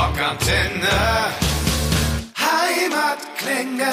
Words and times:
Rockantenne. 0.00 0.88
Heimatklänge. 2.38 3.92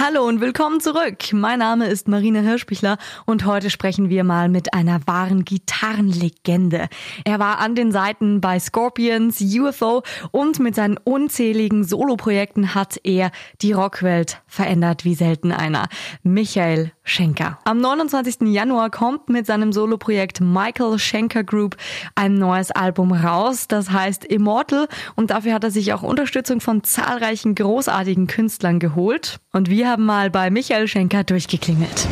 Hallo 0.00 0.26
und 0.26 0.40
willkommen 0.40 0.80
zurück. 0.80 1.32
Mein 1.32 1.60
Name 1.60 1.86
ist 1.86 2.08
Marina 2.08 2.40
Hirschbichler 2.40 2.98
und 3.24 3.46
heute 3.46 3.70
sprechen 3.70 4.10
wir 4.10 4.24
mal 4.24 4.48
mit 4.48 4.74
einer 4.74 5.00
wahren 5.06 5.44
Gitarrenlegende. 5.44 6.88
Er 7.24 7.38
war 7.38 7.60
an 7.60 7.76
den 7.76 7.92
Seiten 7.92 8.40
bei 8.40 8.58
Scorpions, 8.58 9.40
UFO 9.40 10.02
und 10.32 10.58
mit 10.58 10.74
seinen 10.74 10.96
unzähligen 10.96 11.84
Soloprojekten 11.84 12.74
hat 12.74 12.98
er 13.04 13.30
die 13.62 13.72
Rockwelt 13.72 14.40
verändert 14.48 15.04
wie 15.04 15.14
selten 15.14 15.52
einer. 15.52 15.88
Michael 16.24 16.90
Schenker. 17.08 17.58
Am 17.64 17.78
29. 17.78 18.42
Januar 18.42 18.90
kommt 18.90 19.28
mit 19.28 19.46
seinem 19.46 19.72
Soloprojekt 19.72 20.40
Michael 20.40 20.98
Schenker 20.98 21.42
Group 21.42 21.76
ein 22.14 22.34
neues 22.34 22.70
Album 22.70 23.12
raus, 23.12 23.66
das 23.66 23.90
heißt 23.90 24.24
Immortal 24.24 24.88
und 25.16 25.30
dafür 25.30 25.54
hat 25.54 25.64
er 25.64 25.70
sich 25.70 25.92
auch 25.92 26.02
Unterstützung 26.02 26.60
von 26.60 26.84
zahlreichen 26.84 27.54
großartigen 27.54 28.26
Künstlern 28.26 28.78
geholt 28.78 29.40
und 29.52 29.70
wir 29.70 29.88
haben 29.88 30.04
mal 30.04 30.30
bei 30.30 30.50
Michael 30.50 30.86
Schenker 30.86 31.24
durchgeklingelt. 31.24 32.06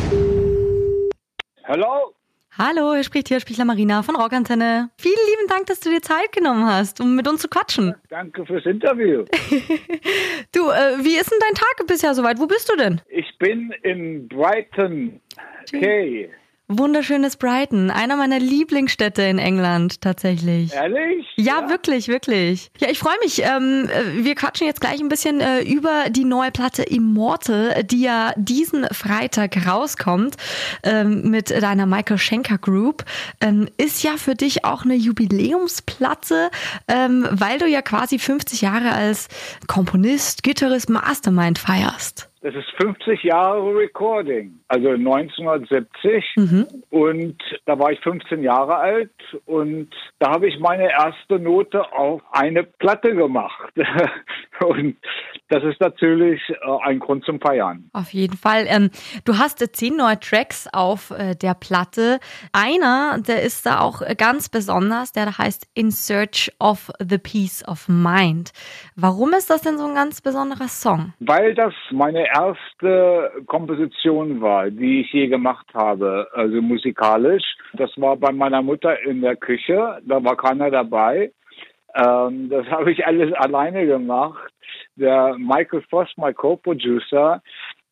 Hallo? 1.64 2.16
Hallo, 2.59 2.95
hier 2.95 3.05
spricht 3.05 3.28
hier 3.28 3.38
Spichler 3.38 3.66
Marina 3.66 4.02
von 4.02 4.16
Rockantenne. 4.16 4.88
Vielen 4.97 5.14
lieben 5.14 5.47
Dank, 5.47 5.66
dass 5.66 5.80
du 5.80 5.91
dir 5.91 6.01
Zeit 6.01 6.33
genommen 6.33 6.64
hast, 6.64 7.02
um 7.02 7.14
mit 7.14 7.28
uns 7.28 7.42
zu 7.42 7.48
quatschen. 7.48 7.95
Danke 8.09 8.47
fürs 8.47 8.64
Interview. 8.64 9.24
Du, 10.52 10.70
äh, 10.70 11.05
wie 11.05 11.19
ist 11.19 11.30
denn 11.30 11.38
dein 11.41 11.55
Tag 11.55 11.87
bisher 11.87 12.14
soweit? 12.14 12.38
Wo 12.38 12.47
bist 12.47 12.70
du 12.70 12.77
denn? 12.77 13.02
Ich 13.09 13.37
bin 13.38 13.74
in 13.83 14.27
Brighton, 14.27 15.20
Kay. 15.70 16.30
Wunderschönes 16.69 17.37
Brighton, 17.37 17.93
einer 17.93 18.16
meiner 18.16 18.41
Lieblingsstädte 18.41 19.23
in 19.23 19.38
England 19.38 20.01
tatsächlich. 20.01 20.73
Ehrlich? 20.73 21.25
Ja, 21.37 21.69
wirklich, 21.69 22.09
wirklich. 22.09 22.73
Ja, 22.80 22.89
ich 22.91 22.98
freue 22.98 23.15
mich. 23.23 23.41
Ähm, 23.42 23.89
äh, 23.89 24.25
wir 24.25 24.34
quatschen 24.34 24.67
jetzt 24.67 24.81
gleich 24.81 24.98
ein 24.98 25.08
bisschen 25.08 25.41
äh, 25.41 25.61
über 25.61 26.11
die 26.11 26.25
neue 26.25 26.50
Platte 26.50 26.83
Immortal, 26.83 27.84
die 27.84 28.00
ja 28.00 28.33
diesen 28.36 28.84
Freitag 28.86 29.64
rauskommt 29.64 30.34
ähm, 30.83 31.31
mit 31.31 31.50
deiner 31.50 31.86
Michael 31.86 32.19
Schenker 32.19 32.58
Group. 32.58 33.05
Ähm, 33.41 33.69
ist 33.77 34.03
ja 34.03 34.17
für 34.17 34.34
dich 34.34 34.64
auch 34.64 34.84
eine 34.84 34.97
Jubiläumsplatte, 34.97 36.51
ähm, 36.89 37.28
weil 37.30 37.61
du 37.61 37.69
ja 37.69 37.80
quasi 37.80 38.19
50 38.19 38.62
Jahre 38.62 38.91
als 38.91 39.28
Komponist, 39.69 40.42
Gitarrist, 40.42 40.91
Mastermind 40.91 41.61
feierst. 41.61 42.28
Das 42.47 42.55
ist 42.55 42.70
50 42.80 43.25
Jahre 43.25 43.75
Recording, 43.75 44.61
also 44.69 44.91
1970. 44.91 46.25
Mhm. 46.36 46.66
Und 46.91 47.42
da 47.64 47.77
war 47.77 47.91
ich 47.91 47.98
15 48.02 48.44
Jahre 48.44 48.77
alt 48.77 49.11
und 49.47 49.89
da 50.20 50.30
habe 50.30 50.47
ich 50.47 50.61
meine 50.61 50.89
erste 50.89 51.41
Note 51.41 51.92
auf 51.92 52.22
eine 52.30 52.62
Platte 52.62 53.17
gemacht. 53.17 53.72
und 54.61 54.97
das 55.48 55.64
ist 55.64 55.80
natürlich 55.80 56.41
äh, 56.48 56.55
ein 56.84 57.00
Grund 57.00 57.24
zum 57.24 57.41
Feiern. 57.41 57.91
Auf 57.92 58.11
jeden 58.11 58.36
Fall. 58.36 58.67
Ähm, 58.69 58.91
du 59.24 59.39
hast 59.39 59.61
äh, 59.61 59.72
zehn 59.72 59.97
neue 59.97 60.20
Tracks 60.20 60.69
auf 60.72 61.11
äh, 61.11 61.34
der 61.34 61.55
Platte. 61.55 62.20
Einer, 62.52 63.19
der 63.27 63.42
ist 63.42 63.67
da 63.67 63.80
auch 63.80 64.02
ganz 64.19 64.48
besonders, 64.48 65.11
der 65.11 65.36
heißt 65.36 65.67
In 65.74 65.91
Search 65.91 66.52
of 66.61 66.92
the 67.00 67.19
Peace 67.19 67.67
of 67.67 67.89
Mind. 67.89 68.52
Warum 68.94 69.33
ist 69.33 69.50
das 69.50 69.62
denn 69.62 69.78
so 69.78 69.86
ein 69.86 69.94
ganz 69.97 70.20
besonderer 70.20 70.69
Song? 70.69 71.12
Weil 71.19 71.55
das 71.55 71.74
meine 71.91 72.36
erste 72.37 73.31
Komposition 73.47 74.41
war, 74.41 74.70
die 74.70 75.01
ich 75.01 75.12
je 75.12 75.29
gemacht 75.29 75.67
habe, 75.75 76.29
also 76.33 76.61
musikalisch. 76.61 77.45
Das 77.75 77.91
war 77.97 78.17
bei 78.17 78.33
meiner 78.33 78.62
Mutter 78.62 79.01
in 79.03 79.20
der 79.20 79.37
Küche, 79.37 79.98
da 80.05 80.23
war 80.23 80.37
keiner 80.37 80.70
dabei. 80.70 81.33
Ähm, 81.95 82.48
das 82.51 82.67
habe 82.70 82.92
ich 82.92 83.07
alles 83.07 83.33
alleine 83.34 83.87
gemacht. 83.87 84.53
Der 84.97 85.37
Michael 85.39 85.83
Voss, 85.91 86.09
mein 86.17 86.34
Co-Producer, 86.34 87.42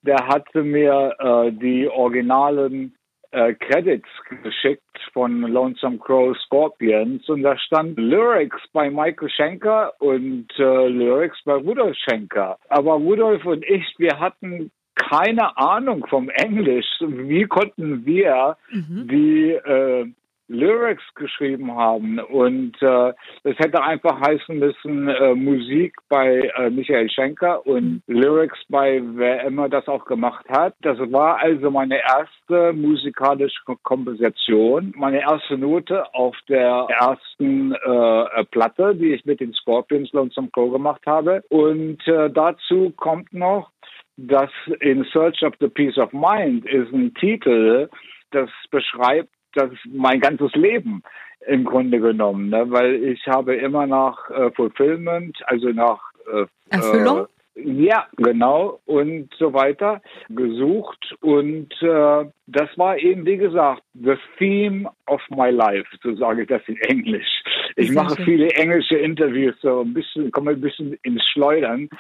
der 0.03 0.27
hatte 0.27 0.63
mir 0.63 1.15
äh, 1.19 1.53
die 1.53 1.89
originalen 1.89 2.95
äh, 3.35 3.55
Credits 3.55 4.09
geschickt 4.43 4.83
von 5.13 5.41
Lonesome 5.43 5.99
Crow 5.99 6.37
Scorpions 6.47 7.29
und 7.29 7.43
da 7.43 7.59
stand 7.59 7.99
Lyrics 7.99 8.61
bei 8.73 8.91
Michael 8.91 9.29
Schenker 9.29 9.93
und 9.99 10.47
äh, 10.59 10.89
Lyrics 10.89 11.39
bei 11.45 11.55
Rudolf 11.55 11.97
Schenker. 12.09 12.59
Aber 12.69 12.93
Rudolf 12.95 13.45
und 13.45 13.65
ich, 13.65 13.85
wir 13.99 14.19
hatten 14.21 14.71
keine 14.95 15.57
Ahnung 15.57 16.07
vom 16.09 16.29
Englisch. 16.29 16.87
Wie 17.01 17.45
konnten 17.45 18.07
wir 18.07 18.57
die 18.71 19.51
äh, 19.51 20.07
Lyrics 20.49 21.03
geschrieben 21.15 21.75
haben. 21.75 22.19
Und 22.19 22.81
äh, 22.83 23.13
es 23.45 23.59
hätte 23.59 23.83
einfach 23.83 24.21
heißen 24.21 24.59
müssen, 24.59 25.09
äh, 25.09 25.35
Musik 25.35 25.97
bei 26.09 26.53
äh, 26.57 26.71
Michael 26.71 27.09
Schenker 27.11 27.67
und 27.67 28.03
Lyrics 28.07 28.59
bei 28.69 29.03
wer 29.15 29.45
immer 29.45 29.69
das 29.69 29.87
auch 29.89 30.05
gemacht 30.05 30.47
hat. 30.49 30.75
Das 30.83 30.99
war 30.99 31.39
also 31.39 31.71
meine 31.71 32.01
erste 32.03 32.73
musikalische 32.73 33.61
Komposition, 33.83 34.93
meine 34.97 35.21
erste 35.21 35.57
Note 35.57 36.05
auf 36.15 36.37
der 36.49 36.87
ersten 37.01 37.73
äh, 37.73 38.45
Platte, 38.51 38.95
die 38.95 39.15
ich 39.15 39.25
mit 39.25 39.41
den 39.41 39.53
Scorpions 39.55 40.13
Lonesome 40.13 40.51
Crow 40.53 40.73
gemacht 40.73 41.03
habe. 41.07 41.43
Und 41.49 42.07
äh, 42.07 42.31
dazu 42.31 42.93
kommt 42.97 43.33
noch, 43.33 43.71
dass 44.17 44.51
In 44.81 45.05
Search 45.13 45.43
of 45.43 45.55
the 45.61 45.69
Peace 45.69 45.99
of 45.99 46.13
Mind 46.13 46.65
ist 46.67 46.93
ein 46.93 47.13
Titel, 47.15 47.89
das 48.31 48.51
beschreibt 48.71 49.34
das 49.55 49.71
mein 49.93 50.21
ganzes 50.21 50.53
Leben 50.55 51.03
im 51.47 51.65
Grunde 51.65 52.01
genommen, 52.01 52.49
ne? 52.51 52.65
weil 52.69 53.03
ich 53.05 53.27
habe 53.27 53.55
immer 53.57 53.87
nach 53.87 54.31
äh, 54.31 54.51
Fulfillment, 54.53 55.37
also 55.47 55.69
nach 55.69 56.01
äh, 56.33 56.47
Erfüllung? 56.71 57.27
Äh, 57.27 57.27
ja, 57.57 58.07
genau 58.17 58.81
und 58.85 59.33
so 59.39 59.53
weiter 59.53 60.03
gesucht 60.29 61.15
und 61.21 61.73
äh, 61.83 62.25
das 62.49 62.69
war 62.77 62.99
eben 62.99 63.25
wie 63.27 63.37
gesagt 63.37 63.83
the 63.95 64.17
theme 64.39 64.91
of 65.07 65.21
my 65.31 65.51
life, 65.51 65.87
so 66.03 66.17
sage 66.17 66.43
ich 66.43 66.49
das 66.49 66.63
in 66.67 66.77
Englisch. 66.79 67.43
Ich 67.77 67.91
mache 67.91 68.23
viele 68.23 68.49
englische 68.51 68.97
Interviews, 68.97 69.55
so 69.61 69.81
ein 69.81 69.95
bisschen, 69.95 70.31
komme 70.31 70.53
ein 70.53 70.61
bisschen 70.61 70.95
ins 71.03 71.23
Schleudern. 71.31 71.89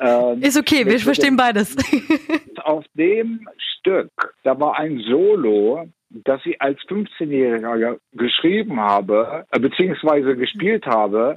Ähm, 0.00 0.42
Ist 0.42 0.58
okay, 0.58 0.84
wir 0.86 0.98
verstehen 0.98 1.36
beides. 1.36 1.76
auf 2.64 2.84
dem 2.94 3.46
Stück, 3.56 4.10
da 4.42 4.58
war 4.58 4.78
ein 4.78 4.98
Solo, 4.98 5.88
das 6.10 6.40
ich 6.44 6.60
als 6.60 6.78
15-Jähriger 6.82 7.98
geschrieben 8.12 8.80
habe, 8.80 9.44
äh, 9.50 9.58
beziehungsweise 9.58 10.36
gespielt 10.36 10.86
habe, 10.86 11.34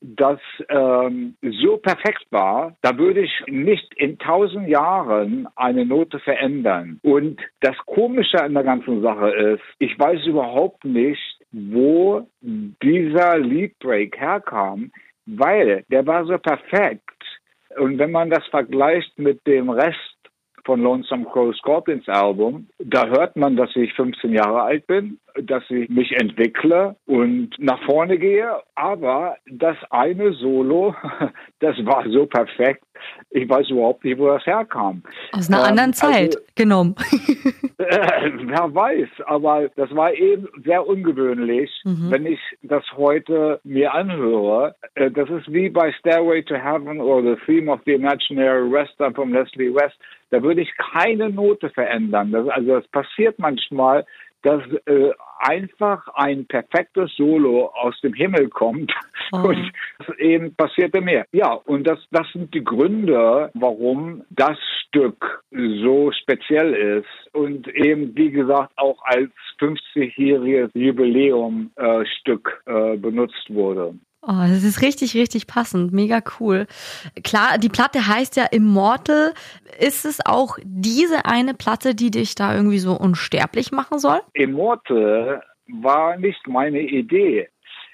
das 0.00 0.38
ähm, 0.68 1.34
so 1.42 1.78
perfekt 1.78 2.26
war, 2.30 2.76
da 2.82 2.96
würde 2.98 3.20
ich 3.20 3.32
nicht 3.46 3.92
in 3.96 4.18
tausend 4.18 4.68
Jahren 4.68 5.48
eine 5.56 5.86
Note 5.86 6.18
verändern. 6.20 7.00
Und 7.02 7.40
das 7.60 7.76
Komische 7.86 8.42
an 8.42 8.54
der 8.54 8.64
ganzen 8.64 9.02
Sache 9.02 9.30
ist, 9.30 9.62
ich 9.78 9.98
weiß 9.98 10.26
überhaupt 10.26 10.84
nicht, 10.84 11.37
wo 11.52 12.26
dieser 12.42 13.38
Leadbreak 13.38 14.18
herkam, 14.18 14.90
weil 15.26 15.84
der 15.88 16.06
war 16.06 16.24
so 16.24 16.38
perfekt. 16.38 17.04
Und 17.76 17.98
wenn 17.98 18.10
man 18.10 18.30
das 18.30 18.44
vergleicht 18.46 19.18
mit 19.18 19.46
dem 19.46 19.70
Rest 19.70 19.98
von 20.64 20.82
Lonesome 20.82 21.26
Crow 21.26 21.54
Scorpions 21.56 22.08
Album, 22.08 22.68
da 22.78 23.06
hört 23.06 23.36
man, 23.36 23.56
dass 23.56 23.74
ich 23.76 23.92
15 23.94 24.32
Jahre 24.32 24.62
alt 24.62 24.86
bin, 24.86 25.18
dass 25.42 25.62
ich 25.70 25.88
mich 25.88 26.12
entwickle 26.20 26.96
und 27.06 27.50
nach 27.58 27.82
vorne 27.84 28.18
gehe. 28.18 28.48
Aber 28.74 29.36
das 29.50 29.76
eine 29.90 30.32
Solo, 30.34 30.94
das 31.60 31.76
war 31.84 32.04
so 32.08 32.26
perfekt. 32.26 32.82
Ich 33.30 33.48
weiß 33.48 33.70
überhaupt 33.70 34.04
nicht, 34.04 34.18
wo 34.18 34.26
das 34.28 34.44
herkam. 34.44 35.02
Aus 35.32 35.48
einer 35.48 35.60
Ähm, 35.60 35.64
anderen 35.66 35.92
Zeit 35.92 36.34
also- 36.36 36.38
genommen. 36.56 36.94
Äh, 37.78 38.30
wer 38.44 38.74
weiß, 38.74 39.08
aber 39.26 39.68
das 39.76 39.94
war 39.94 40.12
eben 40.12 40.48
sehr 40.64 40.84
ungewöhnlich, 40.86 41.70
wenn 41.84 42.26
ich 42.26 42.40
das 42.62 42.82
heute 42.96 43.60
mir 43.62 43.94
anhöre. 43.94 44.74
Äh, 44.94 45.10
das 45.12 45.30
ist 45.30 45.52
wie 45.52 45.68
bei 45.68 45.92
Stairway 45.92 46.42
to 46.42 46.56
Heaven 46.56 47.00
oder 47.00 47.36
The 47.36 47.40
Theme 47.46 47.70
of 47.70 47.80
the 47.86 47.92
Imaginary 47.92 48.70
Western 48.70 49.14
von 49.14 49.32
Leslie 49.32 49.72
West. 49.72 49.96
Da 50.30 50.42
würde 50.42 50.60
ich 50.62 50.70
keine 50.92 51.30
Note 51.30 51.70
verändern. 51.70 52.32
Das, 52.32 52.48
also 52.48 52.80
das 52.80 52.88
passiert 52.88 53.38
manchmal, 53.38 54.04
dass 54.42 54.62
äh, 54.86 55.10
einfach 55.40 56.06
ein 56.14 56.46
perfektes 56.46 57.14
Solo 57.16 57.66
aus 57.74 58.00
dem 58.00 58.14
Himmel 58.14 58.48
kommt. 58.48 58.92
Und 59.32 59.72
das 59.98 60.16
eben 60.18 60.54
passierte 60.54 61.00
mir. 61.00 61.24
Ja, 61.32 61.52
und 61.52 61.86
das, 61.86 61.98
das 62.10 62.26
sind 62.32 62.54
die 62.54 62.64
Gründe, 62.64 63.50
warum 63.52 64.24
das 64.30 64.56
Stück 64.86 65.44
so 65.50 66.10
speziell 66.12 66.72
ist 66.72 67.34
und 67.34 67.68
eben, 67.68 68.16
wie 68.16 68.30
gesagt, 68.30 68.72
auch 68.76 68.96
als 69.02 69.30
50-jähriges 69.60 70.70
Jubiläum-Stück 70.72 72.62
äh, 72.64 72.96
benutzt 72.96 73.50
wurde. 73.50 73.94
Oh, 74.30 74.42
das 74.42 74.62
ist 74.62 74.82
richtig, 74.82 75.14
richtig 75.14 75.46
passend. 75.46 75.90
Mega 75.94 76.20
cool. 76.38 76.66
Klar, 77.24 77.56
die 77.56 77.70
Platte 77.70 78.06
heißt 78.06 78.36
ja 78.36 78.44
Immortal. 78.44 79.32
Ist 79.80 80.04
es 80.04 80.18
auch 80.26 80.58
diese 80.62 81.24
eine 81.24 81.54
Platte, 81.54 81.94
die 81.94 82.10
dich 82.10 82.34
da 82.34 82.54
irgendwie 82.54 82.78
so 82.78 82.92
unsterblich 82.92 83.72
machen 83.72 83.98
soll? 83.98 84.20
Immortal 84.34 85.42
war 85.68 86.18
nicht 86.18 86.46
meine 86.46 86.80
Idee. 86.80 87.48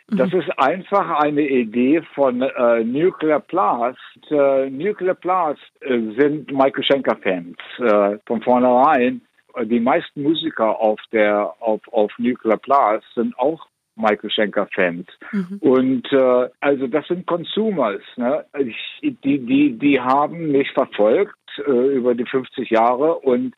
Das 0.09 0.33
mhm. 0.33 0.41
ist 0.41 0.59
einfach 0.59 1.21
eine 1.21 1.49
Idee 1.49 2.03
von 2.15 2.43
äh, 2.43 2.83
Nuclear 2.83 3.39
Blast. 3.39 3.99
Äh, 4.29 4.71
Nuclear 4.71 5.15
Blast 5.15 5.63
äh, 5.83 6.01
sind 6.19 6.51
Michael 6.51 6.83
Schenker-Fans 6.83 7.57
äh, 7.79 8.19
von 8.27 8.43
vornherein. 8.43 9.23
Die 9.63 9.79
meisten 9.79 10.23
Musiker 10.25 10.81
auf 10.81 10.99
der 11.13 11.55
auf, 11.61 11.81
auf 11.93 12.11
Nuclear 12.19 12.57
Blast 12.57 13.07
sind 13.15 13.39
auch 13.39 13.69
Michael 13.96 14.31
Schenker-Fans. 14.31 15.06
Mhm. 15.32 15.58
Und 15.61 16.12
äh, 16.12 16.49
also 16.61 16.87
das 16.87 17.06
sind 17.06 17.26
Consumers. 17.26 18.02
Ne? 18.17 18.44
Ich, 18.58 18.76
die, 19.23 19.38
die, 19.38 19.79
die 19.79 20.00
haben 20.00 20.50
mich 20.52 20.70
verfolgt 20.73 21.37
äh, 21.67 21.70
über 21.70 22.14
die 22.14 22.26
50 22.26 22.70
Jahre 22.70 23.17
und 23.17 23.55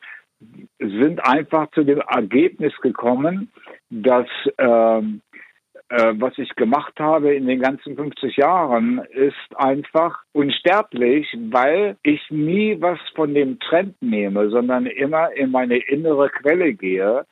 sind 0.79 1.19
einfach 1.25 1.71
zu 1.71 1.83
dem 1.83 2.01
Ergebnis 2.01 2.73
gekommen, 2.81 3.51
dass 3.89 4.27
ähm, 4.59 5.21
äh, 5.89 6.13
was 6.17 6.37
ich 6.37 6.53
gemacht 6.55 6.99
habe 6.99 7.33
in 7.33 7.47
den 7.47 7.61
ganzen 7.61 7.95
50 7.95 8.35
Jahren, 8.35 8.99
ist 9.11 9.55
einfach 9.55 10.19
unsterblich, 10.33 11.27
weil 11.49 11.95
ich 12.03 12.21
nie 12.29 12.75
was 12.79 12.99
von 13.15 13.33
dem 13.33 13.57
Trend 13.59 13.95
nehme, 14.01 14.49
sondern 14.49 14.85
immer 14.85 15.31
in 15.31 15.51
meine 15.51 15.77
innere 15.77 16.29
Quelle 16.29 16.73
gehe, 16.73 17.25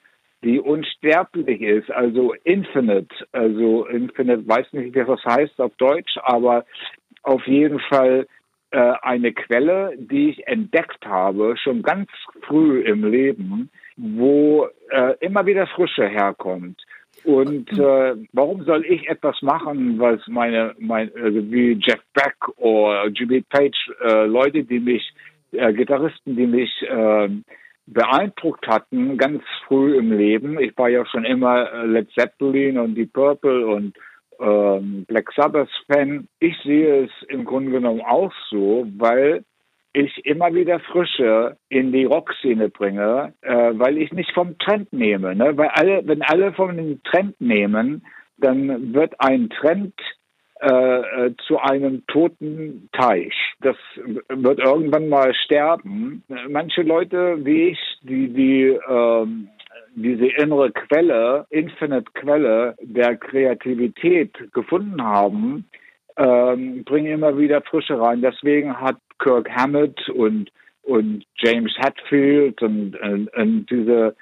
die 0.45 0.59
unsterblich 0.59 1.59
ist, 1.61 1.89
also 1.91 2.33
infinite. 2.43 3.13
Also 3.31 3.87
infinite, 3.87 4.47
weiß 4.47 4.71
nicht, 4.73 4.95
was 4.95 5.19
das 5.23 5.35
heißt 5.35 5.59
auf 5.59 5.75
Deutsch, 5.77 6.17
aber 6.21 6.65
auf 7.23 7.45
jeden 7.47 7.79
Fall 7.79 8.27
äh, 8.69 8.93
eine 9.01 9.33
Quelle, 9.33 9.93
die 9.97 10.29
ich 10.29 10.47
entdeckt 10.47 11.03
habe, 11.05 11.55
schon 11.57 11.81
ganz 11.81 12.07
früh 12.41 12.81
im 12.81 13.09
Leben, 13.09 13.71
wo 13.97 14.67
äh, 14.91 15.15
immer 15.19 15.45
wieder 15.47 15.65
Frische 15.65 16.07
herkommt. 16.07 16.79
Und 17.23 17.71
äh, 17.79 18.15
warum 18.33 18.63
soll 18.65 18.85
ich 18.85 19.07
etwas 19.09 19.41
machen, 19.41 19.97
was 19.97 20.19
meine, 20.27 20.75
mein, 20.77 21.09
also 21.15 21.51
wie 21.51 21.79
Jeff 21.81 22.01
Beck 22.13 22.35
oder 22.57 23.07
Jimmy 23.07 23.41
Page, 23.41 23.91
äh, 24.03 24.25
Leute, 24.27 24.63
die 24.63 24.79
mich, 24.79 25.11
äh, 25.53 25.73
Gitarristen, 25.73 26.35
die 26.35 26.45
mich 26.45 26.69
äh, 26.83 27.29
beeindruckt 27.87 28.67
hatten, 28.67 29.17
ganz 29.17 29.43
früh 29.67 29.97
im 29.97 30.11
Leben. 30.11 30.59
Ich 30.59 30.77
war 30.77 30.89
ja 30.89 31.05
schon 31.05 31.25
immer 31.25 31.71
äh, 31.71 31.85
Led 31.85 32.09
Zeppelin 32.11 32.79
und 32.79 32.95
die 32.95 33.05
Purple 33.05 33.67
und 33.67 33.95
ähm, 34.39 35.05
Black 35.07 35.31
Sabbath 35.35 35.69
Fan. 35.87 36.27
Ich 36.39 36.57
sehe 36.63 37.05
es 37.05 37.11
im 37.29 37.45
Grunde 37.45 37.71
genommen 37.71 38.01
auch 38.01 38.33
so, 38.49 38.87
weil 38.97 39.43
ich 39.93 40.25
immer 40.25 40.53
wieder 40.53 40.79
Frische 40.79 41.57
in 41.69 41.91
die 41.91 42.03
Rockszene 42.05 42.69
bringe, 42.69 43.33
äh, 43.41 43.71
weil 43.73 43.97
ich 43.97 44.11
nicht 44.11 44.31
vom 44.33 44.57
Trend 44.57 44.91
nehme. 44.91 45.35
Ne? 45.35 45.55
Weil 45.57 45.69
alle, 45.69 46.01
wenn 46.05 46.21
alle 46.21 46.53
von 46.53 46.75
dem 46.75 47.01
Trend 47.03 47.39
nehmen, 47.39 48.05
dann 48.37 48.93
wird 48.93 49.13
ein 49.19 49.49
Trend 49.49 49.93
äh, 50.61 50.67
äh, 50.69 51.35
zu 51.47 51.59
einem 51.59 52.05
toten 52.07 52.89
Teich. 52.93 53.33
Das 53.59 53.75
wird 54.29 54.59
irgendwann 54.59 55.09
mal 55.09 55.33
sterben. 55.33 56.23
Manche 56.49 56.81
Leute 56.83 57.43
wie 57.45 57.69
ich, 57.69 57.79
die, 58.03 58.29
die 58.29 58.79
ähm, 58.89 59.49
diese 59.95 60.27
innere 60.27 60.71
Quelle, 60.71 61.45
Infinite 61.49 62.11
Quelle 62.13 62.75
der 62.81 63.17
Kreativität 63.17 64.31
gefunden 64.53 65.01
haben, 65.03 65.65
ähm, 66.17 66.83
bringen 66.83 67.11
immer 67.11 67.37
wieder 67.37 67.61
Frische 67.61 67.99
rein. 67.99 68.21
Deswegen 68.21 68.79
hat 68.79 68.97
Kirk 69.19 69.49
Hammett 69.49 70.09
und, 70.09 70.51
und 70.83 71.25
James 71.35 71.73
Hetfield 71.77 72.61
und, 72.61 72.95
und, 73.01 73.33
und 73.35 73.65
diese 73.69 74.15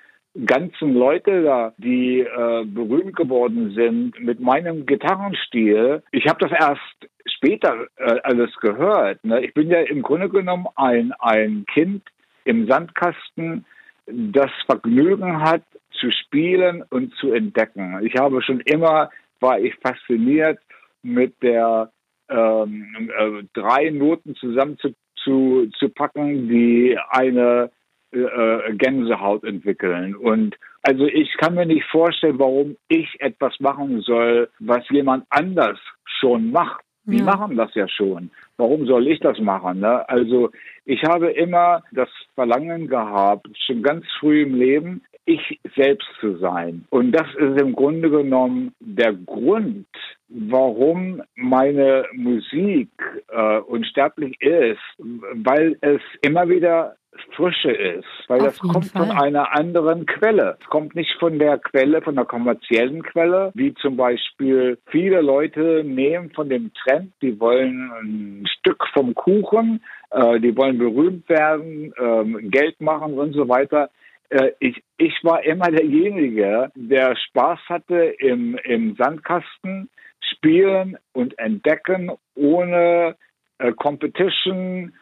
ganzen 0.46 0.94
Leute 0.96 1.44
da, 1.44 1.74
die 1.78 2.22
äh, 2.22 2.66
berühmt 2.66 3.16
geworden 3.16 3.72
sind 3.72 4.20
mit 4.20 4.40
meinem 4.40 4.86
Gitarrenstil. 4.86 6.02
Ich 6.12 6.28
habe 6.28 6.48
das 6.48 6.52
erst 6.52 7.10
später 7.26 7.88
äh, 7.98 8.20
alles 8.24 8.52
gehört. 8.60 9.24
Ne? 9.24 9.46
Ich 9.46 9.54
bin 9.54 9.70
ja 9.70 9.82
im 9.82 10.02
Grunde 10.02 10.30
genommen 10.30 10.68
ein, 10.76 11.14
ein 11.20 11.66
Kind 11.72 12.04
im 12.46 12.68
Sandkasten, 12.68 13.66
das 14.08 14.52
Vergnügen 14.66 15.42
hat, 15.42 15.64
zu 15.92 16.12
spielen 16.12 16.84
und 16.90 17.14
zu 17.16 17.32
entdecken. 17.32 18.00
Ich 18.04 18.16
habe 18.20 18.42
schon 18.42 18.60
immer, 18.62 19.10
war 19.40 19.60
ich 19.60 19.76
fasziniert 19.76 20.60
mit 21.04 21.42
der 21.42 21.92
ähm, 22.30 23.12
äh, 23.18 23.44
drei 23.54 23.90
Noten 23.92 24.36
zusammen 24.36 24.78
zu, 24.80 24.94
zu, 25.16 25.70
zu 25.78 25.90
packen, 25.90 26.50
die 26.50 26.98
eine 27.10 27.72
äh, 28.14 28.74
Gänsehaut 28.76 29.44
entwickeln. 29.44 30.16
Und 30.16 30.56
also 30.82 31.06
ich 31.06 31.36
kann 31.38 31.56
mir 31.56 31.66
nicht 31.66 31.86
vorstellen, 31.86 32.40
warum 32.40 32.76
ich 32.88 33.20
etwas 33.20 33.60
machen 33.60 34.02
soll, 34.02 34.50
was 34.60 34.88
jemand 34.90 35.26
anders 35.30 35.80
schon 36.20 36.52
macht. 36.52 36.84
Die 37.06 37.18
ja. 37.18 37.26
machen 37.26 37.58
das 37.58 37.74
ja 37.76 37.88
schon. 37.90 38.32
Warum 38.56 38.86
soll 38.86 39.08
ich 39.08 39.20
das 39.20 39.38
machen? 39.40 39.82
Ne? 39.82 40.08
Also 40.08 40.52
ich 40.86 41.04
habe 41.04 41.32
immer 41.32 41.84
das 41.92 42.10
Verlangen 42.36 42.88
gehabt, 42.88 43.48
schon 43.66 43.84
ganz 43.84 44.06
früh 44.20 44.44
im 44.44 44.56
Leben, 44.56 45.02
ich 45.26 45.60
selbst 45.76 46.08
zu 46.20 46.38
sein. 46.38 46.86
Und 46.90 47.12
das 47.12 47.28
ist 47.36 47.62
im 47.62 47.74
Grunde 47.74 48.10
genommen 48.10 48.74
der 48.80 49.14
Grund, 49.14 49.88
warum 50.28 51.22
meine 51.36 52.06
Musik 52.14 52.90
äh, 53.30 53.60
unsterblich 53.60 54.40
ist, 54.42 54.82
weil 54.98 55.78
es 55.82 56.02
immer 56.22 56.50
wieder 56.50 56.96
Frische 57.36 57.72
ist, 57.72 58.06
weil 58.28 58.42
Auf 58.42 58.46
das 58.48 58.60
kommt 58.60 58.86
Fall. 58.86 59.08
von 59.08 59.12
einer 59.12 59.56
anderen 59.56 60.06
Quelle. 60.06 60.58
Es 60.60 60.68
kommt 60.68 60.96
nicht 60.96 61.14
von 61.20 61.40
der 61.40 61.58
Quelle, 61.58 62.02
von 62.02 62.16
der 62.16 62.26
kommerziellen 62.26 63.04
Quelle, 63.04 63.52
wie 63.56 63.74
zum 63.76 63.98
Beispiel 63.98 64.78
viele 64.88 65.22
Leute 65.22 65.84
nehmen 65.84 66.32
von 66.32 66.50
dem 66.50 66.72
Trend, 66.74 67.14
die 67.22 67.40
wollen 67.40 67.92
ein 67.92 68.48
Stück 68.48 68.86
vom 68.94 69.14
Kuchen, 69.16 69.84
äh, 70.12 70.40
die 70.40 70.56
wollen 70.56 70.78
berühmt 70.78 71.28
werden, 71.30 71.94
äh, 71.98 72.48
Geld 72.50 72.80
machen 72.82 73.14
und 73.14 73.34
so 73.34 73.48
weiter. 73.48 73.90
Äh, 74.30 74.52
ich, 74.60 74.84
ich 74.98 75.14
war 75.24 75.44
immer 75.44 75.70
derjenige, 75.72 76.72
der 76.76 77.16
Spaß 77.16 77.60
hatte 77.70 77.96
im, 78.20 78.58
im 78.64 78.96
Sandkasten, 78.96 79.90
spielen 80.36 80.98
und 81.14 81.38
entdecken 81.38 82.12
ohne 82.36 83.16
äh, 83.60 83.72
Competition, 83.74 84.94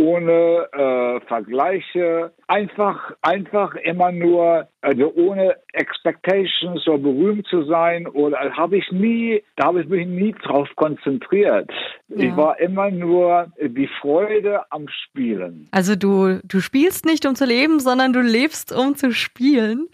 ohne 0.00 0.66
äh, 0.72 1.20
Vergleiche, 1.26 2.32
einfach, 2.46 3.12
einfach 3.20 3.74
immer 3.74 4.10
nur, 4.10 4.66
also 4.80 5.12
ohne 5.14 5.56
Expectations, 5.74 6.82
so 6.84 6.96
berühmt 6.96 7.46
zu 7.48 7.64
sein 7.64 8.06
oder 8.06 8.38
habe 8.56 8.78
ich 8.78 8.90
nie, 8.90 9.42
da 9.56 9.66
habe 9.66 9.82
ich 9.82 9.88
mich 9.88 10.06
nie 10.06 10.34
drauf 10.42 10.68
konzentriert. 10.76 11.70
Ja. 12.08 12.16
Ich 12.16 12.36
war 12.36 12.58
immer 12.60 12.90
nur 12.90 13.52
die 13.60 13.88
Freude 14.00 14.60
am 14.70 14.88
Spielen. 14.88 15.68
Also 15.70 15.96
du, 15.96 16.40
du 16.44 16.60
spielst 16.60 17.04
nicht 17.04 17.26
um 17.26 17.34
zu 17.34 17.44
leben, 17.44 17.78
sondern 17.78 18.14
du 18.14 18.20
lebst 18.20 18.72
um 18.72 18.96
zu 18.96 19.12
spielen. 19.12 19.88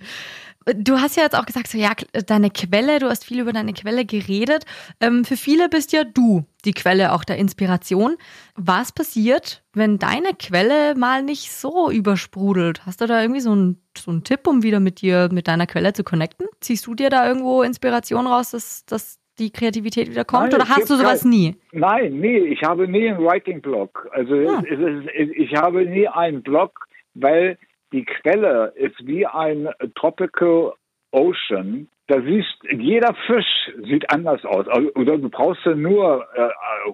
Du 0.75 0.99
hast 0.99 1.17
ja 1.17 1.23
jetzt 1.23 1.39
auch 1.39 1.47
gesagt, 1.47 1.69
so 1.69 1.79
ja, 1.79 1.93
deine 2.27 2.51
Quelle, 2.51 2.99
du 2.99 3.09
hast 3.09 3.25
viel 3.25 3.39
über 3.39 3.53
deine 3.53 3.73
Quelle 3.73 4.05
geredet. 4.05 4.65
Ähm, 5.01 5.25
für 5.25 5.37
viele 5.37 5.69
bist 5.69 5.93
ja 5.93 6.03
du 6.03 6.45
die 6.65 6.73
Quelle 6.73 7.13
auch 7.13 7.23
der 7.23 7.37
Inspiration. 7.37 8.17
Was 8.57 8.91
passiert, 8.91 9.63
wenn 9.75 9.99
deine 9.99 10.31
Quelle 10.37 10.97
mal 10.97 11.23
nicht 11.23 11.53
so 11.53 11.89
übersprudelt? 11.89 12.85
Hast 12.85 13.01
du 13.01 13.07
da 13.07 13.23
irgendwie 13.23 13.41
so 13.41 13.53
einen, 13.53 13.81
so 13.97 14.11
einen 14.11 14.25
Tipp, 14.25 14.49
um 14.49 14.65
wieder 14.65 14.81
mit 14.81 15.03
dir, 15.03 15.29
mit 15.31 15.47
deiner 15.47 15.69
Quelle 15.69 15.93
zu 15.93 16.03
connecten? 16.03 16.49
Ziehst 16.61 16.85
du 16.89 16.97
dir 16.97 17.11
da 17.11 17.29
irgendwo 17.29 17.63
Inspiration 17.63 18.27
raus, 18.27 18.51
dass, 18.51 18.85
dass 18.87 19.21
die 19.39 19.53
Kreativität 19.53 20.11
wieder 20.11 20.25
kommt? 20.25 20.51
Nein, 20.51 20.63
oder 20.63 20.69
hast 20.69 20.91
du 20.91 20.97
sowas 20.97 21.23
kein, 21.23 21.31
nie? 21.31 21.57
Nein, 21.71 22.19
nie. 22.19 22.39
Ich 22.39 22.63
habe 22.63 22.89
nie 22.89 23.09
einen 23.09 23.25
Writing-Blog. 23.25 24.09
Also 24.11 24.35
ja. 24.35 24.65
es, 24.69 24.81
es, 24.81 25.05
es, 25.15 25.29
ich 25.37 25.55
habe 25.55 25.87
nie 25.87 26.09
einen 26.09 26.43
Blog, 26.43 26.89
weil 27.15 27.57
die 27.93 28.05
Quelle 28.05 28.73
ist 28.77 29.07
wie 29.07 29.27
ein 29.27 29.69
Tropical 29.95 30.73
Ocean. 31.13 31.89
Da 32.09 32.21
siehst, 32.21 32.57
jeder 32.71 33.15
Fisch 33.27 33.71
sieht 33.85 34.13
anders 34.13 34.45
aus. 34.45 34.69
Also, 34.69 34.93
oder 34.95 35.19
du 35.19 35.29
brauchst 35.29 35.65
ja 35.65 35.75
nur 35.75 36.27
äh, 36.35 36.49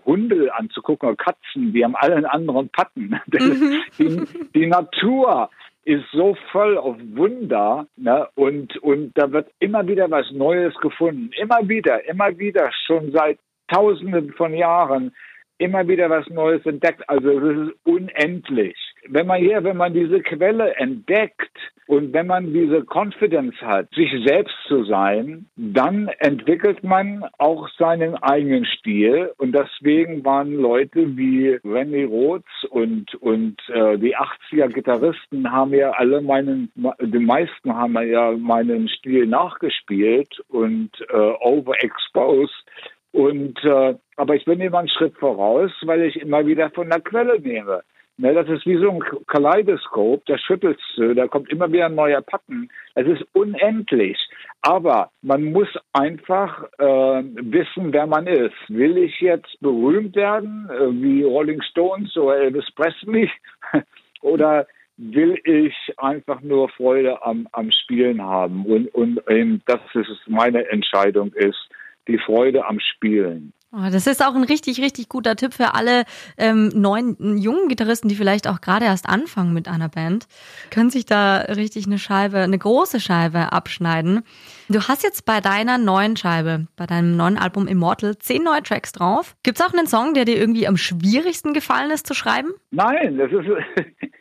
Hunde 0.06 0.54
anzugucken 0.54 1.08
oder 1.08 1.16
Katzen, 1.16 1.72
die 1.72 1.84
haben 1.84 1.96
alle 1.96 2.16
einen 2.16 2.26
anderen 2.26 2.68
Patten. 2.70 3.20
Mhm. 3.32 3.82
die, 3.98 4.22
die 4.54 4.66
Natur 4.66 5.50
ist 5.84 6.04
so 6.12 6.36
voll 6.50 6.78
auf 6.78 6.96
Wunder 7.14 7.86
ne? 7.96 8.28
und, 8.36 8.76
und 8.78 9.12
da 9.14 9.30
wird 9.32 9.50
immer 9.58 9.86
wieder 9.86 10.10
was 10.10 10.30
Neues 10.30 10.74
gefunden. 10.76 11.30
Immer 11.36 11.68
wieder, 11.68 12.08
immer 12.08 12.38
wieder, 12.38 12.70
schon 12.86 13.12
seit 13.12 13.38
Tausenden 13.68 14.32
von 14.32 14.54
Jahren 14.54 15.12
immer 15.58 15.86
wieder 15.86 16.10
was 16.10 16.28
Neues 16.28 16.64
entdeckt. 16.66 17.08
Also 17.08 17.30
es 17.30 17.68
ist 17.68 17.76
unendlich. 17.84 18.76
Wenn 19.08 19.26
man 19.26 19.40
hier, 19.40 19.64
wenn 19.64 19.76
man 19.76 19.92
diese 19.92 20.20
Quelle 20.20 20.74
entdeckt 20.76 21.56
und 21.86 22.12
wenn 22.12 22.26
man 22.26 22.52
diese 22.52 22.84
Confidence 22.84 23.60
hat, 23.60 23.88
sich 23.94 24.10
selbst 24.24 24.54
zu 24.68 24.84
sein, 24.84 25.46
dann 25.56 26.08
entwickelt 26.18 26.84
man 26.84 27.24
auch 27.38 27.68
seinen 27.78 28.14
eigenen 28.14 28.64
Stil. 28.64 29.32
Und 29.38 29.52
deswegen 29.52 30.24
waren 30.24 30.54
Leute 30.54 31.16
wie 31.16 31.58
Randy 31.64 32.04
Rhodes 32.04 32.46
und, 32.70 33.14
und 33.16 33.60
äh, 33.68 33.98
die 33.98 34.16
80er 34.16 34.68
Gitarristen 34.68 35.50
haben 35.50 35.74
ja 35.74 35.90
alle 35.90 36.22
meinen, 36.22 36.70
die 36.74 37.18
meisten 37.18 37.74
haben 37.74 37.94
ja 38.08 38.32
meinen 38.32 38.88
Stil 38.88 39.26
nachgespielt 39.26 40.40
und 40.48 40.90
äh, 41.10 41.16
overexposed. 41.16 42.64
Und 43.12 43.62
äh, 43.64 43.94
aber 44.16 44.36
ich 44.36 44.44
bin 44.44 44.60
immer 44.60 44.78
einen 44.78 44.88
Schritt 44.88 45.18
voraus, 45.18 45.70
weil 45.82 46.02
ich 46.02 46.16
immer 46.16 46.46
wieder 46.46 46.70
von 46.70 46.88
der 46.88 47.00
Quelle 47.00 47.40
nehme. 47.40 47.82
Ne, 48.18 48.34
das 48.34 48.48
ist 48.48 48.66
wie 48.66 48.76
so 48.76 48.90
ein 48.90 49.02
Kaleidoskop, 49.26 50.24
da 50.26 50.36
schüttelst 50.36 50.82
du, 50.96 51.14
da 51.14 51.26
kommt 51.26 51.50
immer 51.50 51.72
wieder 51.72 51.86
ein 51.86 51.94
neuer 51.94 52.20
Patten. 52.20 52.68
Es 52.94 53.06
ist 53.06 53.26
unendlich. 53.32 54.18
Aber 54.60 55.10
man 55.22 55.44
muss 55.44 55.68
einfach 55.92 56.64
äh, 56.78 56.84
wissen, 56.84 57.92
wer 57.92 58.06
man 58.06 58.26
ist. 58.26 58.54
Will 58.68 58.98
ich 58.98 59.18
jetzt 59.20 59.58
berühmt 59.60 60.14
werden, 60.14 60.68
äh, 60.70 61.02
wie 61.02 61.22
Rolling 61.24 61.62
Stones 61.62 62.16
oder 62.16 62.36
Elvis 62.36 62.70
Presley? 62.76 63.30
oder 64.20 64.66
will 64.98 65.38
ich 65.44 65.74
einfach 65.96 66.42
nur 66.42 66.68
Freude 66.68 67.24
am, 67.24 67.48
am 67.52 67.70
Spielen 67.72 68.22
haben? 68.22 68.66
Und, 68.66 68.94
und 68.94 69.20
eben, 69.28 69.62
das 69.66 69.80
ist 69.94 70.28
meine 70.28 70.68
Entscheidung 70.68 71.32
ist, 71.32 71.68
die 72.06 72.18
Freude 72.18 72.66
am 72.66 72.78
Spielen. 72.78 73.52
Oh, 73.74 73.88
das 73.90 74.06
ist 74.06 74.22
auch 74.22 74.34
ein 74.34 74.44
richtig, 74.44 74.82
richtig 74.82 75.08
guter 75.08 75.34
Tipp 75.34 75.54
für 75.54 75.72
alle 75.74 76.04
ähm, 76.36 76.68
neuen 76.74 77.38
jungen 77.38 77.68
Gitarristen, 77.68 78.08
die 78.08 78.16
vielleicht 78.16 78.46
auch 78.46 78.60
gerade 78.60 78.84
erst 78.84 79.08
anfangen 79.08 79.54
mit 79.54 79.66
einer 79.66 79.88
Band. 79.88 80.26
Können 80.70 80.90
sich 80.90 81.06
da 81.06 81.38
richtig 81.38 81.86
eine 81.86 81.98
Scheibe, 81.98 82.40
eine 82.40 82.58
große 82.58 83.00
Scheibe 83.00 83.50
abschneiden. 83.50 84.24
Du 84.68 84.80
hast 84.88 85.02
jetzt 85.02 85.24
bei 85.24 85.40
deiner 85.40 85.78
neuen 85.78 86.18
Scheibe, 86.18 86.66
bei 86.76 86.84
deinem 86.84 87.16
neuen 87.16 87.38
Album 87.38 87.66
Immortal, 87.66 88.18
zehn 88.18 88.42
neue 88.42 88.62
Tracks 88.62 88.92
drauf. 88.92 89.36
Gibt's 89.42 89.62
auch 89.62 89.72
einen 89.72 89.86
Song, 89.86 90.12
der 90.12 90.26
dir 90.26 90.36
irgendwie 90.36 90.68
am 90.68 90.76
schwierigsten 90.76 91.54
gefallen 91.54 91.90
ist 91.90 92.06
zu 92.06 92.12
schreiben? 92.12 92.50
Nein, 92.72 93.16
das 93.16 93.32
ist 93.32 93.46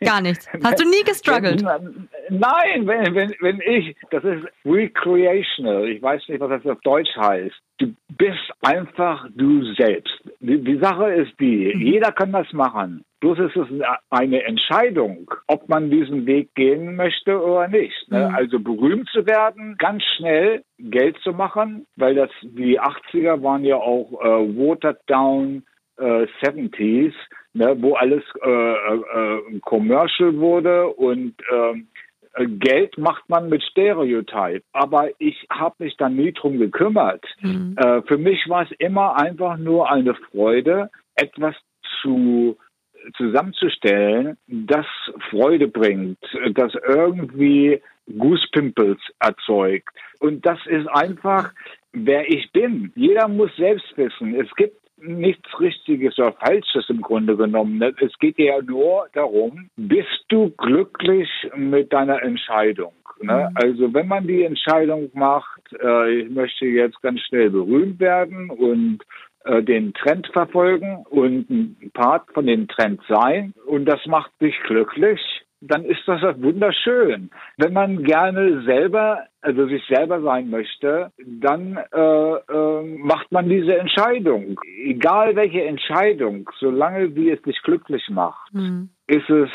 gar 0.00 0.22
nichts. 0.22 0.48
Hast 0.64 0.80
du 0.80 0.88
nie 0.88 1.04
gestruggelt? 1.04 1.60
Nein, 1.60 2.86
wenn, 2.86 3.14
wenn, 3.14 3.34
wenn 3.40 3.60
ich, 3.60 3.94
das 4.10 4.24
ist 4.24 4.46
recreational. 4.64 5.88
Ich 5.90 6.00
weiß 6.00 6.22
nicht, 6.28 6.40
was 6.40 6.48
das 6.48 6.72
auf 6.72 6.80
Deutsch 6.80 7.14
heißt 7.18 7.62
du 7.82 7.94
bist 8.16 8.52
einfach 8.60 9.26
du 9.34 9.41
selbst. 9.76 10.12
Die, 10.40 10.78
Sache 10.78 11.10
ist 11.12 11.32
die, 11.40 11.72
mhm. 11.74 11.80
jeder 11.80 12.12
kann 12.12 12.32
das 12.32 12.52
machen. 12.52 13.04
Bloß 13.20 13.38
ist 13.38 13.56
es 13.56 13.68
eine 14.10 14.42
Entscheidung, 14.44 15.30
ob 15.46 15.68
man 15.68 15.90
diesen 15.90 16.26
Weg 16.26 16.54
gehen 16.54 16.96
möchte 16.96 17.40
oder 17.40 17.68
nicht. 17.68 18.10
Ne? 18.10 18.28
Mhm. 18.28 18.34
Also 18.34 18.58
berühmt 18.58 19.08
zu 19.10 19.26
werden, 19.26 19.76
ganz 19.78 20.02
schnell 20.16 20.62
Geld 20.78 21.16
zu 21.22 21.32
machen, 21.32 21.86
weil 21.96 22.14
das 22.14 22.30
die 22.42 22.80
80er 22.80 23.42
waren 23.42 23.64
ja 23.64 23.76
auch 23.76 24.12
äh, 24.20 24.56
watered 24.56 24.98
down 25.06 25.62
äh, 25.98 26.26
70s, 26.42 27.14
ne? 27.52 27.76
wo 27.78 27.94
alles 27.94 28.24
äh, 28.44 28.50
äh, 28.50 28.94
äh, 28.94 29.60
commercial 29.60 30.36
wurde 30.38 30.88
und 30.88 31.34
ähm, 31.52 31.86
äh, 31.86 31.91
Geld 32.34 32.96
macht 32.96 33.28
man 33.28 33.48
mit 33.48 33.62
Stereotype, 33.62 34.62
aber 34.72 35.10
ich 35.18 35.46
habe 35.50 35.74
mich 35.78 35.96
da 35.96 36.08
nie 36.08 36.32
drum 36.32 36.58
gekümmert. 36.58 37.24
Mhm. 37.40 37.76
Äh, 37.76 38.02
für 38.02 38.18
mich 38.18 38.48
war 38.48 38.62
es 38.62 38.70
immer 38.78 39.18
einfach 39.18 39.56
nur 39.58 39.90
eine 39.90 40.14
Freude, 40.14 40.90
etwas 41.14 41.54
zu 42.00 42.56
zusammenzustellen, 43.16 44.36
das 44.46 44.86
Freude 45.30 45.68
bringt, 45.68 46.18
das 46.54 46.72
irgendwie 46.86 47.80
Goosepimples 48.18 48.98
erzeugt. 49.18 49.90
Und 50.20 50.44
das 50.46 50.58
ist 50.66 50.86
einfach, 50.88 51.52
wer 51.92 52.28
ich 52.28 52.50
bin. 52.52 52.92
Jeder 52.94 53.28
muss 53.28 53.54
selbst 53.56 53.96
wissen. 53.96 54.34
Es 54.40 54.48
gibt 54.56 54.76
nichts 55.02 55.48
Richtiges 55.60 56.18
oder 56.18 56.32
Falsches 56.32 56.88
im 56.88 57.00
Grunde 57.00 57.36
genommen. 57.36 57.78
Ne? 57.78 57.94
Es 58.00 58.16
geht 58.18 58.38
ja 58.38 58.60
nur 58.62 59.06
darum, 59.12 59.68
bist 59.76 60.24
du 60.28 60.50
glücklich 60.50 61.28
mit 61.56 61.92
deiner 61.92 62.22
Entscheidung? 62.22 62.92
Ne? 63.20 63.48
Mhm. 63.50 63.56
Also 63.56 63.94
wenn 63.94 64.08
man 64.08 64.26
die 64.26 64.44
Entscheidung 64.44 65.10
macht, 65.14 65.60
äh, 65.80 66.22
ich 66.22 66.30
möchte 66.30 66.66
jetzt 66.66 67.00
ganz 67.02 67.20
schnell 67.20 67.50
berühmt 67.50 68.00
werden 68.00 68.50
und 68.50 69.00
äh, 69.44 69.62
den 69.62 69.92
Trend 69.94 70.28
verfolgen 70.32 71.04
und 71.10 71.50
ein 71.50 71.90
Part 71.94 72.30
von 72.32 72.46
dem 72.46 72.68
Trend 72.68 73.00
sein 73.08 73.54
und 73.66 73.86
das 73.86 74.04
macht 74.06 74.30
dich 74.40 74.58
glücklich, 74.66 75.20
dann 75.62 75.84
ist 75.84 76.02
das 76.06 76.20
wunderschön. 76.42 77.30
Wenn 77.56 77.72
man 77.72 78.02
gerne 78.02 78.62
selber, 78.64 79.26
also 79.40 79.66
sich 79.68 79.82
selber 79.88 80.20
sein 80.20 80.50
möchte, 80.50 81.12
dann 81.24 81.78
äh, 81.92 81.98
äh, 81.98 82.98
macht 82.98 83.30
man 83.30 83.48
diese 83.48 83.76
Entscheidung. 83.76 84.60
Egal 84.84 85.36
welche 85.36 85.62
Entscheidung, 85.62 86.50
solange 86.58 87.14
wie 87.14 87.30
es 87.30 87.40
dich 87.42 87.60
glücklich 87.62 88.02
macht, 88.10 88.52
mhm. 88.52 88.90
ist 89.06 89.30
es 89.30 89.50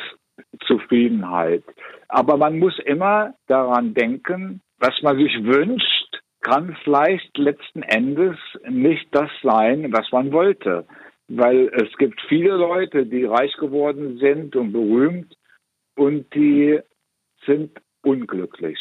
Zufriedenheit. 0.65 1.63
Aber 2.07 2.37
man 2.37 2.57
muss 2.57 2.79
immer 2.79 3.33
daran 3.47 3.93
denken, 3.93 4.61
was 4.79 4.93
man 5.01 5.17
sich 5.17 5.43
wünscht, 5.43 6.21
kann 6.41 6.77
vielleicht 6.83 7.37
letzten 7.37 7.83
Endes 7.83 8.37
nicht 8.69 9.07
das 9.11 9.29
sein, 9.43 9.91
was 9.91 10.09
man 10.13 10.31
wollte. 10.31 10.85
Weil 11.27 11.69
es 11.73 11.97
gibt 11.97 12.21
viele 12.29 12.55
Leute, 12.55 13.05
die 13.05 13.25
reich 13.25 13.53
geworden 13.57 14.17
sind 14.19 14.55
und 14.55 14.71
berühmt 14.71 15.35
und 15.97 16.33
die 16.33 16.79
sind 17.45 17.71
unglücklich, 18.03 18.79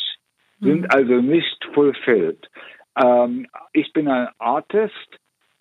sind 0.61 0.82
mhm. 0.82 0.88
also 0.90 1.14
nicht 1.14 1.68
fulfilled. 1.75 2.49
Ähm, 3.02 3.46
ich 3.73 3.92
bin 3.92 4.08
ein 4.08 4.28
Artist 4.38 5.18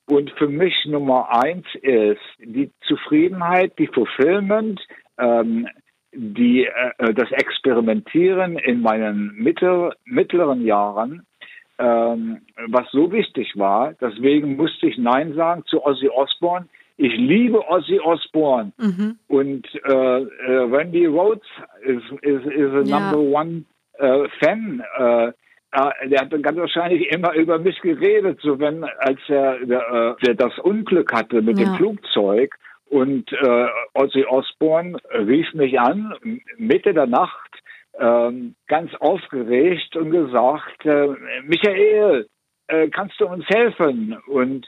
und 0.07 0.29
für 0.31 0.47
mich 0.47 0.85
Nummer 0.85 1.29
eins 1.43 1.65
ist 1.81 2.21
die 2.39 2.71
Zufriedenheit, 2.87 3.77
die 3.79 3.87
Fulfillment, 3.87 4.79
ähm, 5.17 5.67
die, 6.13 6.65
äh, 6.65 7.13
das 7.13 7.31
Experimentieren 7.31 8.57
in 8.57 8.81
meinen 8.81 9.33
mittel, 9.35 9.93
mittleren 10.05 10.63
Jahren, 10.65 11.25
ähm, 11.77 12.41
was 12.67 12.89
so 12.91 13.11
wichtig 13.11 13.53
war. 13.55 13.93
Deswegen 13.99 14.55
musste 14.55 14.87
ich 14.87 14.97
Nein 14.97 15.33
sagen 15.33 15.63
zu 15.65 15.83
Ozzy 15.83 16.09
Osbourne. 16.09 16.67
Ich 16.97 17.13
liebe 17.17 17.59
Ozzy 17.67 17.99
Osbourne 17.99 18.71
mhm. 18.77 19.19
und 19.27 19.67
äh, 19.83 20.21
äh, 20.21 20.57
Randy 20.71 21.05
Rhodes 21.05 21.47
ist 21.83 22.09
is, 22.21 22.41
is 22.45 22.71
a 22.71 22.81
ja. 22.83 22.99
number 22.99 23.19
one 23.19 23.65
äh, 23.97 24.27
Fan. 24.39 24.81
Äh, 24.97 25.27
äh, 25.27 26.09
der 26.09 26.21
hat 26.21 26.41
ganz 26.41 26.57
wahrscheinlich 26.57 27.11
immer 27.11 27.33
über 27.33 27.59
mich 27.59 27.79
geredet, 27.81 28.39
so 28.41 28.59
wenn 28.59 28.83
als 28.83 29.19
er 29.27 29.65
der, 29.65 30.15
der 30.25 30.33
das 30.35 30.57
Unglück 30.59 31.11
hatte 31.11 31.41
mit 31.41 31.59
ja. 31.59 31.65
dem 31.65 31.75
Flugzeug 31.75 32.55
und 32.85 33.31
äh, 33.33 33.67
Ozzy 33.93 34.25
Osbourne 34.25 34.97
rief 35.11 35.53
mich 35.53 35.79
an 35.79 36.13
Mitte 36.57 36.93
der 36.93 37.07
Nacht 37.07 37.51
ähm, 37.99 38.55
ganz 38.67 38.93
aufgeregt 38.99 39.95
und 39.95 40.11
gesagt, 40.11 40.85
äh, 40.85 41.07
Michael, 41.43 42.27
äh, 42.67 42.89
kannst 42.89 43.19
du 43.19 43.27
uns 43.27 43.45
helfen? 43.47 44.17
Und 44.27 44.67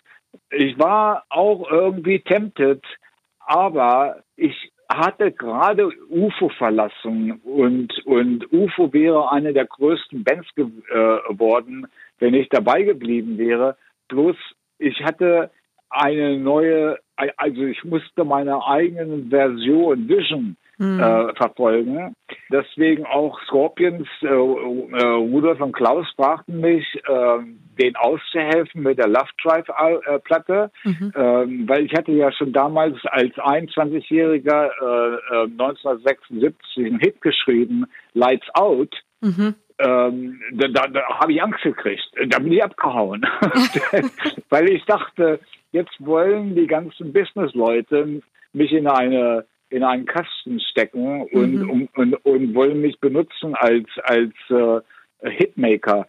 ich 0.50 0.78
war 0.80 1.26
auch 1.30 1.70
irgendwie 1.70 2.20
tempted, 2.20 2.84
aber 3.40 4.24
ich 4.36 4.72
hatte 4.90 5.32
gerade 5.32 5.90
UFO 6.10 6.50
verlassen 6.50 7.42
und, 7.44 7.94
und 8.06 8.52
UFO 8.54 8.94
wäre 8.94 9.32
eine 9.32 9.54
der 9.54 9.66
größten 9.66 10.24
Bands 10.24 10.48
geworden, 10.56 11.86
äh, 11.86 11.88
wenn 12.20 12.34
ich 12.34 12.48
dabei 12.50 12.84
geblieben 12.84 13.38
wäre. 13.38 13.78
Bloß 14.08 14.36
ich 14.80 15.04
hatte 15.04 15.52
eine 15.90 16.38
neue, 16.38 17.00
also 17.16 17.64
ich 17.64 17.84
musste 17.84 18.24
meine 18.24 18.66
eigenen 18.66 19.30
Version, 19.30 20.08
Vision 20.08 20.58
mhm. 20.78 21.00
äh, 21.00 21.36
verfolgen. 21.36 22.16
Deswegen 22.52 23.06
auch 23.06 23.40
Scorpions, 23.44 24.08
äh, 24.22 24.28
äh, 24.28 24.32
Rudolf 24.32 25.60
und 25.62 25.74
Klaus 25.74 26.08
brachten 26.16 26.60
mich, 26.60 26.86
äh, 26.96 27.40
denen 27.80 27.96
auszuhelfen 27.96 28.84
mit 28.84 28.98
der 28.98 29.08
Love 29.08 29.30
Drive 29.44 29.68
äh, 29.70 30.20
Platte, 30.20 30.72
mhm. 30.84 31.14
ähm, 31.16 31.70
weil 31.70 31.86
ich 31.86 31.94
hatte 31.94 32.12
ja 32.12 32.32
schon 32.32 32.54
damals 32.54 32.98
als 33.06 33.34
21-Jähriger 33.36 34.70
äh, 34.70 35.44
1976 35.44 36.86
einen 36.86 37.00
Hit 37.00 37.22
geschrieben, 37.22 37.86
Lights 38.14 38.48
Out. 38.54 38.96
Mhm. 39.22 39.56
Ähm, 39.80 40.42
da, 40.54 40.68
da, 40.70 40.88
da 40.88 41.20
habe 41.20 41.34
ich 41.34 41.42
Angst 41.42 41.62
gekriegt. 41.62 42.04
Da 42.30 42.40
bin 42.40 42.52
ich 42.52 42.64
abgehauen. 42.64 43.22
Weil 44.50 44.70
ich 44.70 44.84
dachte, 44.86 45.40
jetzt 45.72 45.94
wollen 46.00 46.56
die 46.56 46.66
ganzen 46.66 47.14
Businessleute 47.14 48.22
mich 48.54 48.72
in 48.72 48.88
eine 48.88 49.46
in 49.70 49.84
einen 49.84 50.06
Kasten 50.06 50.60
stecken 50.60 51.24
und, 51.32 51.54
mhm. 51.54 51.70
und, 51.70 51.98
und, 51.98 52.26
und, 52.26 52.56
wollen 52.56 52.82
mich 52.82 53.00
benutzen 53.00 53.56
als, 53.56 53.88
als 54.04 54.34
äh, 54.50 55.30
Hitmaker. 55.30 56.08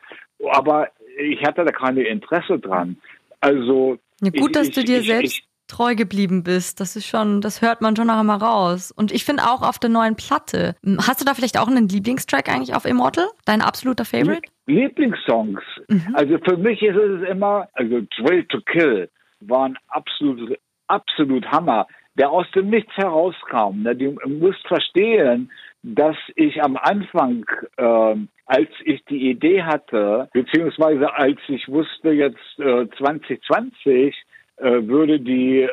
Aber 0.53 0.89
ich 1.19 1.43
hatte 1.43 1.65
da 1.65 1.73
keine 1.73 2.03
Interesse 2.03 2.59
dran. 2.59 2.97
Also 3.41 3.99
ja, 4.21 4.31
gut, 4.31 4.51
ich, 4.51 4.53
dass 4.53 4.71
du 4.71 4.85
dir 4.85 5.01
ich, 5.01 5.07
selbst 5.07 5.43
treu 5.69 5.95
geblieben 5.95 6.43
bist. 6.43 6.81
Das 6.81 6.97
ist 6.97 7.07
schon, 7.07 7.41
das 7.41 7.63
hört 7.63 7.81
man 7.81 7.95
schon 7.95 8.09
noch 8.09 8.19
einmal 8.19 8.39
raus. 8.39 8.91
Und 8.91 9.13
ich 9.13 9.25
finde 9.25 9.45
auch 9.45 9.63
auf 9.63 9.79
der 9.79 9.91
neuen 9.91 10.17
Platte. 10.17 10.75
Hast 11.07 11.21
du 11.21 11.25
da 11.25 11.35
vielleicht 11.35 11.59
auch 11.59 11.69
einen 11.69 11.89
Lieblingstrack 11.89 12.49
eigentlich 12.49 12.75
auf 12.75 12.85
Immortal? 12.85 13.29
Dein 13.45 13.61
absoluter 13.61 14.05
Favorite? 14.05 14.43
Lieblingssongs. 14.67 15.61
Mhm. 15.89 16.15
Also 16.15 16.39
für 16.39 16.57
mich 16.57 16.83
ist 16.83 16.97
es 16.97 17.29
immer, 17.29 17.69
also 17.75 18.01
Drill 18.17 18.45
to 18.47 18.61
Kill 18.63 19.09
war 19.41 19.67
ein 19.67 19.79
absolut, 19.89 20.59
absolut 20.89 21.47
Hammer, 21.47 21.87
der 22.19 22.31
aus 22.31 22.51
dem 22.51 22.69
Nichts 22.71 22.95
herauskam. 22.97 23.83
Ne? 23.83 23.97
Du 23.97 24.17
musst 24.27 24.67
verstehen, 24.67 25.51
dass 25.83 26.17
ich 26.35 26.63
am 26.63 26.77
Anfang, 26.77 27.47
äh, 27.77 28.15
als 28.47 28.69
ich 28.85 29.05
die 29.05 29.31
Idee 29.31 29.63
hatte, 29.63 30.29
beziehungsweise 30.33 31.15
als 31.15 31.39
ich 31.49 31.69
wusste, 31.69 32.11
jetzt 32.11 32.59
äh, 32.59 32.89
2020 32.99 34.17
äh, 34.57 34.83
würde 34.87 35.21
die 35.21 35.69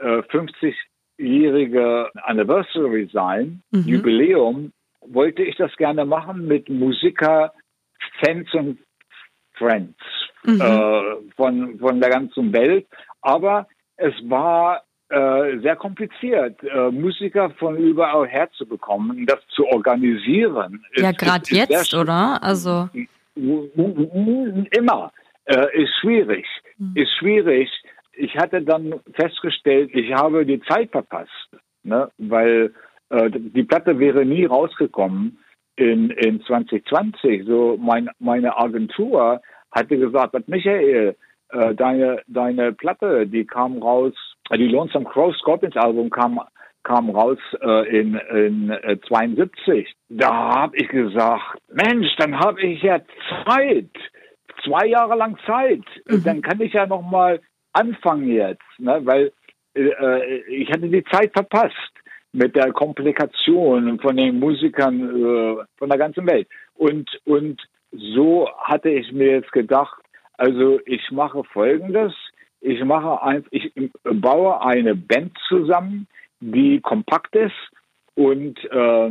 50-jährige 0.00 2.10
äh, 2.14 2.18
Anniversary 2.22 3.08
sein, 3.12 3.62
mhm. 3.70 3.84
Jubiläum, 3.86 4.72
wollte 5.06 5.42
ich 5.42 5.56
das 5.56 5.74
gerne 5.76 6.04
machen 6.04 6.48
mit 6.48 6.68
Musiker, 6.68 7.52
Fans 8.22 8.52
und 8.54 8.78
Friends 9.54 9.96
mhm. 10.44 10.60
äh, 10.60 11.16
von, 11.36 11.78
von 11.78 12.00
der 12.00 12.10
ganzen 12.10 12.52
Welt. 12.52 12.86
Aber 13.22 13.68
es 13.96 14.14
war 14.28 14.82
äh, 15.10 15.58
sehr 15.58 15.76
kompliziert, 15.76 16.62
äh, 16.62 16.90
Musiker 16.90 17.50
von 17.58 17.76
überall 17.76 18.26
herzubekommen, 18.26 19.26
das 19.26 19.40
zu 19.48 19.66
organisieren. 19.66 20.84
Ja, 20.94 21.12
gerade 21.12 21.44
jetzt, 21.48 21.94
oder? 21.94 22.42
Also 22.42 22.88
immer 23.34 25.12
äh, 25.46 25.82
ist 25.82 25.92
schwierig, 26.00 26.46
mhm. 26.78 26.92
ist 26.94 27.10
schwierig. 27.18 27.68
Ich 28.12 28.36
hatte 28.36 28.62
dann 28.62 28.94
festgestellt, 29.14 29.90
ich 29.94 30.12
habe 30.12 30.46
die 30.46 30.60
Zeit 30.62 30.90
verpasst, 30.90 31.50
ne? 31.82 32.10
weil 32.18 32.72
äh, 33.08 33.30
die 33.30 33.64
Platte 33.64 33.98
wäre 33.98 34.24
nie 34.24 34.44
rausgekommen 34.44 35.38
in, 35.76 36.10
in 36.10 36.40
2020. 36.42 37.46
So 37.46 37.78
mein, 37.80 38.08
meine 38.18 38.56
Agentur 38.56 39.40
hatte 39.72 39.98
gesagt, 39.98 40.36
Michael, 40.48 41.16
äh, 41.48 41.74
deine, 41.74 42.22
deine 42.28 42.72
Platte, 42.72 43.26
die 43.26 43.44
kam 43.44 43.82
raus, 43.82 44.14
die 44.56 44.68
Lonesome 44.68 45.04
Crow 45.04 45.34
Scorpions 45.36 45.76
Album 45.76 46.10
kam, 46.10 46.40
kam 46.82 47.10
raus 47.10 47.38
äh, 47.60 48.00
in, 48.00 48.14
in 48.14 48.70
äh, 48.70 48.98
72. 49.06 49.92
Da 50.08 50.54
habe 50.54 50.76
ich 50.76 50.88
gesagt, 50.88 51.58
Mensch, 51.68 52.08
dann 52.18 52.38
habe 52.38 52.60
ich 52.60 52.82
ja 52.82 53.00
Zeit, 53.46 53.90
zwei 54.64 54.86
Jahre 54.86 55.16
lang 55.16 55.38
Zeit. 55.46 55.84
Mhm. 56.06 56.24
Dann 56.24 56.42
kann 56.42 56.60
ich 56.60 56.72
ja 56.72 56.86
noch 56.86 57.02
mal 57.02 57.40
anfangen 57.72 58.28
jetzt, 58.28 58.62
ne? 58.78 59.00
weil 59.04 59.32
äh, 59.74 59.88
äh 59.88 60.42
ich 60.48 60.70
hatte 60.70 60.88
die 60.88 61.04
Zeit 61.04 61.32
verpasst 61.32 61.92
mit 62.32 62.54
der 62.56 62.72
Komplikation 62.72 63.98
von 64.00 64.16
den 64.16 64.38
Musikern 64.38 65.00
äh, 65.00 65.64
von 65.76 65.88
der 65.88 65.98
ganzen 65.98 66.26
Welt. 66.26 66.48
Und, 66.74 67.08
und 67.24 67.60
so 67.92 68.48
hatte 68.58 68.88
ich 68.88 69.12
mir 69.12 69.32
jetzt 69.32 69.52
gedacht, 69.52 70.00
also 70.36 70.80
ich 70.86 71.10
mache 71.10 71.44
Folgendes. 71.44 72.14
Ich 72.60 72.84
mache 72.84 73.22
ein, 73.22 73.44
ich 73.50 73.72
baue 74.02 74.60
eine 74.60 74.94
Band 74.94 75.36
zusammen, 75.48 76.06
die 76.40 76.80
kompakt 76.80 77.34
ist 77.34 77.54
und 78.14 78.58
äh, 78.70 79.10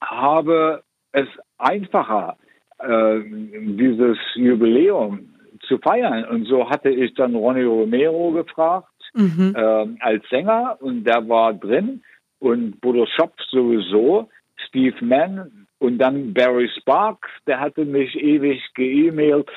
habe 0.00 0.82
es 1.12 1.28
einfacher, 1.58 2.36
äh, 2.78 3.20
dieses 3.20 4.18
Jubiläum 4.34 5.34
zu 5.66 5.78
feiern. 5.78 6.24
Und 6.24 6.44
so 6.46 6.68
hatte 6.68 6.90
ich 6.90 7.14
dann 7.14 7.34
Ronnie 7.34 7.64
Romero 7.64 8.32
gefragt 8.32 8.92
mhm. 9.14 9.54
äh, 9.56 9.86
als 10.00 10.28
Sänger 10.28 10.76
und 10.80 11.04
der 11.04 11.28
war 11.28 11.54
drin 11.54 12.02
und 12.38 12.80
Bodo 12.80 13.06
Shop 13.06 13.34
sowieso, 13.50 14.28
Steve 14.68 15.04
Mann 15.04 15.66
und 15.78 15.98
dann 15.98 16.34
Barry 16.34 16.68
Sparks, 16.78 17.28
der 17.46 17.60
hatte 17.60 17.84
mich 17.84 18.14
ewig 18.16 18.62
geemailt, 18.74 19.48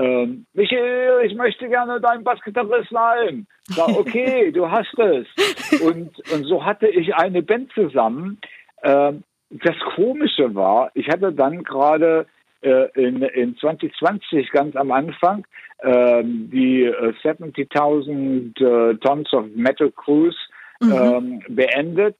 ähm, 0.00 0.46
Michael, 0.54 1.26
ich 1.26 1.34
möchte 1.34 1.68
gerne 1.68 2.00
dein 2.00 2.24
Bassgitarrist 2.24 2.90
sein. 2.90 3.46
Sag, 3.64 3.88
okay, 3.88 4.50
du 4.54 4.70
hast 4.70 4.98
es. 4.98 5.26
Und, 5.80 6.18
und 6.32 6.44
so 6.44 6.64
hatte 6.64 6.88
ich 6.88 7.14
eine 7.14 7.42
Band 7.42 7.70
zusammen. 7.72 8.38
Ähm, 8.82 9.22
das 9.50 9.76
Komische 9.94 10.54
war, 10.54 10.90
ich 10.94 11.08
hatte 11.08 11.32
dann 11.32 11.64
gerade 11.64 12.26
äh, 12.62 12.88
in, 12.94 13.22
in 13.22 13.56
2020 13.56 14.50
ganz 14.50 14.76
am 14.76 14.92
Anfang 14.92 15.44
äh, 15.78 16.22
die 16.24 16.84
äh, 16.84 17.12
70.000 17.22 18.60
äh, 18.60 18.96
Tons 18.98 19.32
of 19.32 19.46
Metal 19.54 19.90
Cruise 19.90 20.38
mhm. 20.80 20.92
ähm, 20.92 21.42
beendet 21.48 22.16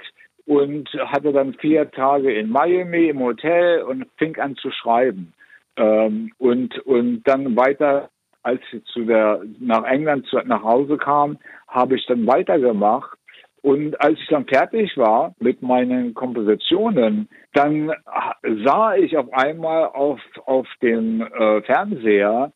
und 0.47 0.89
hatte 1.07 1.33
dann 1.33 1.55
vier 1.55 1.91
Tage 1.91 2.35
in 2.35 2.51
Miami 2.51 3.09
im 3.09 3.21
Hotel 3.21 3.83
und 3.83 4.07
fing 4.17 4.37
an 4.39 4.57
zu 4.57 4.71
schreiben. 4.71 5.33
Ähm, 5.77 6.33
und, 6.39 6.79
und 6.81 7.23
dann 7.25 7.57
weiter, 7.57 8.11
als 8.43 8.61
ich 8.73 8.85
zu 8.87 9.05
der, 9.05 9.43
nach 9.59 9.85
England 9.85 10.27
zu, 10.27 10.39
nach 10.45 10.63
Hause 10.63 10.97
kam, 10.97 11.39
habe 11.69 11.97
ich 11.97 12.07
dann 12.07 12.27
weitergemacht. 12.27 13.17
Und 13.63 14.01
als 14.01 14.19
ich 14.19 14.29
dann 14.29 14.47
fertig 14.47 14.97
war 14.97 15.35
mit 15.39 15.61
meinen 15.61 16.15
Kompositionen, 16.15 17.29
dann 17.53 17.93
sah 18.65 18.95
ich 18.95 19.17
auf 19.19 19.31
einmal 19.33 19.85
auf, 19.87 20.21
auf 20.47 20.67
dem 20.81 21.21
äh, 21.21 21.61
Fernseher, 21.63 22.53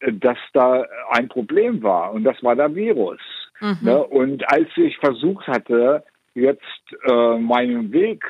dass 0.00 0.38
da 0.54 0.84
ein 1.10 1.28
Problem 1.28 1.82
war. 1.82 2.12
Und 2.12 2.24
das 2.24 2.42
war 2.42 2.56
der 2.56 2.74
Virus. 2.74 3.20
Mhm. 3.60 3.78
Ne? 3.82 4.02
Und 4.02 4.50
als 4.50 4.68
ich 4.76 4.96
versucht 4.98 5.46
hatte, 5.46 6.04
jetzt 6.34 6.62
äh, 7.06 7.38
meinen 7.38 7.92
Weg, 7.92 8.24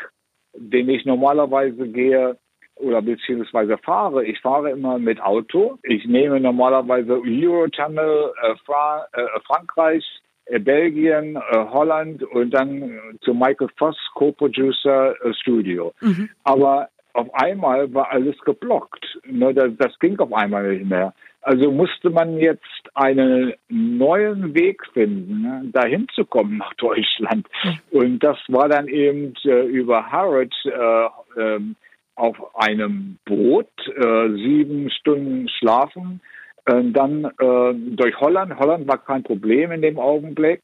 den 0.54 0.88
ich 0.88 1.04
normalerweise 1.04 1.88
gehe, 1.88 2.36
oder 2.76 3.02
beziehungsweise 3.02 3.78
fahre. 3.78 4.24
Ich 4.24 4.40
fahre 4.40 4.70
immer 4.70 4.98
mit 4.98 5.20
Auto. 5.20 5.78
Ich 5.82 6.04
nehme 6.06 6.40
normalerweise 6.40 7.20
Eurotunnel, 7.20 8.32
äh, 8.42 8.54
Fra 8.64 9.06
äh, 9.12 9.40
Frankreich, 9.46 10.04
äh, 10.46 10.58
Belgien, 10.58 11.36
äh, 11.36 11.40
Holland 11.70 12.22
und 12.22 12.50
dann 12.50 13.18
zu 13.22 13.34
Michael 13.34 13.68
Voss, 13.76 13.96
Co-Producer 14.14 15.14
äh, 15.24 15.34
Studio. 15.34 15.92
Mhm. 16.00 16.28
Aber 16.44 16.88
auf 17.14 17.32
einmal 17.34 17.92
war 17.94 18.10
alles 18.10 18.38
geblockt. 18.40 19.18
Ne, 19.24 19.54
das, 19.54 19.70
das 19.78 19.98
ging 19.98 20.18
auf 20.18 20.32
einmal 20.32 20.74
nicht 20.74 20.88
mehr. 20.88 21.14
Also 21.40 21.70
musste 21.70 22.10
man 22.10 22.38
jetzt 22.38 22.62
einen 22.94 23.54
neuen 23.68 24.54
Weg 24.54 24.82
finden, 24.92 25.42
ne, 25.42 25.62
dahin 25.72 26.06
zu 26.14 26.24
kommen 26.24 26.58
nach 26.58 26.74
Deutschland. 26.74 27.46
Mhm. 27.64 27.98
Und 27.98 28.18
das 28.18 28.36
war 28.48 28.68
dann 28.68 28.88
eben 28.88 29.32
äh, 29.44 29.64
über 29.64 30.10
Harrod 30.10 30.52
äh, 30.64 31.40
ähm, 31.40 31.76
auf 32.16 32.36
einem 32.56 33.18
Boot, 33.24 33.68
äh, 33.86 34.28
sieben 34.30 34.90
Stunden 34.90 35.48
schlafen, 35.48 36.20
äh, 36.64 36.82
dann 36.84 37.24
äh, 37.24 37.74
durch 37.96 38.18
Holland. 38.18 38.58
Holland 38.58 38.88
war 38.88 38.98
kein 38.98 39.22
Problem 39.22 39.70
in 39.72 39.82
dem 39.82 39.98
Augenblick. 39.98 40.62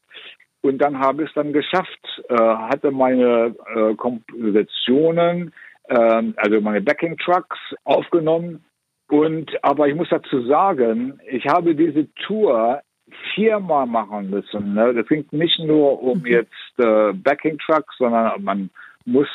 Und 0.61 0.77
dann 0.79 0.99
habe 0.99 1.23
ich 1.23 1.29
es 1.29 1.35
dann 1.35 1.53
geschafft, 1.53 2.23
äh, 2.29 2.35
hatte 2.35 2.91
meine 2.91 3.55
äh, 3.75 3.95
Kompositionen, 3.95 5.53
äh, 5.89 6.23
also 6.37 6.61
meine 6.61 6.81
Backing 6.81 7.17
Trucks 7.17 7.57
aufgenommen. 7.83 8.63
Und 9.09 9.51
aber 9.63 9.87
ich 9.87 9.95
muss 9.95 10.07
dazu 10.09 10.45
sagen, 10.47 11.19
ich 11.29 11.45
habe 11.47 11.75
diese 11.75 12.11
Tour 12.15 12.81
viermal 13.33 13.85
machen 13.85 14.29
müssen. 14.29 14.73
Ne? 14.73 14.93
Das 14.93 15.07
ging 15.07 15.25
nicht 15.31 15.59
nur 15.59 16.01
um 16.01 16.19
mhm. 16.19 16.25
jetzt 16.25 16.79
äh, 16.79 17.11
Backing 17.13 17.57
Trucks, 17.59 17.95
sondern 17.97 18.43
man 18.43 18.69
muss, 19.05 19.27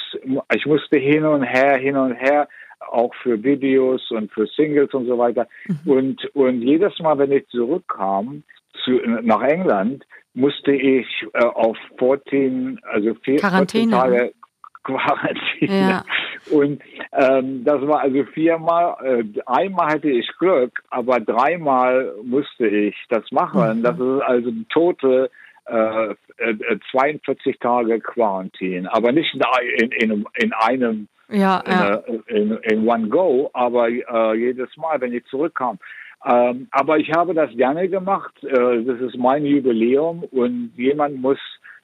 ich 0.54 0.66
musste 0.66 0.98
hin 0.98 1.24
und 1.24 1.42
her, 1.42 1.76
hin 1.76 1.96
und 1.96 2.14
her, 2.14 2.48
auch 2.80 3.14
für 3.22 3.42
Videos 3.42 4.10
und 4.10 4.32
für 4.32 4.46
Singles 4.46 4.92
und 4.94 5.06
so 5.06 5.18
weiter. 5.18 5.46
Mhm. 5.66 5.90
Und, 5.90 6.34
und 6.34 6.62
jedes 6.62 6.98
Mal, 7.00 7.18
wenn 7.18 7.32
ich 7.32 7.46
zurückkam 7.48 8.42
zu, 8.84 8.92
nach 9.22 9.42
England, 9.42 10.04
musste 10.34 10.72
ich 10.72 11.06
äh, 11.34 11.44
auf 11.44 11.76
14, 11.98 12.80
also 12.84 13.14
vier, 13.24 13.40
14 13.40 13.90
Tage 13.90 14.32
Quarantäne. 14.84 15.90
Ja. 15.90 16.04
Und 16.50 16.80
ähm, 17.12 17.64
das 17.64 17.86
war 17.86 18.00
also 18.00 18.24
viermal, 18.32 18.96
äh, 19.04 19.24
einmal 19.46 19.88
hatte 19.88 20.08
ich 20.08 20.26
Glück, 20.38 20.80
aber 20.88 21.20
dreimal 21.20 22.14
musste 22.22 22.66
ich 22.66 22.96
das 23.10 23.24
machen. 23.30 23.78
Mhm. 23.78 23.82
Das 23.82 23.98
ist 23.98 24.22
also 24.22 24.48
eine 24.48 24.68
tote 24.68 25.30
äh, 25.68 26.14
42 26.90 27.46
äh, 27.46 27.58
Tage 27.58 28.00
Quarantäne, 28.00 28.92
aber 28.92 29.12
nicht 29.12 29.34
in, 29.34 29.92
in, 29.92 30.24
in 30.34 30.52
einem 30.52 31.08
ja, 31.30 31.62
ja. 31.66 31.94
In, 32.28 32.56
in, 32.62 32.88
One 32.88 33.08
Go, 33.08 33.50
aber 33.52 33.88
äh, 33.90 34.34
jedes 34.34 34.74
Mal, 34.78 35.00
wenn 35.00 35.12
ich 35.12 35.24
zurückkam. 35.26 35.78
Ähm, 36.24 36.68
aber 36.70 36.98
ich 36.98 37.12
habe 37.12 37.34
das 37.34 37.50
gerne 37.54 37.88
gemacht. 37.88 38.32
Äh, 38.42 38.82
das 38.82 39.00
ist 39.00 39.16
mein 39.18 39.44
Jubiläum 39.44 40.24
und 40.24 40.72
jemand 40.76 41.20
muss 41.20 41.38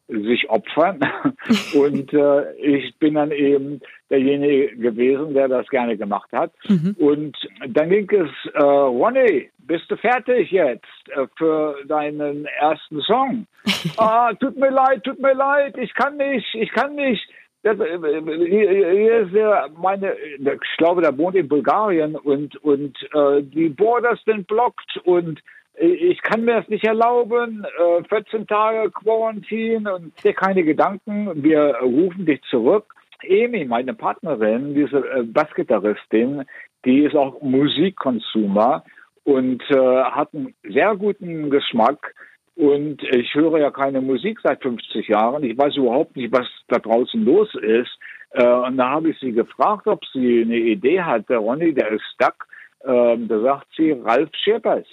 sich 0.08 0.48
opfern. 0.50 1.00
und 1.74 2.12
äh, 2.12 2.52
ich 2.56 2.96
bin 2.98 3.14
dann 3.14 3.30
eben 3.30 3.80
derjenige 4.10 4.76
gewesen, 4.76 5.34
der 5.34 5.48
das 5.48 5.66
gerne 5.68 5.96
gemacht 5.96 6.30
hat. 6.32 6.52
Mhm. 6.68 6.94
Und 6.98 7.36
dann 7.68 7.90
ging 7.90 8.10
es, 8.10 8.52
äh, 8.54 8.62
Ronny, 8.62 9.50
bist 9.58 9.90
du 9.90 9.96
fertig 9.96 10.50
jetzt 10.50 10.84
äh, 11.08 11.26
für 11.36 11.76
deinen 11.86 12.46
ersten 12.46 13.00
Song? 13.00 13.46
ah, 13.96 14.32
tut 14.34 14.56
mir 14.56 14.70
leid, 14.70 15.02
tut 15.04 15.20
mir 15.20 15.34
leid, 15.34 15.76
ich 15.78 15.94
kann 15.94 16.16
nicht, 16.16 16.54
ich 16.54 16.70
kann 16.72 16.94
nicht. 16.94 17.26
Das, 17.62 17.78
äh, 17.80 17.98
hier 18.46 19.20
ist 19.20 19.32
ja 19.32 19.68
meine, 19.78 20.12
ich 20.12 20.76
glaube, 20.76 21.00
der 21.00 21.16
wohnt 21.16 21.34
in 21.34 21.48
Bulgarien 21.48 22.14
und, 22.14 22.56
und 22.56 22.96
äh, 23.14 23.42
die 23.42 23.70
Borders 23.70 24.20
sind 24.26 24.46
blockt 24.46 24.98
und 25.04 25.40
ich 25.76 26.22
kann 26.22 26.44
mir 26.44 26.54
das 26.60 26.68
nicht 26.68 26.84
erlauben, 26.84 27.66
14 28.08 28.42
äh, 28.42 28.44
Tage 28.46 28.90
Quarantine 28.90 29.94
und 29.94 30.24
dir 30.24 30.32
keine 30.32 30.62
Gedanken, 30.62 31.42
wir 31.42 31.76
rufen 31.82 32.26
dich 32.26 32.40
zurück. 32.50 32.94
Amy, 33.28 33.64
meine 33.64 33.94
Partnerin, 33.94 34.74
diese 34.74 34.98
äh, 34.98 35.22
Bassgitarristin, 35.24 36.44
die 36.84 37.00
ist 37.00 37.16
auch 37.16 37.40
Musikkonsumer 37.42 38.84
und 39.24 39.62
äh, 39.70 40.02
hat 40.04 40.34
einen 40.34 40.54
sehr 40.68 40.94
guten 40.96 41.50
Geschmack. 41.50 42.14
Und 42.56 43.02
ich 43.02 43.34
höre 43.34 43.58
ja 43.58 43.70
keine 43.72 44.00
Musik 44.00 44.38
seit 44.44 44.62
50 44.62 45.08
Jahren. 45.08 45.42
Ich 45.42 45.58
weiß 45.58 45.76
überhaupt 45.76 46.14
nicht, 46.14 46.32
was 46.32 46.46
da 46.68 46.78
draußen 46.78 47.24
los 47.24 47.52
ist. 47.56 47.98
Und 48.32 48.76
da 48.76 48.90
habe 48.90 49.10
ich 49.10 49.18
sie 49.18 49.32
gefragt, 49.32 49.88
ob 49.88 50.04
sie 50.12 50.42
eine 50.42 50.56
Idee 50.56 51.02
hat. 51.02 51.28
Der 51.28 51.38
Ronny, 51.38 51.74
der 51.74 51.90
ist 51.90 52.04
stuck. 52.14 52.46
Äh, 52.84 53.16
da 53.26 53.40
sagt 53.40 53.66
sie 53.76 53.90
Ralf 53.90 54.30
Schippers. 54.34 54.86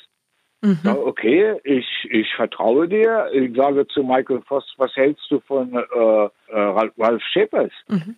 Mhm. 0.61 0.79
Ja, 0.83 0.95
okay, 0.95 1.59
ich, 1.63 1.87
ich 2.09 2.33
vertraue 2.35 2.87
dir. 2.87 3.29
Ich 3.33 3.55
sage 3.55 3.87
zu 3.87 4.03
Michael 4.03 4.41
Voss, 4.47 4.65
was 4.77 4.95
hältst 4.95 5.25
du 5.29 5.39
von 5.41 5.73
äh, 5.73 6.29
äh, 6.47 6.89
Ralf 6.97 7.23
Schippers? 7.33 7.71
Mhm. 7.87 8.15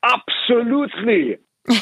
Absolutely. 0.00 1.38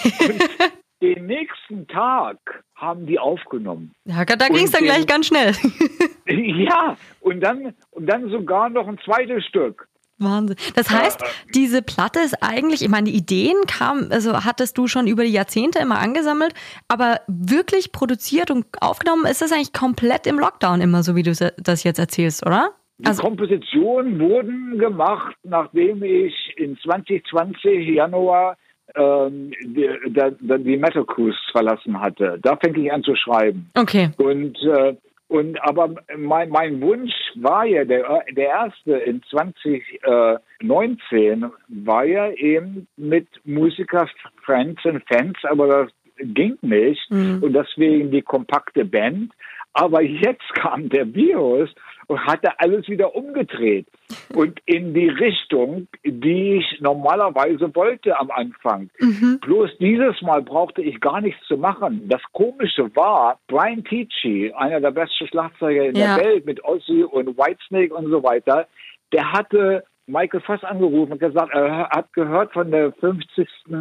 den 1.03 1.27
nächsten 1.27 1.87
Tag 1.89 2.39
haben 2.75 3.07
die 3.07 3.19
aufgenommen. 3.19 3.95
Ja, 4.05 4.25
da 4.25 4.49
ging 4.49 4.65
es 4.65 4.71
dann 4.71 4.85
gleich 4.85 5.07
ganz 5.07 5.27
schnell. 5.27 5.53
ja, 6.27 6.97
und 7.21 7.41
dann, 7.41 7.75
und 7.91 8.07
dann 8.07 8.29
sogar 8.31 8.69
noch 8.69 8.89
ein 8.89 8.99
zweites 9.05 9.45
Stück. 9.47 9.89
Wahnsinn. 10.19 10.57
Das 10.75 10.91
heißt, 10.91 11.23
diese 11.55 11.83
Platte 11.83 12.21
ist 12.21 12.43
eigentlich, 12.43 12.83
ich 12.83 12.89
meine, 12.89 13.11
die 13.11 13.17
Ideen 13.17 13.57
kamen, 13.67 14.11
also 14.11 14.45
hattest 14.45 14.79
du 14.79 14.87
schon 14.87 15.07
über 15.07 15.25
die 15.25 15.33
Jahrzehnte 15.33 15.79
immer 15.79 15.99
angesammelt, 15.99 16.55
aber 16.89 17.21
wirklich 17.27 17.93
produziert 17.93 18.51
und 18.51 18.67
aufgenommen 18.81 19.27
ist 19.27 19.43
das 19.43 19.53
eigentlich 19.53 19.73
komplett 19.73 20.27
im 20.27 20.39
Lockdown 20.39 20.81
immer, 20.81 21.03
so 21.03 21.17
wie 21.17 21.23
du 21.23 21.33
das 21.33 21.85
jetzt 21.85 21.99
erzählst, 21.99 22.47
oder? 22.47 22.71
Die 22.99 23.07
also, 23.07 23.23
Kompositionen 23.23 24.19
wurden 24.19 24.79
gemacht, 24.79 25.37
nachdem 25.43 26.03
ich 26.03 26.35
in 26.57 26.79
2020 26.79 27.89
Januar 27.89 28.57
ähm, 28.95 29.53
die, 29.63 29.89
die, 30.07 30.65
die 30.65 30.77
Metal 30.79 31.05
Cruise 31.05 31.37
verlassen 31.53 32.01
hatte. 32.01 32.39
Da 32.41 32.57
fing 32.57 32.75
ich 32.77 32.91
an 32.91 33.03
zu 33.03 33.15
schreiben. 33.15 33.71
Okay. 33.75 34.11
Und 34.17 34.57
äh, 34.63 34.97
und 35.29 35.61
aber 35.63 35.95
mein, 36.17 36.51
mein 36.51 36.81
Wunsch 36.81 37.13
war 37.35 37.65
ja, 37.65 37.85
der, 37.85 38.23
der 38.31 38.49
erste 38.49 38.99
in 38.99 39.23
2019 39.25 41.51
war 41.69 42.05
ja 42.05 42.31
eben 42.31 42.87
mit 42.97 43.27
Musiker, 43.45 44.09
Friends 44.45 44.85
und 44.85 45.03
Fans, 45.09 45.37
aber 45.43 45.67
das 45.67 45.91
ging 46.19 46.57
nicht. 46.63 47.11
Mhm. 47.11 47.43
Und 47.43 47.55
deswegen 47.55 48.11
die 48.11 48.23
kompakte 48.23 48.85
Band. 48.85 49.33
Aber 49.73 50.03
jetzt 50.03 50.49
kam 50.55 50.89
der 50.89 51.13
Virus 51.13 51.71
und 52.07 52.25
hatte 52.25 52.59
alles 52.61 52.89
wieder 52.89 53.15
umgedreht 53.15 53.87
und 54.35 54.61
in 54.67 54.95
die 54.95 55.09
Richtung, 55.09 55.89
die 56.05 56.59
ich 56.59 56.81
normalerweise 56.81 57.75
wollte 57.75 58.19
am 58.19 58.31
Anfang. 58.31 58.91
Mhm. 59.01 59.41
Bloß 59.41 59.71
dieses 59.79 60.21
Mal 60.23 60.43
brauchte 60.43 60.83
ich 60.83 61.01
gar 61.01 61.21
nichts 61.21 61.45
zu 61.47 61.57
machen. 61.57 62.09
Das 62.09 62.23
Komische 62.33 62.95
war, 62.95 63.39
Brian 63.49 63.85
Tichy, 63.85 64.53
einer 64.57 64.81
der 64.81 64.93
besten 64.93 65.27
Schlagzeuger 65.27 65.87
in 65.87 65.97
ja. 65.97 66.17
der 66.17 66.25
Welt 66.25 66.47
mit 66.47 66.65
Ozzy 66.65 67.03
und 67.03 67.37
Whitesnake 67.37 67.95
und 67.95 68.11
so 68.11 68.23
weiter, 68.23 68.67
der 69.13 69.33
hatte 69.33 69.85
Michael 70.07 70.41
Voss 70.41 70.63
angerufen 70.63 71.13
und 71.13 71.19
gesagt, 71.19 71.53
er 71.53 71.89
hat 71.91 72.13
gehört 72.13 72.53
von 72.53 72.71
der 72.71 72.93
50. 72.93 73.49
Äh, 73.71 73.75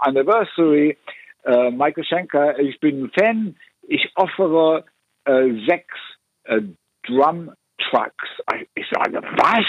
Anniversary. 0.00 0.96
Äh, 1.44 1.70
Michael 1.70 2.04
Schenker, 2.04 2.58
ich 2.58 2.78
bin 2.80 3.04
ein 3.04 3.10
Fan, 3.18 3.56
ich 3.82 4.12
offere 4.14 4.84
äh, 5.24 5.52
sechs 5.66 5.94
äh, 6.44 6.60
Drum 7.06 7.50
Trucks. 7.90 8.28
Ich 8.74 8.86
sage, 8.90 9.20
was? 9.36 9.66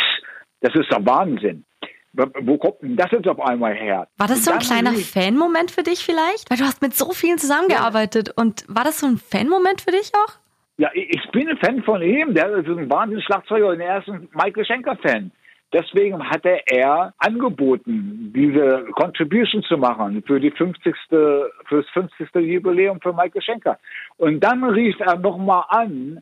Das 0.62 0.75
ist 0.75 0.91
der 0.91 1.05
Wahnsinn. 1.05 1.65
Wo 2.13 2.57
kommt 2.57 2.81
denn 2.81 2.97
das 2.97 3.10
jetzt 3.12 3.27
auf 3.27 3.39
einmal 3.39 3.73
her? 3.73 4.07
War 4.17 4.27
das 4.27 4.43
so 4.43 4.51
ein 4.51 4.60
kleiner 4.60 4.91
Fan-Moment 4.91 5.71
für 5.71 5.84
dich 5.84 6.05
vielleicht? 6.05 6.49
Weil 6.49 6.57
du 6.57 6.65
hast 6.65 6.81
mit 6.81 6.93
so 6.93 7.12
vielen 7.12 7.38
zusammengearbeitet. 7.38 8.27
Ja. 8.29 8.34
Und 8.43 8.65
war 8.67 8.84
das 8.84 8.99
so 8.99 9.07
ein 9.07 9.17
Fan-Moment 9.17 9.81
für 9.81 9.91
dich 9.91 10.12
auch? 10.13 10.34
Ja, 10.77 10.89
ich 10.93 11.29
bin 11.31 11.47
ein 11.47 11.57
Fan 11.57 11.84
von 11.84 12.01
ihm. 12.01 12.34
Der 12.34 12.49
ist 12.57 12.67
ein 12.67 12.89
wahnsinniger 12.89 13.25
Schlagzeuger 13.25 13.67
und 13.69 13.79
er 13.79 13.99
ist 13.99 14.10
ein 14.10 14.27
Michael 14.34 14.65
Schenker-Fan. 14.65 15.31
Deswegen 15.73 16.21
hatte 16.29 16.60
er 16.65 17.13
angeboten, 17.17 18.34
diese 18.36 18.88
Contribution 18.91 19.63
zu 19.63 19.77
machen 19.77 20.21
für 20.27 20.38
die 20.38 20.51
50. 20.51 20.93
für 21.07 21.49
das 21.69 21.86
50. 21.93 22.27
Jubiläum 22.36 22.99
für 22.99 23.13
Michael 23.13 23.41
Schenker. 23.41 23.79
Und 24.17 24.41
dann 24.41 24.65
rief 24.65 24.99
er 24.99 25.17
nochmal 25.17 25.63
an 25.69 26.21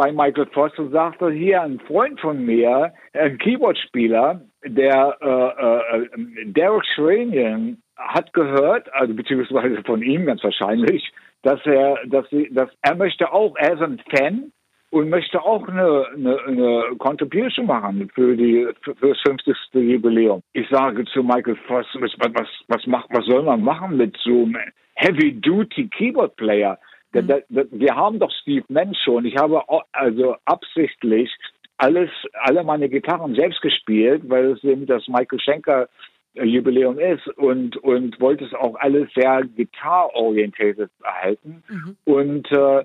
bei 0.00 0.12
Michael 0.12 0.46
Voss 0.54 0.72
und 0.78 0.92
sagte, 0.92 1.30
hier 1.30 1.60
ein 1.60 1.78
Freund 1.80 2.18
von 2.20 2.42
mir, 2.46 2.94
ein 3.12 3.36
Keyboardspieler, 3.36 4.40
der 4.64 5.16
äh, 5.20 5.96
äh, 5.98 6.08
Derek 6.46 6.86
Shranian 6.94 7.76
hat 7.98 8.32
gehört, 8.32 8.90
also 8.94 9.12
beziehungsweise 9.12 9.82
von 9.84 10.00
ihm 10.00 10.24
ganz 10.24 10.42
wahrscheinlich, 10.42 11.12
dass 11.42 11.60
er, 11.66 11.98
dass 12.06 12.26
sie, 12.30 12.48
dass 12.50 12.70
er 12.80 12.94
möchte 12.94 13.30
auch, 13.30 13.54
er 13.58 13.74
ist 13.74 13.82
ein 13.82 14.00
Fan 14.08 14.52
und 14.88 15.10
möchte 15.10 15.42
auch 15.42 15.68
eine, 15.68 16.06
eine, 16.14 16.38
eine 16.46 16.96
Contribution 16.96 17.66
machen 17.66 18.10
für 18.14 18.34
die 18.34 18.68
für, 18.80 18.94
das 19.06 19.20
50. 19.20 19.54
Jubiläum. 19.74 20.40
Ich 20.54 20.66
sage 20.70 21.04
zu 21.12 21.22
Michael 21.22 21.58
Voss, 21.68 21.86
was, 21.98 22.12
was, 22.20 22.48
was, 22.68 22.86
macht, 22.86 23.08
was 23.10 23.26
soll 23.26 23.42
man 23.42 23.62
machen 23.62 23.98
mit 23.98 24.16
so 24.24 24.44
einem 24.44 24.56
Heavy-Duty 24.94 25.88
Keyboard-Player? 25.88 26.72
Mhm. 26.72 26.89
Wir 27.12 27.96
haben 27.96 28.18
doch 28.18 28.30
Steve 28.42 28.64
Mann 28.68 28.94
schon. 28.94 29.24
Ich 29.24 29.36
habe 29.36 29.62
also 29.92 30.36
absichtlich 30.44 31.30
alles, 31.76 32.10
alle 32.34 32.62
meine 32.62 32.88
Gitarren 32.88 33.34
selbst 33.34 33.62
gespielt, 33.62 34.22
weil 34.26 34.52
es 34.52 34.62
eben 34.64 34.86
das 34.86 35.08
Michael 35.08 35.40
Schenker 35.40 35.88
äh, 36.34 36.44
Jubiläum 36.44 36.98
ist 36.98 37.26
und, 37.38 37.76
und 37.78 38.20
wollte 38.20 38.44
es 38.44 38.54
auch 38.54 38.76
alles 38.76 39.08
sehr 39.14 39.42
gitarorientiert 39.56 40.90
erhalten 41.02 41.62
mhm. 41.68 41.96
und 42.04 42.52
äh, 42.52 42.84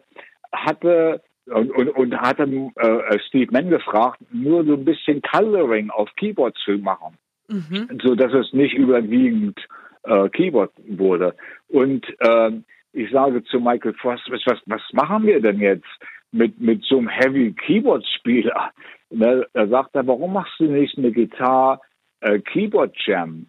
hatte 0.52 1.22
und, 1.48 1.70
und, 1.72 1.90
und 1.90 2.18
hatte 2.18 2.44
äh, 2.44 3.20
Steve 3.28 3.52
Mann 3.52 3.70
gefragt, 3.70 4.20
nur 4.32 4.66
so 4.66 4.74
ein 4.74 4.86
bisschen 4.86 5.22
Coloring 5.22 5.92
auf 5.92 6.10
Keyboard 6.16 6.56
zu 6.64 6.72
machen, 6.80 7.18
mhm. 7.48 8.00
so 8.02 8.16
dass 8.16 8.34
es 8.34 8.52
nicht 8.54 8.74
überwiegend 8.74 9.60
äh, 10.04 10.28
Keyboard 10.30 10.72
wurde. 10.88 11.36
Und 11.68 12.08
äh, 12.20 12.52
ich 12.96 13.12
sage 13.12 13.44
zu 13.44 13.60
Michael 13.60 13.94
Voss, 13.94 14.22
was, 14.30 14.62
was 14.66 14.82
machen 14.94 15.26
wir 15.26 15.42
denn 15.42 15.60
jetzt 15.60 15.86
mit, 16.32 16.60
mit 16.60 16.84
so 16.84 16.98
einem 16.98 17.10
Heavy 17.10 17.54
Keyboard 17.54 18.06
Spieler? 18.08 18.72
Ne, 19.10 19.46
da 19.54 19.68
sagt 19.68 19.96
er, 19.96 20.08
warum 20.08 20.34
machst 20.34 20.60
du 20.60 20.66
nicht 20.66 20.98
eine 20.98 21.12
Gitarre 21.12 21.80
äh, 22.22 22.40
Keyboard 22.40 22.96
Jam? 23.06 23.48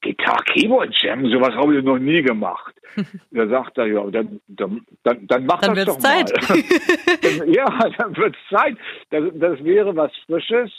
Gitarre 0.00 0.44
Keyboard 0.44 0.94
Jam, 1.02 1.26
sowas 1.26 1.54
habe 1.54 1.76
ich 1.76 1.84
noch 1.84 1.98
nie 1.98 2.22
gemacht. 2.22 2.74
da 3.32 3.48
sagt 3.48 3.78
er, 3.78 3.86
ja, 3.86 4.04
dann, 4.10 4.40
dann, 4.46 4.82
dann, 5.02 5.26
dann 5.26 5.46
mach 5.46 5.60
dann 5.60 5.74
das 5.74 5.86
doch 5.86 5.98
Zeit. 5.98 6.32
mal. 7.38 7.48
ja, 7.50 7.66
dann 7.98 8.16
wird 8.16 8.36
es 8.36 8.56
Zeit. 8.56 8.76
Das, 9.10 9.24
das 9.34 9.64
wäre 9.64 9.94
was 9.96 10.12
Frisches, 10.26 10.70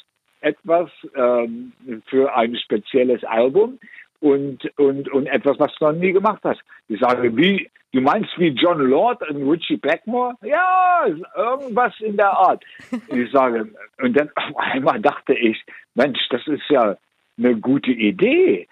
etwas 0.41 0.89
ähm, 1.15 1.73
für 2.05 2.33
ein 2.35 2.55
spezielles 2.55 3.23
Album 3.25 3.79
und, 4.25 4.65
und, 4.79 5.07
und 5.09 5.27
etwas, 5.27 5.59
was 5.59 5.71
du 5.75 5.85
noch 5.85 5.93
nie 5.93 6.11
gemacht 6.11 6.41
hast. 6.43 6.59
Ich 6.87 6.99
sage, 6.99 7.37
wie, 7.37 7.69
du 7.93 8.01
meinst 8.01 8.31
wie 8.37 8.47
John 8.47 8.79
Lord 8.79 9.21
und 9.29 9.47
Richie 9.47 9.77
Blackmore? 9.77 10.33
Ja, 10.41 11.05
irgendwas 11.37 11.93
in 11.99 12.17
der 12.17 12.31
Art. 12.31 12.63
Ich 13.09 13.31
sage, 13.31 13.69
und 14.01 14.19
dann 14.19 14.31
auf 14.35 14.57
einmal 14.57 14.99
dachte 14.99 15.35
ich, 15.35 15.63
Mensch, 15.93 16.19
das 16.31 16.41
ist 16.47 16.67
ja 16.69 16.97
eine 17.37 17.55
gute 17.57 17.91
Idee. 17.91 18.67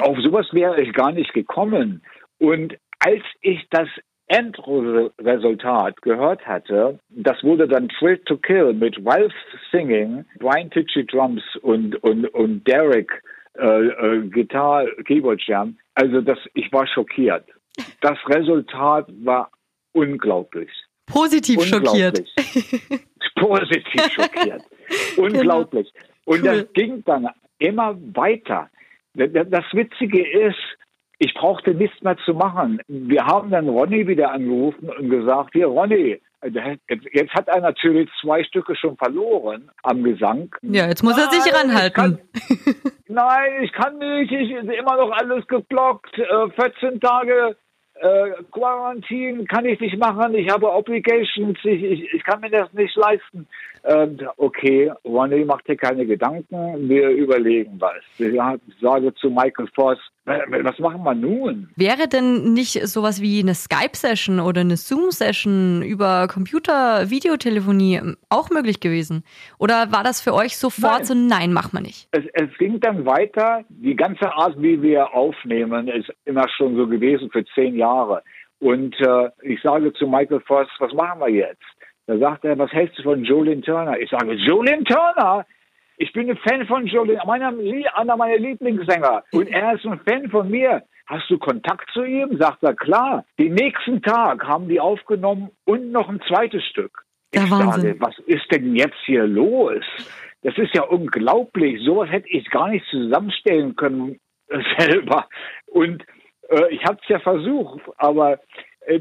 auf 0.00 0.18
sowas 0.18 0.48
wäre 0.50 0.82
ich 0.82 0.92
gar 0.92 1.12
nicht 1.12 1.32
gekommen. 1.32 2.02
Und 2.38 2.76
als 2.98 3.22
ich 3.42 3.64
das 3.70 3.88
Endresultat 4.26 6.02
gehört 6.02 6.44
hatte, 6.48 6.98
das 7.10 7.44
wurde 7.44 7.68
dann 7.68 7.88
Thrill 7.90 8.18
to 8.24 8.38
Kill 8.38 8.72
mit 8.72 8.98
Ralph 9.06 9.32
Singing, 9.70 10.24
Brian 10.40 10.68
Tichy 10.70 11.06
Drums 11.06 11.44
und, 11.62 11.94
und, 12.02 12.26
und 12.34 12.66
Derek 12.66 13.22
äh, 13.58 13.86
äh, 13.86 14.28
Gitarre, 14.28 14.88
Keyboard 15.04 15.42
Jam. 15.46 15.76
Also 15.94 16.20
das, 16.20 16.38
ich 16.54 16.72
war 16.72 16.86
schockiert. 16.86 17.44
Das 18.00 18.18
Resultat 18.28 19.08
war 19.24 19.50
unglaublich. 19.92 20.70
Positiv 21.06 21.58
unglaublich. 21.58 21.90
schockiert. 21.90 23.02
Positiv 23.36 24.02
schockiert. 24.12 24.62
unglaublich. 25.16 25.92
Und 26.24 26.42
cool. 26.42 26.44
das 26.44 26.72
ging 26.72 27.04
dann 27.04 27.28
immer 27.58 27.96
weiter. 28.14 28.68
Das 29.14 29.64
Witzige 29.72 30.28
ist, 30.28 30.58
ich 31.18 31.32
brauchte 31.34 31.74
nichts 31.74 32.02
mehr 32.02 32.16
zu 32.24 32.34
machen. 32.34 32.80
Wir 32.88 33.24
haben 33.24 33.50
dann 33.50 33.68
Ronny 33.68 34.06
wieder 34.06 34.32
angerufen 34.32 34.90
und 34.90 35.08
gesagt, 35.08 35.50
hier 35.54 35.66
Ronny, 35.66 36.20
jetzt 36.42 37.34
hat 37.34 37.48
er 37.48 37.60
natürlich 37.60 38.08
zwei 38.20 38.44
Stücke 38.44 38.76
schon 38.76 38.96
verloren 38.96 39.70
am 39.82 40.02
Gesang. 40.02 40.54
Ja, 40.62 40.86
jetzt 40.86 41.02
muss 41.02 41.18
er 41.18 41.30
sich 41.30 41.52
ranhalten. 41.52 42.18
Ich 42.34 42.52
kann, 42.54 42.78
nein, 43.08 43.62
ich 43.62 43.72
kann 43.72 43.98
nicht, 43.98 44.32
ich 44.32 44.50
ist 44.50 44.68
immer 44.68 44.96
noch 44.96 45.10
alles 45.12 45.46
geblockt, 45.46 46.14
14 46.14 46.56
äh, 46.56 46.98
Tage 46.98 47.56
äh, 48.00 48.42
Quarantin 48.50 49.46
kann 49.46 49.64
ich 49.64 49.80
nicht 49.80 49.98
machen, 49.98 50.34
ich 50.34 50.50
habe 50.50 50.70
Obligations, 50.70 51.58
ich, 51.64 51.82
ich, 51.82 52.14
ich 52.14 52.24
kann 52.24 52.40
mir 52.40 52.50
das 52.50 52.72
nicht 52.72 52.94
leisten. 52.96 53.46
Ähm, 53.84 54.18
okay, 54.36 54.92
Ronnie, 55.04 55.44
mach 55.44 55.62
dir 55.62 55.76
keine 55.76 56.04
Gedanken, 56.04 56.88
wir 56.88 57.10
überlegen 57.10 57.76
was. 57.78 58.02
Ich 58.18 58.34
sage 58.80 59.14
zu 59.14 59.30
Michael 59.30 59.68
Voss, 59.74 59.98
was 60.24 60.78
machen 60.80 61.04
wir 61.04 61.14
nun? 61.14 61.68
Wäre 61.76 62.08
denn 62.08 62.52
nicht 62.52 62.84
sowas 62.88 63.22
wie 63.22 63.38
eine 63.38 63.54
Skype-Session 63.54 64.40
oder 64.40 64.62
eine 64.62 64.76
Zoom-Session 64.76 65.82
über 65.82 66.26
Computer-Videotelefonie 66.26 68.00
auch 68.28 68.50
möglich 68.50 68.80
gewesen? 68.80 69.22
Oder 69.58 69.92
war 69.92 70.02
das 70.02 70.20
für 70.20 70.34
euch 70.34 70.56
sofort 70.56 70.98
nein. 70.98 71.04
so, 71.04 71.14
nein, 71.14 71.52
mach 71.52 71.72
mal 71.72 71.80
nicht? 71.80 72.08
Es, 72.10 72.24
es 72.32 72.58
ging 72.58 72.80
dann 72.80 73.06
weiter. 73.06 73.64
Die 73.68 73.94
ganze 73.94 74.32
Art, 74.32 74.60
wie 74.60 74.82
wir 74.82 75.14
aufnehmen, 75.14 75.86
ist 75.86 76.12
immer 76.24 76.48
schon 76.48 76.74
so 76.74 76.88
gewesen 76.88 77.30
für 77.30 77.44
zehn 77.54 77.76
Jahre. 77.76 77.85
Und 78.58 78.98
äh, 79.00 79.30
ich 79.42 79.60
sage 79.62 79.92
zu 79.92 80.06
Michael 80.06 80.40
Voss, 80.40 80.68
was 80.78 80.92
machen 80.92 81.20
wir 81.20 81.30
jetzt? 81.30 81.62
Da 82.06 82.16
sagt 82.18 82.44
er, 82.44 82.58
was 82.58 82.72
hältst 82.72 82.98
du 82.98 83.02
von 83.02 83.24
Jolene 83.24 83.62
Turner? 83.62 83.98
Ich 83.98 84.10
sage, 84.10 84.32
Jolene 84.32 84.84
Turner? 84.84 85.44
Ich 85.98 86.12
bin 86.12 86.30
ein 86.30 86.36
Fan 86.36 86.66
von 86.66 86.86
Jolene, 86.86 87.20
meiner, 87.26 87.52
einer 87.94 88.16
meiner 88.16 88.38
Lieblingssänger. 88.38 89.24
Und 89.32 89.48
er 89.48 89.74
ist 89.74 89.84
ein 89.84 90.00
Fan 90.06 90.30
von 90.30 90.50
mir. 90.50 90.82
Hast 91.06 91.30
du 91.30 91.38
Kontakt 91.38 91.90
zu 91.92 92.04
ihm? 92.04 92.36
Sagt 92.38 92.62
er, 92.62 92.74
klar. 92.74 93.24
Den 93.38 93.54
nächsten 93.54 94.02
Tag 94.02 94.44
haben 94.44 94.68
die 94.68 94.80
aufgenommen 94.80 95.50
und 95.64 95.92
noch 95.92 96.08
ein 96.08 96.20
zweites 96.28 96.64
Stück. 96.64 97.02
Ich 97.32 97.40
ja, 97.40 97.46
sage, 97.46 97.96
was 97.98 98.18
ist 98.26 98.50
denn 98.50 98.74
jetzt 98.74 98.98
hier 99.04 99.26
los? 99.26 99.84
Das 100.42 100.56
ist 100.58 100.74
ja 100.74 100.82
unglaublich. 100.82 101.82
Sowas 101.84 102.10
hätte 102.10 102.28
ich 102.28 102.48
gar 102.50 102.68
nicht 102.68 102.86
zusammenstellen 102.86 103.74
können 103.76 104.18
selber. 104.78 105.28
Und 105.66 106.04
äh, 106.48 106.74
ich 106.74 106.84
habe 106.84 106.98
es 107.02 107.08
ja 107.08 107.18
versucht, 107.20 107.82
aber 107.96 108.38
äh, 108.86 109.00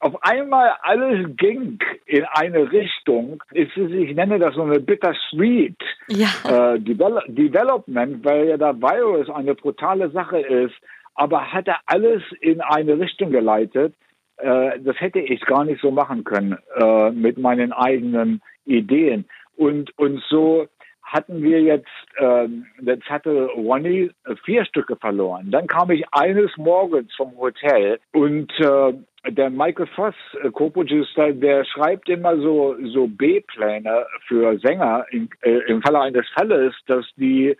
auf 0.00 0.22
einmal 0.22 0.72
alles 0.82 1.36
ging 1.36 1.78
in 2.06 2.24
eine 2.24 2.72
Richtung. 2.72 3.42
Ich, 3.52 3.76
ich 3.76 4.14
nenne 4.14 4.38
das 4.38 4.54
so 4.54 4.62
eine 4.62 4.80
bittersweet 4.80 5.78
ja. 6.08 6.28
äh, 6.74 6.80
Devel 6.80 7.22
Development, 7.28 8.24
weil 8.24 8.48
ja 8.48 8.56
der 8.56 8.80
Virus 8.80 9.28
eine 9.30 9.54
brutale 9.54 10.10
Sache 10.10 10.40
ist, 10.40 10.74
aber 11.14 11.52
hat 11.52 11.68
er 11.68 11.80
alles 11.86 12.22
in 12.40 12.60
eine 12.60 12.98
Richtung 12.98 13.30
geleitet. 13.30 13.94
Äh, 14.38 14.80
das 14.80 14.98
hätte 15.00 15.20
ich 15.20 15.40
gar 15.42 15.64
nicht 15.64 15.82
so 15.82 15.90
machen 15.90 16.24
können 16.24 16.56
äh, 16.76 17.10
mit 17.10 17.38
meinen 17.38 17.72
eigenen 17.72 18.40
Ideen. 18.64 19.26
Und, 19.56 19.96
und 19.98 20.22
so 20.30 20.66
hatten 21.10 21.42
wir 21.42 21.60
jetzt, 21.60 21.88
ähm, 22.18 22.66
jetzt 22.80 23.08
hatte 23.10 23.46
Ronnie 23.56 24.10
vier 24.44 24.64
Stücke 24.64 24.96
verloren. 24.96 25.50
Dann 25.50 25.66
kam 25.66 25.90
ich 25.90 26.04
eines 26.12 26.56
Morgens 26.56 27.12
vom 27.16 27.36
Hotel 27.36 27.98
und 28.12 28.52
äh, 28.60 28.92
der 29.28 29.50
Michael 29.50 29.88
Voss, 29.96 30.14
äh, 30.42 30.50
Co-Producer, 30.50 31.32
der 31.32 31.64
schreibt 31.64 32.08
immer 32.08 32.36
so, 32.36 32.76
so 32.92 33.08
B-Pläne 33.08 34.06
für 34.26 34.58
Sänger 34.60 35.04
im, 35.10 35.28
äh, 35.42 35.58
im 35.66 35.82
Falle 35.82 36.00
eines 36.00 36.26
Falles, 36.30 36.74
dass 36.86 37.04
die 37.16 37.56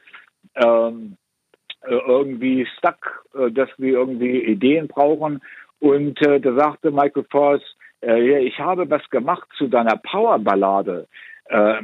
ähm, 0.54 1.16
äh, 1.82 1.94
irgendwie 1.94 2.66
stuck, 2.78 3.26
äh, 3.34 3.50
dass 3.50 3.68
wir 3.78 3.94
irgendwie 3.94 4.44
Ideen 4.44 4.86
brauchen. 4.86 5.40
Und 5.80 6.20
äh, 6.24 6.40
da 6.40 6.54
sagte 6.54 6.92
Michael 6.92 7.26
Voss, 7.30 7.62
äh, 8.02 8.38
ich 8.46 8.58
habe 8.58 8.88
was 8.88 9.08
gemacht 9.10 9.48
zu 9.58 9.66
deiner 9.66 9.96
Powerballade. 9.96 11.08
Äh, 11.50 11.82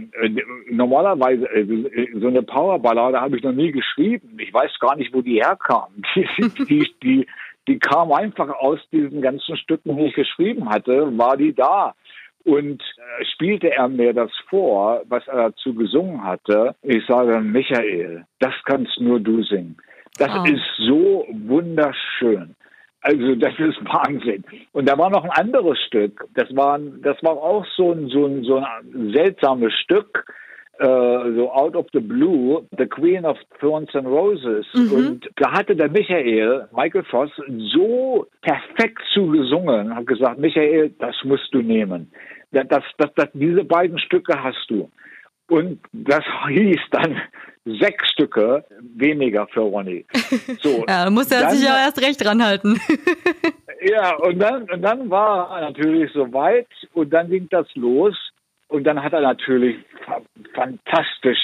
normalerweise, 0.70 1.44
äh, 1.50 2.09
so 2.14 2.29
eine 2.29 2.42
Powerballade 2.42 3.20
habe 3.20 3.37
ich 3.37 3.42
noch 3.42 3.52
nie 3.52 3.72
geschrieben. 3.72 4.37
Ich 4.38 4.55
weiß 4.55 4.70
gar 4.79 4.94
nicht, 4.94 5.12
wo 5.12 5.22
die 5.22 5.42
herkam. 5.42 5.88
Die, 6.14 6.64
die, 6.66 6.94
die, 7.02 7.26
die 7.66 7.79
kam 7.81 8.12
einfach 8.12 8.48
aus 8.48 8.79
diesen 8.92 9.20
ganzen 9.20 9.57
Stücken, 9.57 9.96
die 9.96 10.05
ich 10.05 10.14
geschrieben 10.14 10.68
hatte, 10.68 11.18
war 11.18 11.37
die 11.37 11.52
da. 11.52 11.94
Und 12.44 12.81
äh, 12.81 13.24
spielte 13.24 13.72
er 13.72 13.88
mir 13.88 14.12
das 14.12 14.31
vor, 14.48 15.02
was 15.09 15.26
er 15.26 15.50
dazu 15.50 15.74
gesungen 15.74 16.22
hatte. 16.22 16.76
Ich 16.83 17.05
sage, 17.07 17.40
Michael, 17.40 18.24
das 18.38 18.55
kannst 18.66 19.00
nur 19.00 19.18
du 19.18 19.42
singen. 19.42 19.76
Das 20.18 20.31
oh. 20.31 20.44
ist 20.44 20.62
so 20.79 21.26
wunderschön. 21.29 22.55
Also 23.07 23.37
das 23.37 23.53
ist 23.59 23.79
Wahnsinn. 23.85 24.42
Und 24.73 24.88
da 24.88 24.99
war 24.99 25.11
noch 25.11 25.23
ein 25.23 25.31
anderes 25.31 25.79
Stück. 25.87 26.25
Das 26.35 26.49
war, 26.57 26.77
das 27.03 27.16
war 27.23 27.35
auch 27.35 27.64
so 27.77 27.92
ein, 27.92 28.09
so 28.09 28.27
ein, 28.27 28.42
so 28.42 28.57
ein 28.57 29.12
seltsames 29.14 29.73
Stück 29.75 30.25
äh, 30.79 30.85
so 31.37 31.53
Out 31.53 31.77
of 31.77 31.87
the 31.92 32.01
Blue, 32.01 32.66
The 32.77 32.87
Queen 32.87 33.25
of 33.25 33.38
Thorns 33.61 33.95
and 33.95 34.09
Roses. 34.09 34.66
Mhm. 34.75 34.92
Und 34.92 35.31
da 35.37 35.53
hatte 35.53 35.77
der 35.77 35.88
Michael, 35.88 36.69
Michael 36.77 37.05
Voss, 37.05 37.31
so 37.73 38.27
perfekt 38.42 39.01
zugesungen, 39.14 39.95
hat 39.95 40.07
gesagt, 40.09 40.40
Michael, 40.40 40.92
das 40.99 41.14
musst 41.23 41.49
du 41.53 41.62
nehmen. 41.62 42.11
Das, 42.51 42.66
das, 42.69 43.11
das, 43.14 43.29
diese 43.35 43.62
beiden 43.62 44.01
Stücke 44.01 44.42
hast 44.42 44.66
du. 44.69 44.90
Und 45.49 45.79
das 45.92 46.25
hieß 46.49 46.81
dann 46.90 47.21
sechs 47.66 48.09
Stücke 48.12 48.64
weniger 48.81 49.46
für 49.48 49.61
Ronny. 49.61 50.07
So, 50.62 50.85
ja, 50.88 51.05
da 51.05 51.11
musste 51.11 51.35
er 51.35 51.50
sich 51.50 51.64
ja 51.64 51.76
erst 51.76 52.00
recht 52.00 52.24
dran 52.24 52.42
halten. 52.42 52.81
ja, 53.83 54.14
und 54.16 54.38
dann, 54.38 54.62
und 54.70 54.83
dann 54.83 55.11
war 55.11 55.50
er 55.50 55.70
natürlich 55.70 56.11
soweit 56.12 56.68
und 56.94 57.11
dann 57.11 57.29
ging 57.29 57.48
das 57.50 57.66
los. 57.74 58.14
Und 58.68 58.85
dann 58.85 59.02
hat 59.02 59.12
er 59.12 59.20
natürlich 59.20 59.76
fantastisch 60.55 61.38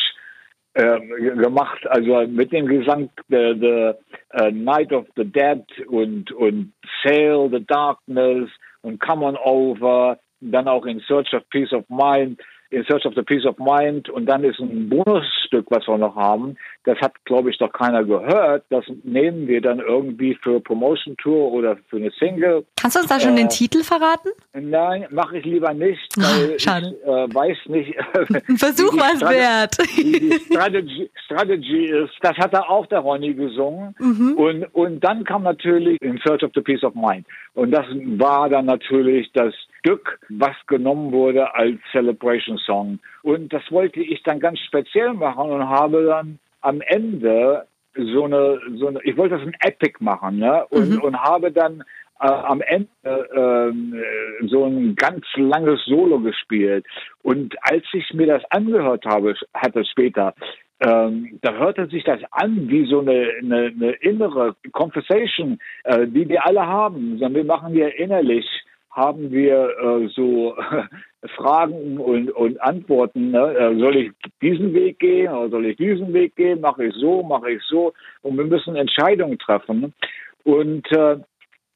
äh, 0.74 0.98
gemacht, 1.36 1.86
also 1.88 2.26
mit 2.26 2.52
dem 2.52 2.66
Gesang 2.66 3.10
The, 3.28 3.54
the 3.60 3.92
uh, 4.40 4.50
Night 4.50 4.92
of 4.92 5.06
the 5.16 5.24
Dead 5.24 5.62
und, 5.86 6.32
und 6.32 6.72
Sail 7.04 7.48
the 7.50 7.64
Darkness 7.66 8.50
und 8.80 8.98
Come 9.00 9.24
on 9.24 9.36
Over, 9.36 10.18
dann 10.40 10.66
auch 10.66 10.86
in 10.86 11.00
Search 11.00 11.32
of 11.34 11.48
Peace 11.50 11.72
of 11.72 11.84
Mind. 11.88 12.40
In 12.72 12.84
Search 12.84 13.04
of 13.04 13.14
the 13.14 13.22
Peace 13.22 13.44
of 13.44 13.58
Mind 13.58 14.08
und 14.08 14.24
dann 14.24 14.44
ist 14.44 14.58
ein 14.58 14.88
Bonusstück, 14.88 15.66
was 15.68 15.86
wir 15.86 15.98
noch 15.98 16.16
haben. 16.16 16.56
Das 16.84 16.98
hat, 17.00 17.12
glaube 17.26 17.50
ich, 17.50 17.58
doch 17.58 17.70
keiner 17.70 18.02
gehört. 18.02 18.64
Das 18.70 18.82
nehmen 19.04 19.46
wir 19.46 19.60
dann 19.60 19.78
irgendwie 19.78 20.34
für 20.42 20.58
Promotion 20.58 21.14
Tour 21.18 21.52
oder 21.52 21.76
für 21.90 21.98
eine 21.98 22.10
Single. 22.12 22.64
Kannst 22.80 22.96
du 22.96 23.00
uns 23.00 23.10
da 23.10 23.20
schon 23.20 23.34
äh, 23.34 23.42
den 23.42 23.50
Titel 23.50 23.82
verraten? 23.82 24.30
Nein, 24.54 25.06
mache 25.10 25.36
ich 25.36 25.44
lieber 25.44 25.74
nicht, 25.74 26.00
weil 26.16 26.58
Schade. 26.58 26.96
ich 26.98 27.06
äh, 27.06 27.34
weiß 27.34 27.58
nicht. 27.66 27.94
Versuch 28.58 28.96
was 28.96 29.20
wert. 29.20 29.76
die 29.94 30.32
Strategy, 30.46 31.10
Strategy 31.26 31.84
ist, 31.84 32.14
das 32.22 32.38
hat 32.38 32.54
er 32.54 32.70
auch 32.70 32.86
der 32.86 33.00
Ronny 33.00 33.34
gesungen. 33.34 33.94
Mhm. 33.98 34.34
Und, 34.38 34.64
und 34.74 35.00
dann 35.04 35.24
kam 35.24 35.42
natürlich 35.42 36.00
In 36.00 36.18
Search 36.24 36.42
of 36.42 36.52
the 36.54 36.62
Peace 36.62 36.82
of 36.82 36.94
Mind. 36.94 37.26
Und 37.52 37.70
das 37.70 37.84
war 38.16 38.48
dann 38.48 38.64
natürlich 38.64 39.30
das 39.34 39.52
Stück, 39.82 40.20
was 40.28 40.54
genommen 40.68 41.12
wurde 41.12 41.54
als 41.54 41.78
Celebration 41.90 42.56
Song. 42.58 43.00
Und 43.22 43.52
das 43.52 43.62
wollte 43.70 44.00
ich 44.00 44.22
dann 44.22 44.38
ganz 44.38 44.60
speziell 44.60 45.12
machen 45.12 45.50
und 45.50 45.68
habe 45.68 46.04
dann 46.04 46.38
am 46.60 46.80
Ende 46.82 47.66
so 47.94 48.24
eine, 48.24 48.60
so 48.76 48.86
eine 48.88 49.02
ich 49.02 49.16
wollte 49.16 49.36
das 49.36 49.46
ein 49.46 49.56
Epic 49.60 49.96
machen, 50.00 50.38
ne? 50.38 50.64
Und, 50.70 50.90
mhm. 50.90 51.02
und 51.02 51.20
habe 51.20 51.50
dann 51.50 51.82
äh, 52.20 52.26
am 52.26 52.60
Ende 52.62 52.88
äh, 53.04 54.46
so 54.46 54.64
ein 54.64 54.94
ganz 54.94 55.26
langes 55.34 55.84
Solo 55.84 56.20
gespielt. 56.20 56.86
Und 57.22 57.54
als 57.62 57.84
ich 57.92 58.14
mir 58.14 58.28
das 58.28 58.42
angehört 58.50 59.04
habe, 59.04 59.34
hatte 59.52 59.84
später, 59.84 60.32
ähm, 60.80 61.38
da 61.42 61.54
hörte 61.54 61.86
sich 61.88 62.04
das 62.04 62.20
an 62.30 62.68
wie 62.68 62.86
so 62.86 63.00
eine, 63.00 63.28
eine, 63.40 63.66
eine 63.66 63.90
innere 64.00 64.54
Conversation, 64.72 65.58
äh, 65.84 66.06
die 66.06 66.28
wir 66.28 66.46
alle 66.46 66.66
haben. 66.66 67.18
Wir 67.20 67.44
machen 67.44 67.74
hier 67.74 67.98
innerlich 67.98 68.46
haben 68.92 69.30
wir 69.30 69.70
äh, 69.78 70.08
so 70.14 70.54
Fragen 71.36 71.98
und, 71.98 72.30
und 72.30 72.60
Antworten. 72.60 73.30
Ne? 73.30 73.54
Äh, 73.54 73.78
soll 73.78 73.96
ich 73.96 74.12
diesen 74.40 74.74
Weg 74.74 74.98
gehen 74.98 75.32
oder 75.32 75.48
soll 75.48 75.66
ich 75.66 75.76
diesen 75.76 76.12
Weg 76.12 76.36
gehen? 76.36 76.60
Mache 76.60 76.86
ich 76.86 76.94
so, 76.94 77.22
mache 77.22 77.52
ich 77.52 77.62
so? 77.64 77.92
Und 78.20 78.36
wir 78.36 78.44
müssen 78.44 78.76
Entscheidungen 78.76 79.38
treffen. 79.38 79.94
Und 80.44 80.90
äh, 80.92 81.16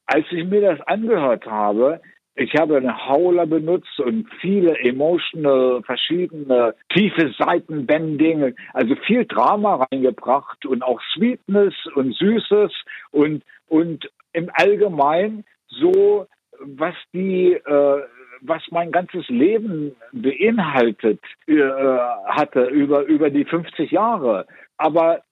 als 0.07 0.27
ich 0.31 0.45
mir 0.45 0.61
das 0.61 0.81
angehört 0.87 1.47
habe, 1.47 2.01
ich 2.39 2.55
habe 2.55 2.77
einen 2.77 3.09
Howler 3.09 3.47
benutzt 3.47 3.99
und 3.99 4.29
viele 4.43 4.79
emotional, 4.81 5.83
verschiedene 5.85 6.75
tiefe 6.95 7.33
Seitenbending, 7.39 8.55
also 8.75 8.95
viel 9.07 9.25
Drama 9.25 9.87
reingebracht 9.91 10.67
und 10.67 10.83
auch 10.83 11.01
Sweetness 11.15 11.75
und 11.95 12.15
Süßes 12.15 12.73
und, 13.11 13.43
und 13.69 14.11
im 14.35 14.51
Allgemeinen 14.53 15.45
so, 15.69 16.27
was 16.61 16.95
die 17.13 17.53
äh, 17.53 18.03
was 18.43 18.63
mein 18.71 18.93
ganzes 18.93 19.29
Leben 19.29 19.97
beinhaltet 20.13 21.21
äh, 21.47 21.63
hatte 22.27 22.67
über, 22.67 23.03
über 23.05 23.31
die 23.31 23.45
50 23.45 23.91
Jahre. 23.91 24.47
Aber 24.77 25.23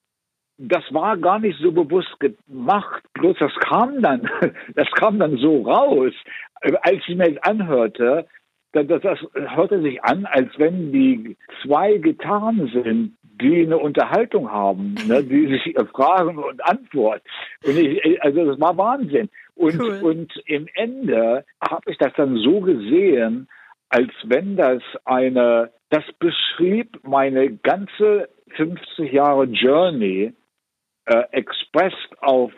das 0.57 0.85
war 0.93 1.17
gar 1.17 1.39
nicht 1.39 1.59
so 1.61 1.73
bewusst 1.73 2.17
gemacht. 2.21 3.03
Bloß 3.15 3.37
das 3.39 3.55
kam 3.57 4.01
dann, 4.03 4.29
das 4.75 4.91
kam 4.93 5.19
dann 5.19 5.37
so 5.37 5.63
raus, 5.63 6.13
als 6.61 7.03
ich 7.07 7.17
mir 7.17 7.33
das 7.33 7.43
anhörte. 7.43 8.27
Das, 8.73 8.87
das, 8.89 9.03
das 9.03 9.19
hörte 9.57 9.81
sich 9.83 10.03
an, 10.03 10.27
als 10.27 10.51
wenn 10.59 10.93
die 10.93 11.37
zwei 11.63 11.97
Gitarren 11.99 12.69
sind, 12.73 13.17
die 13.41 13.63
eine 13.63 13.79
Unterhaltung 13.79 14.51
haben, 14.51 14.95
ne, 15.07 15.23
die 15.23 15.47
sich 15.65 15.77
fragen 15.93 16.39
und 16.39 16.65
antworten. 16.65 17.25
Und 17.65 17.77
ich, 17.77 18.23
also 18.23 18.45
das 18.45 18.61
war 18.61 18.77
Wahnsinn. 18.77 19.29
Und, 19.55 19.81
cool. 19.81 20.01
und 20.03 20.43
im 20.47 20.67
Ende 20.75 21.45
habe 21.61 21.91
ich 21.91 21.99
das 21.99 22.13
dann 22.17 22.37
so 22.37 22.61
gesehen, 22.61 23.49
als 23.89 24.11
wenn 24.25 24.57
das 24.57 24.83
eine, 25.05 25.71
das 25.91 26.05
beschrieb 26.19 26.99
meine 27.05 27.57
ganze 27.59 28.29
50 28.57 29.13
Jahre 29.13 29.45
Journey 29.45 30.33
äh, 31.07 31.23
expressed 31.31 32.19
auf 32.21 32.53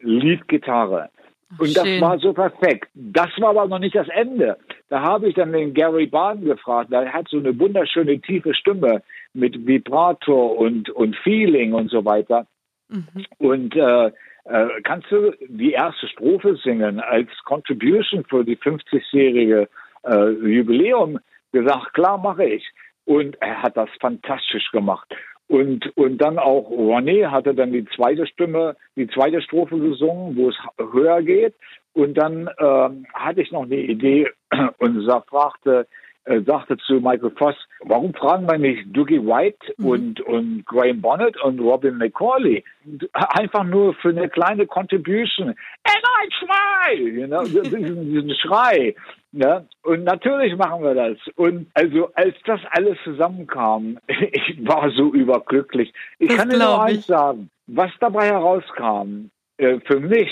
Leadgitarre. 0.00 1.10
Und 1.58 1.68
Schön. 1.68 1.74
das 1.74 2.00
war 2.00 2.18
so 2.18 2.32
perfekt. 2.32 2.90
Das 2.94 3.28
war 3.38 3.50
aber 3.50 3.68
noch 3.68 3.78
nicht 3.78 3.94
das 3.94 4.08
Ende. 4.08 4.58
Da 4.88 5.00
habe 5.00 5.28
ich 5.28 5.34
dann 5.34 5.52
den 5.52 5.74
Gary 5.74 6.06
Barn 6.06 6.44
gefragt. 6.44 6.92
Der 6.92 7.12
hat 7.12 7.28
so 7.28 7.38
eine 7.38 7.58
wunderschöne 7.58 8.20
tiefe 8.20 8.52
Stimme 8.54 9.02
mit 9.36 9.66
Vibrator 9.66 10.56
und, 10.56 10.90
und 10.90 11.16
Feeling 11.16 11.72
und 11.72 11.90
so 11.90 12.04
weiter. 12.04 12.46
Mhm. 12.88 13.26
Und 13.38 13.76
äh, 13.76 14.10
äh, 14.44 14.68
kannst 14.84 15.10
du 15.10 15.32
die 15.48 15.72
erste 15.72 16.06
Strophe 16.08 16.56
singen 16.56 17.00
als 17.00 17.28
Contribution 17.44 18.24
für 18.24 18.44
die 18.44 18.56
50-jährige 18.56 19.68
äh, 20.04 20.30
Jubiläum? 20.30 21.18
Gesagt, 21.52 21.94
klar 21.94 22.18
mache 22.18 22.44
ich. 22.44 22.68
Und 23.04 23.40
er 23.40 23.62
hat 23.62 23.76
das 23.76 23.88
fantastisch 24.00 24.70
gemacht. 24.72 25.08
Und, 25.48 25.96
und 25.96 26.18
dann 26.18 26.38
auch 26.38 26.68
Ronnie 26.70 27.24
hatte 27.26 27.54
dann 27.54 27.72
die 27.72 27.84
zweite 27.94 28.26
Stimme, 28.26 28.76
die 28.96 29.06
zweite 29.08 29.40
Strophe 29.40 29.78
gesungen, 29.78 30.36
wo 30.36 30.48
es 30.48 30.56
höher 30.92 31.22
geht. 31.22 31.54
Und 31.92 32.14
dann 32.14 32.48
äh, 32.48 32.88
hatte 33.14 33.42
ich 33.42 33.52
noch 33.52 33.62
eine 33.62 33.76
Idee 33.76 34.28
und 34.78 35.08
fragte, 35.28 35.86
äh, 36.26 36.42
sagte 36.42 36.76
zu 36.76 36.94
Michael 36.94 37.30
Voss, 37.36 37.56
warum 37.80 38.12
fragen 38.14 38.48
wir 38.48 38.58
nicht 38.58 38.84
Doogie 38.94 39.20
White 39.20 39.74
mhm. 39.78 39.86
und, 39.86 40.20
und 40.20 40.66
Graham 40.66 41.00
Bonnet 41.00 41.36
und 41.42 41.58
Robin 41.60 41.96
McCauley? 41.96 42.64
Einfach 43.12 43.64
nur 43.64 43.94
für 43.94 44.10
eine 44.10 44.28
kleine 44.28 44.66
Contribution. 44.66 45.48
And 45.48 45.56
I 46.22 46.28
try! 46.44 46.94
You 46.96 47.26
know, 47.26 47.42
diesen, 47.44 48.12
diesen 48.12 48.34
Schrei. 48.36 48.94
Ja, 49.32 49.64
und 49.82 50.04
natürlich 50.04 50.56
machen 50.56 50.82
wir 50.82 50.94
das. 50.94 51.18
Und 51.36 51.66
also 51.74 52.10
als 52.14 52.34
das 52.44 52.60
alles 52.70 52.96
zusammenkam, 53.04 53.98
ich 54.08 54.66
war 54.66 54.90
so 54.90 55.12
überglücklich. 55.12 55.92
Ich 56.18 56.28
das 56.28 56.38
kann 56.38 56.50
dir 56.50 56.58
nur 56.58 56.82
eins 56.82 57.06
sagen, 57.06 57.50
was 57.66 57.90
dabei 58.00 58.26
herauskam, 58.26 59.30
äh, 59.58 59.80
für 59.80 60.00
mich, 60.00 60.30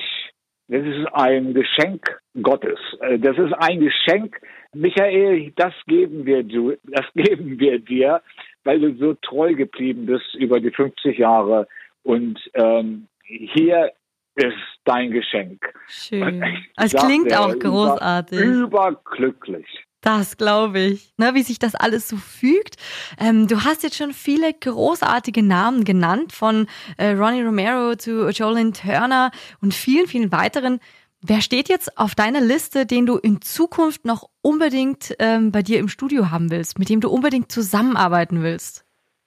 das 0.69 0.85
ist 0.85 1.07
ein 1.13 1.55
Geschenk 1.55 2.19
Gottes. 2.43 2.79
Äh, 3.01 3.19
das 3.19 3.37
ist 3.39 3.53
ein 3.53 3.81
Geschenk, 3.81 4.41
Michael, 4.75 5.53
das 5.57 5.75
geben 5.87 6.27
wir 6.27 6.43
du, 6.43 6.75
das 6.85 7.07
geben 7.15 7.59
wir 7.59 7.79
dir, 7.79 8.23
weil 8.65 8.81
du 8.81 8.97
so 8.97 9.15
treu 9.15 9.55
geblieben 9.55 10.07
bist 10.07 10.35
über 10.35 10.61
die 10.61 10.71
50 10.71 11.19
Jahre. 11.19 11.67
Und 12.03 12.39
ähm, 12.55 13.09
hier 13.25 13.93
ist 14.35 14.57
dein 14.85 15.11
Geschenk. 15.11 15.63
Schön. 15.89 16.45
Es 16.77 16.93
klingt 16.95 17.35
auch 17.37 17.59
großartig. 17.59 18.41
Überglücklich. 18.41 19.67
Das 20.05 20.37
glaube 20.37 20.81
ich, 20.81 21.15
ne, 21.17 21.31
wie 21.33 21.43
sich 21.43 21.59
das 21.59 21.75
alles 21.75 22.11
so 22.11 22.19
fügt. 22.19 22.77
Ähm, 23.19 23.49
du 23.49 23.65
hast 23.65 23.83
jetzt 23.83 23.97
schon 23.97 24.13
viele 24.13 24.53
großartige 24.53 25.43
Namen 25.43 25.85
genannt, 25.85 26.33
von 26.33 26.67
äh, 26.99 27.13
Ronnie 27.13 27.43
Romero 27.43 27.97
zu 27.97 28.29
Jolene 28.29 28.73
Turner 28.73 29.31
und 29.63 29.73
vielen, 29.73 30.07
vielen 30.07 30.31
weiteren. 30.31 30.79
Wer 31.27 31.41
steht 31.41 31.71
jetzt 31.71 31.97
auf 31.97 32.15
deiner 32.15 32.43
Liste, 32.43 32.85
den 32.85 33.07
du 33.07 33.17
in 33.17 33.41
Zukunft 33.41 34.05
noch 34.05 34.29
unbedingt 34.43 35.17
ähm, 35.19 35.53
bei 35.53 35.63
dir 35.63 35.79
im 35.79 35.89
Studio 35.89 36.31
haben 36.31 36.51
willst, 36.51 36.79
mit 36.79 36.91
dem 36.91 37.01
du 37.01 37.09
unbedingt 37.09 37.51
zusammenarbeiten 37.51 38.43
willst? 38.43 38.85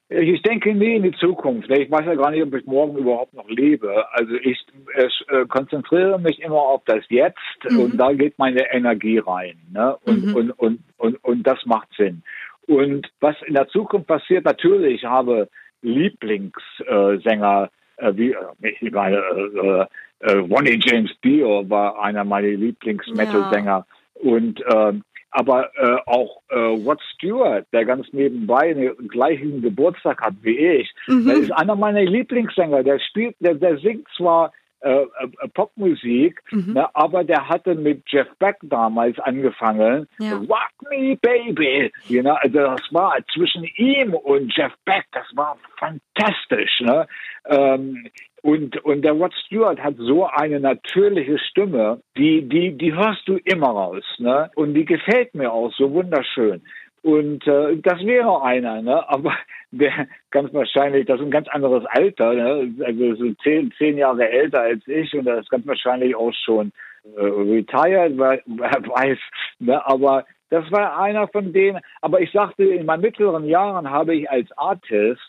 Ich 0.08 0.40
denke 0.42 0.72
nie 0.76 0.94
in 0.94 1.02
die 1.02 1.16
Zukunft. 1.18 1.68
Ich 1.70 1.90
weiß 1.90 2.06
ja 2.06 2.14
gar 2.14 2.30
nicht, 2.30 2.44
ob 2.44 2.54
ich 2.54 2.64
morgen 2.66 2.96
überhaupt 2.98 3.34
noch 3.34 3.48
lebe. 3.48 4.06
Also 4.12 4.32
ich, 4.34 4.64
ich 4.96 5.24
äh, 5.28 5.44
konzentriere 5.46 6.20
mich 6.20 6.38
immer 6.38 6.60
auf 6.60 6.82
das 6.86 7.04
Jetzt 7.08 7.38
mhm. 7.68 7.80
und 7.80 7.98
da 7.98 8.12
geht 8.12 8.38
meine 8.38 8.72
Energie 8.72 9.18
rein. 9.18 9.58
Ne? 9.72 9.96
Und, 10.04 10.24
mhm. 10.24 10.34
und, 10.36 10.50
und, 10.52 10.80
und, 10.98 11.24
und 11.24 11.42
das 11.42 11.58
macht 11.66 11.88
Sinn. 11.96 12.22
Und 12.68 13.08
was 13.18 13.34
in 13.44 13.54
der 13.54 13.66
Zukunft 13.66 14.06
passiert, 14.06 14.44
natürlich, 14.44 15.02
ich 15.02 15.04
habe 15.04 15.48
Lieblingssänger, 15.82 17.70
äh, 17.98 18.12
wie 18.16 18.32
äh, 18.32 18.68
ich 18.80 18.92
meine, 18.92 19.16
äh, 19.16 19.86
äh, 20.20 20.38
Ronnie 20.38 20.78
James 20.82 21.10
Dio 21.22 21.68
war 21.68 22.02
einer 22.02 22.24
meiner 22.24 22.48
Lieblings-Metal-Sänger. 22.48 23.86
Ja. 23.86 24.30
Und 24.30 24.62
ähm, 24.72 25.04
aber 25.30 25.70
äh, 25.76 25.98
auch 26.06 26.40
äh, 26.48 26.58
Rod 26.58 27.00
Stewart, 27.14 27.66
der 27.72 27.84
ganz 27.84 28.06
nebenbei 28.12 28.72
den 28.72 29.08
gleichen 29.08 29.60
Geburtstag 29.60 30.22
hat 30.22 30.34
wie 30.42 30.56
ich, 30.56 30.90
mhm. 31.06 31.26
der 31.26 31.36
ist 31.36 31.52
einer 31.52 31.76
meiner 31.76 32.02
Lieblingssänger. 32.02 32.82
Der 32.82 32.98
spielt, 32.98 33.36
der, 33.40 33.54
der 33.54 33.78
singt 33.78 34.08
zwar 34.16 34.52
äh, 34.80 35.02
äh, 35.02 35.48
Popmusik, 35.54 36.40
mhm. 36.52 36.74
ne, 36.74 36.94
aber 36.94 37.24
der 37.24 37.48
hatte 37.48 37.74
mit 37.74 38.04
Jeff 38.06 38.28
Beck 38.38 38.56
damals 38.62 39.18
angefangen. 39.18 40.06
Ja. 40.20 40.36
Rock 40.36 40.70
me, 40.88 41.16
baby. 41.20 41.92
You 42.06 42.22
know, 42.22 42.34
also 42.34 42.58
das 42.58 42.82
war 42.92 43.16
zwischen 43.34 43.64
ihm 43.76 44.14
und 44.14 44.54
Jeff 44.56 44.72
Beck, 44.84 45.04
das 45.12 45.26
war 45.34 45.58
fantastisch. 45.78 46.80
Ne? 46.80 47.06
Ähm, 47.46 48.08
und, 48.42 48.76
und 48.84 49.02
der 49.02 49.12
Rod 49.12 49.34
Stewart 49.46 49.80
hat 49.80 49.96
so 49.96 50.26
eine 50.26 50.60
natürliche 50.60 51.38
Stimme, 51.38 52.00
die, 52.16 52.48
die, 52.48 52.78
die 52.78 52.94
hörst 52.94 53.26
du 53.26 53.36
immer 53.44 53.70
raus. 53.70 54.04
Ne? 54.18 54.48
Und 54.54 54.74
die 54.74 54.84
gefällt 54.84 55.34
mir 55.34 55.52
auch 55.52 55.72
so 55.74 55.92
wunderschön. 55.92 56.62
Und 57.02 57.46
äh, 57.46 57.76
das 57.78 58.04
wäre 58.04 58.42
einer, 58.42 58.82
ne? 58.82 59.08
aber 59.08 59.34
der 59.70 60.08
ganz 60.30 60.52
wahrscheinlich, 60.52 61.06
das 61.06 61.20
ist 61.20 61.26
ein 61.26 61.30
ganz 61.30 61.48
anderes 61.48 61.84
Alter, 61.86 62.34
ne? 62.34 62.74
also 62.84 63.14
so 63.14 63.32
zehn, 63.42 63.72
zehn 63.78 63.98
Jahre 63.98 64.28
älter 64.28 64.62
als 64.62 64.86
ich 64.86 65.14
und 65.14 65.24
das 65.24 65.40
ist 65.40 65.50
ganz 65.50 65.66
wahrscheinlich 65.66 66.14
auch 66.16 66.32
schon 66.44 66.72
äh, 67.16 67.20
retired, 67.20 68.16
wer, 68.16 68.40
wer 68.46 68.70
weiß. 68.70 69.18
Ne? 69.60 69.86
Aber 69.86 70.24
das 70.50 70.70
war 70.72 70.98
einer 70.98 71.28
von 71.28 71.52
denen. 71.52 71.80
Aber 72.00 72.20
ich 72.20 72.32
sagte, 72.32 72.64
in 72.64 72.86
meinen 72.86 73.02
mittleren 73.02 73.44
Jahren 73.44 73.90
habe 73.90 74.14
ich 74.14 74.30
als 74.30 74.50
Artist 74.56 75.20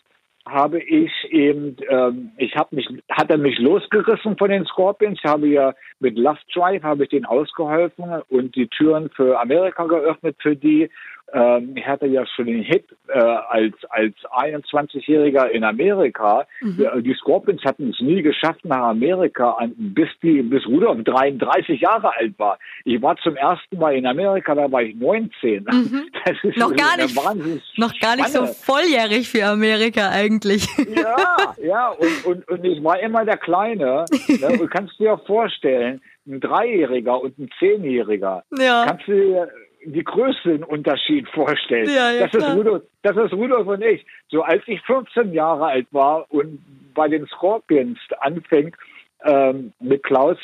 habe 0.46 0.80
ich 0.80 1.12
eben, 1.30 1.76
ähm, 1.88 2.32
ich 2.38 2.56
habe 2.56 2.74
mich, 2.74 2.88
hat 3.10 3.30
er 3.30 3.38
mich 3.38 3.58
losgerissen 3.58 4.36
von 4.38 4.50
den 4.50 4.64
Scorpions. 4.64 5.18
Ich 5.22 5.30
habe 5.30 5.46
ja 5.46 5.74
mit 6.00 6.16
Love 6.16 6.38
Drive 6.52 6.82
habe 6.82 7.04
ich 7.04 7.10
denen 7.10 7.26
ausgeholfen 7.26 8.22
und 8.28 8.54
die 8.56 8.66
Türen 8.68 9.10
für 9.10 9.38
Amerika 9.38 9.84
geöffnet 9.84 10.36
für 10.40 10.56
die. 10.56 10.90
Ähm, 11.32 11.72
ich 11.76 11.86
hatte 11.86 12.06
ja 12.06 12.24
schon 12.26 12.46
den 12.46 12.62
Hit 12.62 12.84
äh, 13.08 13.18
als, 13.18 13.74
als 13.88 14.14
21-Jähriger 14.32 15.48
in 15.48 15.64
Amerika. 15.64 16.46
Mhm. 16.60 17.02
Die 17.02 17.14
Scorpions 17.14 17.62
hatten 17.64 17.90
es 17.90 18.00
nie 18.00 18.22
geschafft 18.22 18.64
nach 18.64 18.88
Amerika, 18.88 19.56
bis, 19.76 20.08
die, 20.22 20.42
bis 20.42 20.66
Rudolf 20.66 21.04
33 21.04 21.80
Jahre 21.80 22.16
alt 22.16 22.38
war. 22.38 22.58
Ich 22.84 23.00
war 23.02 23.16
zum 23.18 23.36
ersten 23.36 23.78
Mal 23.78 23.94
in 23.94 24.06
Amerika, 24.06 24.54
da 24.54 24.70
war 24.70 24.82
ich 24.82 24.94
19. 24.96 25.64
Mhm. 25.64 26.10
noch, 26.56 26.74
gar 26.74 26.96
nicht, 26.96 27.78
noch 27.78 27.98
gar 28.00 28.16
nicht 28.16 28.28
so 28.28 28.46
volljährig 28.46 29.28
für 29.28 29.44
Amerika 29.46 30.10
eigentlich. 30.10 30.66
Ja, 30.94 31.54
ja, 31.62 31.88
und, 31.88 32.26
und, 32.26 32.48
und 32.48 32.64
ich 32.64 32.82
war 32.82 33.00
immer 33.00 33.24
der 33.24 33.36
Kleine. 33.36 33.80
Ne? 33.80 34.04
Du 34.60 34.66
kannst 34.66 34.98
dir 34.98 35.18
vorstellen, 35.26 36.00
ein 36.26 36.40
Dreijähriger 36.40 37.20
und 37.20 37.38
ein 37.38 37.48
Zehnjähriger. 37.58 38.44
Ja. 38.58 38.84
Kannst 38.86 39.08
du 39.08 39.12
dir 39.12 39.48
die 39.84 40.04
größten 40.04 40.62
Unterschied 40.64 41.28
vorstellen. 41.28 41.88
Ja, 41.88 42.12
ja, 42.12 42.26
das, 42.26 42.34
ist 42.34 42.56
Rudolf, 42.56 42.82
das 43.02 43.16
ist 43.16 43.32
Rudolf 43.32 43.66
und 43.66 43.82
ich. 43.82 44.04
So 44.28 44.42
als 44.42 44.62
ich 44.66 44.80
15 44.82 45.32
Jahre 45.32 45.66
alt 45.66 45.86
war 45.90 46.26
und 46.30 46.60
bei 46.94 47.08
den 47.08 47.26
Scorpions 47.26 47.98
anfing 48.20 48.76
ähm, 49.24 49.72
mit 49.80 50.02
Klaus, 50.02 50.38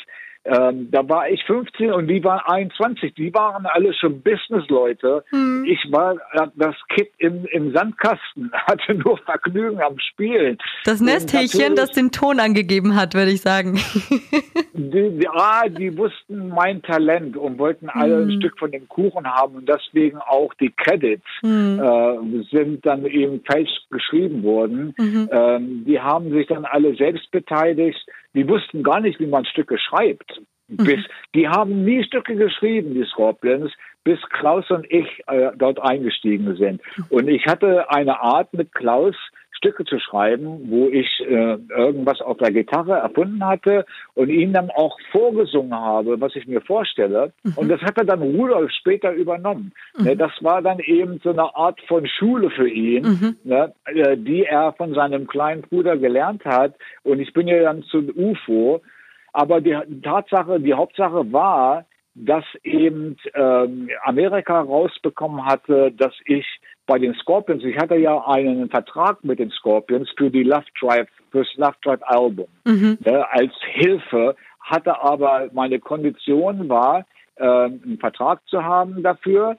ähm, 0.47 0.89
da 0.91 1.07
war 1.07 1.29
ich 1.29 1.43
15 1.45 1.91
und 1.91 2.07
die 2.07 2.23
waren 2.23 2.39
21. 2.45 3.13
Die 3.15 3.33
waren 3.33 3.65
alle 3.65 3.93
schon 3.93 4.21
Businessleute. 4.21 5.23
Hm. 5.29 5.65
Ich 5.65 5.91
war 5.91 6.15
äh, 6.15 6.47
das 6.55 6.75
Kind 6.89 7.09
im, 7.17 7.45
im 7.45 7.73
Sandkasten, 7.73 8.51
hatte 8.53 8.95
nur 8.95 9.17
Vergnügen 9.19 9.81
am 9.81 9.99
Spielen. 9.99 10.57
Das 10.85 11.01
Nesthäkchen, 11.01 11.75
das 11.75 11.91
den 11.91 12.11
Ton 12.11 12.39
angegeben 12.39 12.95
hat, 12.95 13.13
würde 13.13 13.31
ich 13.31 13.41
sagen. 13.41 13.75
die, 14.73 15.19
die, 15.19 15.27
ah, 15.27 15.67
die 15.67 15.97
wussten 15.97 16.49
mein 16.49 16.81
Talent 16.81 17.35
und 17.35 17.59
wollten 17.59 17.89
alle 17.89 18.21
hm. 18.21 18.29
ein 18.29 18.39
Stück 18.39 18.57
von 18.57 18.71
dem 18.71 18.87
Kuchen 18.87 19.27
haben 19.27 19.55
und 19.55 19.67
deswegen 19.67 20.17
auch 20.17 20.53
die 20.55 20.71
Credits 20.71 21.25
hm. 21.41 21.79
äh, 21.79 22.43
sind 22.51 22.85
dann 22.85 23.05
eben 23.05 23.41
falsch 23.45 23.69
geschrieben 23.89 24.43
worden. 24.43 24.93
Mhm. 24.97 25.29
Ähm, 25.31 25.83
die 25.85 25.99
haben 25.99 26.31
sich 26.31 26.47
dann 26.47 26.65
alle 26.65 26.95
selbst 26.95 27.29
beteiligt 27.31 27.99
die 28.37 28.47
wussten 28.47 28.83
gar 28.83 28.99
nicht, 28.99 29.19
wie 29.19 29.25
man 29.25 29.45
Stücke 29.45 29.79
schreibt. 29.79 30.41
Mhm. 30.67 30.77
Bis, 30.77 30.99
die 31.33 31.47
haben 31.47 31.83
nie 31.83 32.03
Stücke 32.03 32.35
geschrieben, 32.35 32.93
die 32.93 33.05
Scorpions, 33.05 33.71
bis 34.03 34.19
Klaus 34.29 34.69
und 34.69 34.85
ich 34.91 35.07
äh, 35.27 35.49
dort 35.55 35.81
eingestiegen 35.81 36.55
sind. 36.55 36.81
Und 37.09 37.27
ich 37.29 37.47
hatte 37.47 37.89
eine 37.89 38.21
Art 38.21 38.53
mit 38.53 38.73
Klaus, 38.73 39.15
Stücke 39.57 39.85
zu 39.85 39.99
schreiben, 39.99 40.69
wo 40.69 40.87
ich 40.87 41.19
äh, 41.21 41.57
irgendwas 41.69 42.21
auf 42.21 42.37
der 42.37 42.51
Gitarre 42.51 42.93
erfunden 42.93 43.45
hatte 43.45 43.85
und 44.13 44.29
ihn 44.29 44.53
dann 44.53 44.69
auch 44.69 44.97
vorgesungen 45.11 45.73
habe, 45.73 46.21
was 46.21 46.35
ich 46.35 46.47
mir 46.47 46.61
vorstelle. 46.61 47.33
Mhm. 47.43 47.53
Und 47.55 47.69
das 47.69 47.81
hatte 47.81 48.05
dann 48.05 48.21
Rudolf 48.21 48.71
später 48.71 49.11
übernommen. 49.11 49.73
Mhm. 49.97 50.05
Ne, 50.05 50.15
das 50.15 50.31
war 50.41 50.61
dann 50.61 50.79
eben 50.79 51.19
so 51.23 51.31
eine 51.31 51.55
Art 51.55 51.81
von 51.87 52.07
Schule 52.07 52.49
für 52.51 52.69
ihn, 52.69 53.03
mhm. 53.03 53.35
ne, 53.43 53.73
äh, 53.85 54.15
die 54.15 54.45
er 54.45 54.73
von 54.73 54.93
seinem 54.93 55.27
kleinen 55.27 55.63
Bruder 55.63 55.97
gelernt 55.97 56.45
hat. 56.45 56.75
Und 57.03 57.19
ich 57.19 57.33
bin 57.33 57.47
ja 57.47 57.61
dann 57.61 57.83
zum 57.83 58.09
UFO. 58.15 58.81
Aber 59.33 59.61
die 59.61 59.77
Tatsache, 60.03 60.59
die 60.59 60.73
Hauptsache 60.73 61.31
war, 61.31 61.85
dass 62.15 62.43
eben 62.63 63.15
ähm, 63.35 63.89
Amerika 64.03 64.61
rausbekommen 64.61 65.45
hatte, 65.45 65.91
dass 65.91 66.13
ich 66.25 66.45
bei 66.87 66.97
den 66.97 67.13
Scorpions, 67.15 67.63
ich 67.63 67.77
hatte 67.77 67.97
ja 67.97 68.25
einen 68.25 68.69
Vertrag 68.69 69.23
mit 69.23 69.39
den 69.39 69.51
Scorpions 69.51 70.09
für 70.17 70.31
die 70.31 70.43
Love 70.43 70.65
Drive, 70.79 71.07
fürs 71.31 71.53
Love 71.57 71.75
Drive 71.83 72.01
Album 72.03 72.47
mhm. 72.65 72.97
äh, 73.03 73.11
als 73.11 73.53
Hilfe, 73.73 74.35
hatte 74.61 74.99
aber 75.01 75.49
meine 75.53 75.79
Kondition 75.79 76.67
war, 76.69 77.05
äh, 77.35 77.43
einen 77.43 77.97
Vertrag 77.99 78.41
zu 78.47 78.63
haben 78.63 79.03
dafür 79.03 79.57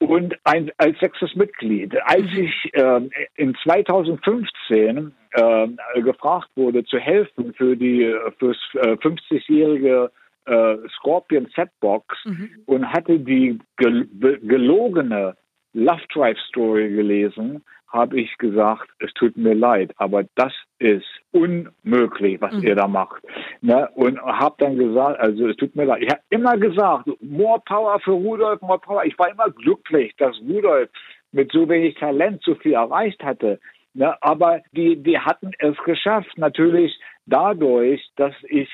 und 0.00 0.36
ein, 0.44 0.70
als 0.76 0.98
sechstes 0.98 1.34
Mitglied. 1.34 1.96
Als 2.04 2.30
mhm. 2.32 2.44
ich 2.44 2.74
äh, 2.74 3.00
in 3.36 3.56
2015 3.62 5.12
äh, 5.30 5.68
gefragt 6.02 6.50
wurde, 6.56 6.84
zu 6.84 6.98
helfen 6.98 7.54
für 7.54 7.76
die 7.76 8.14
fürs 8.38 8.58
äh, 8.74 8.92
50-jährige 8.94 10.10
äh, 10.46 10.76
Scorpion 10.98 11.48
Setbox 11.54 12.16
mhm. 12.24 12.50
und 12.66 12.92
hatte 12.92 13.18
die 13.18 13.58
gel 13.76 14.08
gelogene 14.42 15.36
Love 15.74 16.02
Drive 16.12 16.38
Story 16.48 16.90
gelesen, 16.90 17.64
habe 17.88 18.20
ich 18.20 18.36
gesagt, 18.38 18.88
es 18.98 19.12
tut 19.14 19.36
mir 19.36 19.54
leid, 19.54 19.92
aber 19.96 20.24
das 20.34 20.52
ist 20.78 21.06
unmöglich, 21.32 22.40
was 22.40 22.52
mhm. 22.52 22.62
ihr 22.62 22.74
da 22.74 22.86
macht. 22.86 23.22
Ne? 23.62 23.88
Und 23.94 24.20
habe 24.20 24.54
dann 24.58 24.76
gesagt, 24.76 25.18
also 25.20 25.48
es 25.48 25.56
tut 25.56 25.74
mir 25.74 25.84
leid. 25.84 26.02
Ich 26.02 26.10
habe 26.10 26.20
immer 26.30 26.56
gesagt, 26.58 27.08
more 27.20 27.60
power 27.66 27.98
für 28.00 28.12
Rudolf, 28.12 28.60
more 28.60 28.78
power. 28.78 29.04
Ich 29.04 29.18
war 29.18 29.30
immer 29.30 29.50
glücklich, 29.50 30.14
dass 30.18 30.38
Rudolf 30.40 30.90
mit 31.32 31.50
so 31.52 31.68
wenig 31.68 31.94
Talent 31.96 32.42
so 32.44 32.54
viel 32.56 32.74
erreicht 32.74 33.22
hatte. 33.22 33.58
Ne? 33.94 34.14
Aber 34.22 34.60
die, 34.72 35.02
die 35.02 35.18
hatten 35.18 35.52
es 35.58 35.76
geschafft, 35.84 36.36
natürlich 36.36 36.98
dadurch, 37.26 38.06
dass 38.16 38.34
ich 38.48 38.68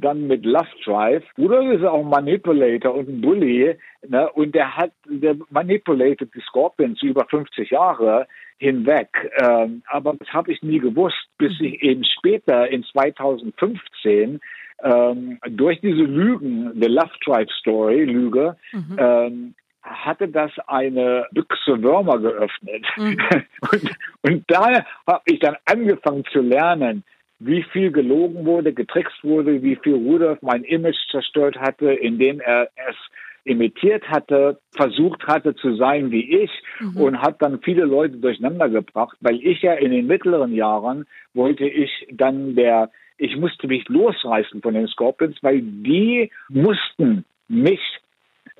dann 0.00 0.26
mit 0.26 0.44
Love 0.44 0.68
Drive. 0.84 1.24
Rudolf 1.38 1.80
ist 1.80 1.84
auch 1.84 2.00
ein 2.00 2.08
Manipulator 2.08 2.94
und 2.94 3.08
ein 3.08 3.20
Bully. 3.20 3.76
Ne? 4.08 4.30
Und 4.32 4.54
der 4.54 4.76
hat, 4.76 4.92
der 5.06 5.36
manipulated 5.50 6.34
die 6.34 6.40
Scorpions 6.40 7.02
über 7.02 7.26
50 7.26 7.70
Jahre 7.70 8.26
hinweg. 8.58 9.08
Ähm, 9.40 9.82
aber 9.86 10.14
das 10.18 10.28
habe 10.28 10.52
ich 10.52 10.62
nie 10.62 10.78
gewusst, 10.78 11.28
bis 11.38 11.52
ich 11.60 11.82
eben 11.82 12.04
später 12.04 12.68
in 12.68 12.84
2015 12.84 14.40
ähm, 14.82 15.38
durch 15.48 15.80
diese 15.80 16.02
Lügen, 16.02 16.72
the 16.80 16.88
Love 16.88 17.12
Drive 17.24 17.50
Story, 17.60 18.04
Lüge, 18.04 18.56
mhm. 18.72 18.96
ähm, 18.98 19.54
hatte 19.82 20.28
das 20.28 20.52
eine 20.66 21.26
Büchse 21.32 21.82
Würmer 21.82 22.18
geöffnet. 22.18 22.84
Mhm. 22.96 23.18
und, 23.72 23.90
und 24.22 24.44
da 24.48 24.84
habe 25.06 25.22
ich 25.26 25.40
dann 25.40 25.56
angefangen 25.64 26.24
zu 26.32 26.40
lernen, 26.40 27.02
wie 27.40 27.62
viel 27.72 27.90
gelogen 27.90 28.44
wurde, 28.44 28.72
getrickst 28.72 29.24
wurde, 29.24 29.62
wie 29.62 29.76
viel 29.76 29.94
Rudolf 29.94 30.40
mein 30.42 30.62
Image 30.62 30.98
zerstört 31.10 31.56
hatte, 31.58 31.90
indem 31.90 32.40
er 32.40 32.68
es 32.88 32.96
imitiert 33.44 34.06
hatte, 34.08 34.58
versucht 34.72 35.26
hatte 35.26 35.54
zu 35.54 35.74
sein 35.74 36.10
wie 36.10 36.42
ich 36.42 36.50
mhm. 36.78 36.96
und 36.98 37.22
hat 37.22 37.40
dann 37.40 37.60
viele 37.62 37.84
Leute 37.84 38.18
durcheinander 38.18 38.68
gebracht, 38.68 39.16
weil 39.20 39.40
ich 39.42 39.62
ja 39.62 39.72
in 39.72 39.90
den 39.90 40.06
mittleren 40.06 40.54
Jahren 40.54 41.06
wollte 41.32 41.66
ich 41.66 41.90
dann 42.12 42.54
der, 42.54 42.90
ich 43.16 43.36
musste 43.36 43.66
mich 43.66 43.88
losreißen 43.88 44.60
von 44.60 44.74
den 44.74 44.86
Scorpions, 44.88 45.36
weil 45.42 45.62
die 45.62 46.30
mussten 46.48 47.24
mich 47.48 47.80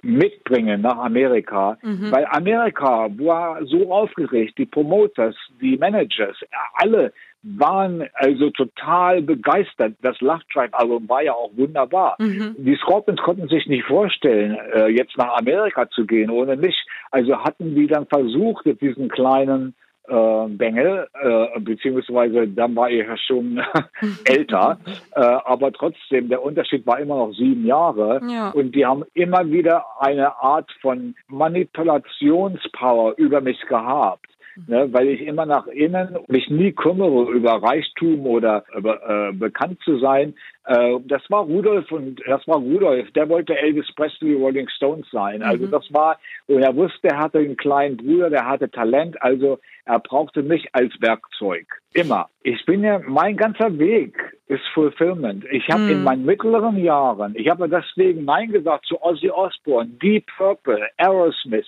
mitbringen 0.03 0.81
nach 0.81 0.97
Amerika, 0.97 1.77
mhm. 1.83 2.11
weil 2.11 2.27
Amerika 2.31 3.09
war 3.19 3.65
so 3.67 3.93
aufgeregt, 3.93 4.57
die 4.57 4.65
Promoters, 4.65 5.37
die 5.61 5.77
Managers, 5.77 6.37
alle 6.75 7.13
waren 7.43 8.05
also 8.15 8.51
total 8.51 9.23
begeistert. 9.23 9.95
Das 10.03 10.21
Love 10.21 10.43
Tribe 10.53 10.79
Album 10.79 11.09
war 11.09 11.23
ja 11.23 11.33
auch 11.33 11.51
wunderbar. 11.57 12.17
Mhm. 12.19 12.55
Die 12.59 12.77
Scorpions 12.77 13.21
konnten 13.21 13.49
sich 13.49 13.67
nicht 13.67 13.85
vorstellen, 13.85 14.59
äh, 14.75 14.89
jetzt 14.89 15.17
nach 15.17 15.39
Amerika 15.39 15.89
zu 15.89 16.07
gehen 16.07 16.31
ohne 16.31 16.57
mich. 16.57 16.85
Also 17.11 17.39
hatten 17.39 17.75
die 17.75 17.87
dann 17.87 18.07
versucht, 18.07 18.67
diesen 18.81 19.09
kleinen 19.09 19.75
äh, 20.11 20.49
Bengel, 20.49 21.09
äh, 21.23 21.61
beziehungsweise 21.61 22.49
dann 22.49 22.75
war 22.75 22.91
er 22.91 23.17
schon 23.17 23.63
älter, 24.25 24.79
äh, 25.15 25.21
aber 25.21 25.73
trotzdem, 25.73 26.29
der 26.29 26.43
Unterschied 26.43 26.87
war 26.87 26.99
immer 26.99 27.17
noch 27.17 27.33
sieben 27.33 27.65
Jahre 27.65 28.21
ja. 28.29 28.51
und 28.51 28.75
die 28.75 28.85
haben 28.85 29.05
immer 29.15 29.49
wieder 29.51 29.85
eine 30.01 30.37
Art 30.43 30.71
von 30.83 31.15
Manipulationspower 31.29 33.15
über 33.19 33.41
mich 33.41 33.61
gehabt 33.67 34.27
ne, 34.67 34.93
weil 34.93 35.09
ich 35.09 35.23
immer 35.23 35.47
nach 35.47 35.67
innen 35.67 36.19
mich 36.29 36.49
nie 36.51 36.73
kümmere 36.73 37.31
über 37.31 37.63
Reichtum 37.63 38.27
oder 38.27 38.65
äh, 38.75 39.33
bekannt 39.33 39.81
zu 39.85 39.99
sein. 39.99 40.35
Äh, 40.67 40.99
das 41.05 41.23
war 41.29 41.45
Rudolf 41.45 41.91
und 41.91 42.21
das 42.27 42.47
war 42.47 42.57
Rudolf, 42.57 43.11
der 43.13 43.29
wollte 43.29 43.57
Elvis 43.57 43.93
Presley 43.95 44.35
Rolling 44.35 44.69
Stones 44.69 45.07
sein. 45.11 45.43
Also 45.43 45.67
mhm. 45.67 45.71
das 45.71 45.93
war, 45.93 46.19
und 46.47 46.63
er 46.63 46.75
wusste, 46.77 47.09
er 47.09 47.19
hatte 47.19 47.39
einen 47.39 47.57
kleinen 47.57 47.97
Bruder, 47.97 48.31
der 48.31 48.47
hatte 48.47 48.71
Talent, 48.71 49.21
also 49.23 49.59
er 49.85 49.99
brauchte 49.99 50.43
mich 50.43 50.69
als 50.73 50.93
Werkzeug. 51.01 51.67
Immer. 51.95 52.29
Ich 52.43 52.65
bin 52.67 52.85
ja, 52.85 53.01
mein 53.07 53.37
ganzer 53.37 53.77
Weg 53.79 54.17
ist 54.47 54.63
Fulfillment. 54.75 55.45
Ich 55.51 55.69
habe 55.69 55.83
mhm. 55.83 55.91
in 55.91 56.05
meinen 56.05 56.25
mittleren 56.25 56.77
Jahren, 56.77 57.35
ich 57.37 57.49
habe 57.49 57.69
deswegen 57.69 58.25
Nein 58.25 58.53
gesagt 58.53 58.87
zu 58.87 59.03
Ozzy 59.03 59.31
Osbourne, 59.31 59.91
Deep 60.03 60.27
Purple, 60.37 60.87
Aerosmith, 60.99 61.67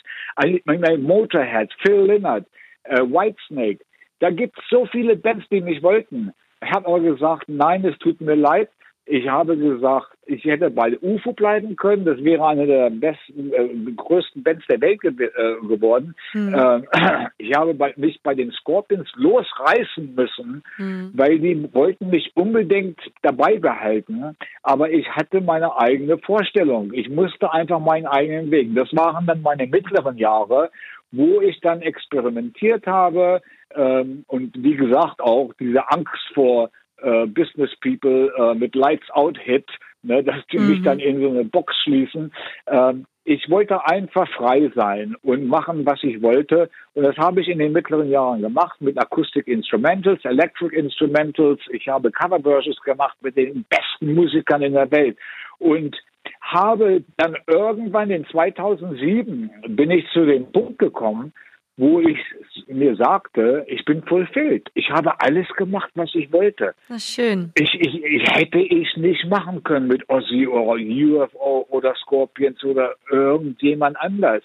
Motorhead, 0.98 1.72
Phil 1.82 2.06
Lynott 2.06 2.44
äh, 2.84 3.00
Whitesnake. 3.02 3.80
Da 4.20 4.30
gibt 4.30 4.58
es 4.58 4.64
so 4.70 4.86
viele 4.86 5.16
Bands, 5.16 5.44
die 5.50 5.60
mich 5.60 5.82
wollten. 5.82 6.32
Ich 6.62 6.70
habe 6.70 6.86
aber 6.86 7.00
gesagt, 7.00 7.48
nein, 7.48 7.84
es 7.84 7.98
tut 7.98 8.20
mir 8.20 8.36
leid. 8.36 8.68
Ich 9.04 9.28
habe 9.28 9.56
gesagt, 9.56 10.12
ich 10.26 10.44
hätte 10.44 10.70
bei 10.70 10.96
UFO 11.00 11.32
bleiben 11.32 11.74
können. 11.74 12.04
Das 12.04 12.22
wäre 12.22 12.46
eine 12.46 12.66
der 12.66 12.88
besten, 12.90 13.52
äh, 13.52 13.92
größten 13.96 14.44
Bands 14.44 14.64
der 14.68 14.80
Welt 14.80 15.00
ge 15.00 15.10
äh, 15.10 15.66
geworden. 15.66 16.14
Mhm. 16.32 16.54
Äh, 16.54 16.82
ich 17.38 17.52
habe 17.56 17.74
bei, 17.74 17.92
mich 17.96 18.20
bei 18.22 18.34
den 18.34 18.52
Scorpions 18.52 19.10
losreißen 19.16 20.14
müssen, 20.14 20.62
mhm. 20.78 21.10
weil 21.14 21.40
die 21.40 21.68
wollten 21.74 22.10
mich 22.10 22.30
unbedingt 22.36 23.00
dabei 23.22 23.58
behalten. 23.58 24.36
Aber 24.62 24.88
ich 24.88 25.10
hatte 25.10 25.40
meine 25.40 25.76
eigene 25.76 26.18
Vorstellung. 26.18 26.92
Ich 26.92 27.08
musste 27.08 27.52
einfach 27.52 27.80
meinen 27.80 28.06
eigenen 28.06 28.52
Weg. 28.52 28.72
Das 28.76 28.94
waren 28.94 29.26
dann 29.26 29.42
meine 29.42 29.66
mittleren 29.66 30.16
Jahre 30.16 30.70
wo 31.12 31.40
ich 31.40 31.60
dann 31.60 31.82
experimentiert 31.82 32.86
habe 32.86 33.40
ähm, 33.74 34.24
und 34.26 34.52
wie 34.62 34.76
gesagt 34.76 35.20
auch 35.20 35.52
diese 35.60 35.90
Angst 35.90 36.22
vor 36.34 36.70
äh, 37.02 37.26
Business 37.26 37.70
People 37.80 38.32
äh, 38.36 38.54
mit 38.54 38.74
Lights 38.74 39.10
Out 39.10 39.38
Hit, 39.38 39.66
ne, 40.02 40.24
dass 40.24 40.44
die 40.50 40.58
mhm. 40.58 40.68
mich 40.70 40.82
dann 40.82 40.98
in 40.98 41.20
so 41.20 41.30
eine 41.30 41.44
Box 41.44 41.74
schließen. 41.82 42.32
Ähm, 42.66 43.06
ich 43.24 43.48
wollte 43.48 43.86
einfach 43.86 44.28
frei 44.32 44.70
sein 44.74 45.14
und 45.22 45.46
machen, 45.46 45.86
was 45.86 46.02
ich 46.02 46.22
wollte. 46.22 46.70
Und 46.94 47.04
das 47.04 47.16
habe 47.18 47.40
ich 47.40 47.48
in 47.48 47.58
den 47.58 47.72
mittleren 47.72 48.10
Jahren 48.10 48.42
gemacht 48.42 48.80
mit 48.80 48.98
Acoustic 48.98 49.46
Instrumentals, 49.46 50.24
Electric 50.24 50.74
Instrumentals. 50.76 51.60
Ich 51.70 51.86
habe 51.86 52.10
Coverversions 52.10 52.80
gemacht 52.80 53.16
mit 53.20 53.36
den 53.36 53.64
besten 53.68 54.14
Musikern 54.14 54.62
in 54.62 54.72
der 54.72 54.90
Welt. 54.90 55.16
Und 55.58 55.96
habe 56.42 57.04
dann 57.16 57.36
irgendwann 57.46 58.10
in 58.10 58.26
2007 58.26 59.50
bin 59.68 59.90
ich 59.90 60.04
zu 60.12 60.26
dem 60.26 60.50
Punkt 60.52 60.78
gekommen, 60.78 61.32
wo 61.76 62.00
ich 62.00 62.18
mir 62.66 62.94
sagte, 62.96 63.64
ich 63.66 63.84
bin 63.84 64.02
fulfilled. 64.02 64.68
Ich 64.74 64.90
habe 64.90 65.18
alles 65.20 65.48
gemacht, 65.56 65.90
was 65.94 66.14
ich 66.14 66.30
wollte. 66.30 66.74
Das 66.88 66.98
ist 66.98 67.14
schön. 67.14 67.52
Ich, 67.54 67.74
ich, 67.74 68.04
ich 68.04 68.30
hätte 68.34 68.58
ich 68.58 68.94
nicht 68.96 69.26
machen 69.26 69.62
können 69.62 69.88
mit 69.88 70.08
Ozzy 70.10 70.46
oder 70.46 70.74
UFO 70.74 71.66
oder 71.70 71.94
Scorpions 71.96 72.62
oder 72.62 72.94
irgendjemand 73.10 73.96
anders. 73.98 74.42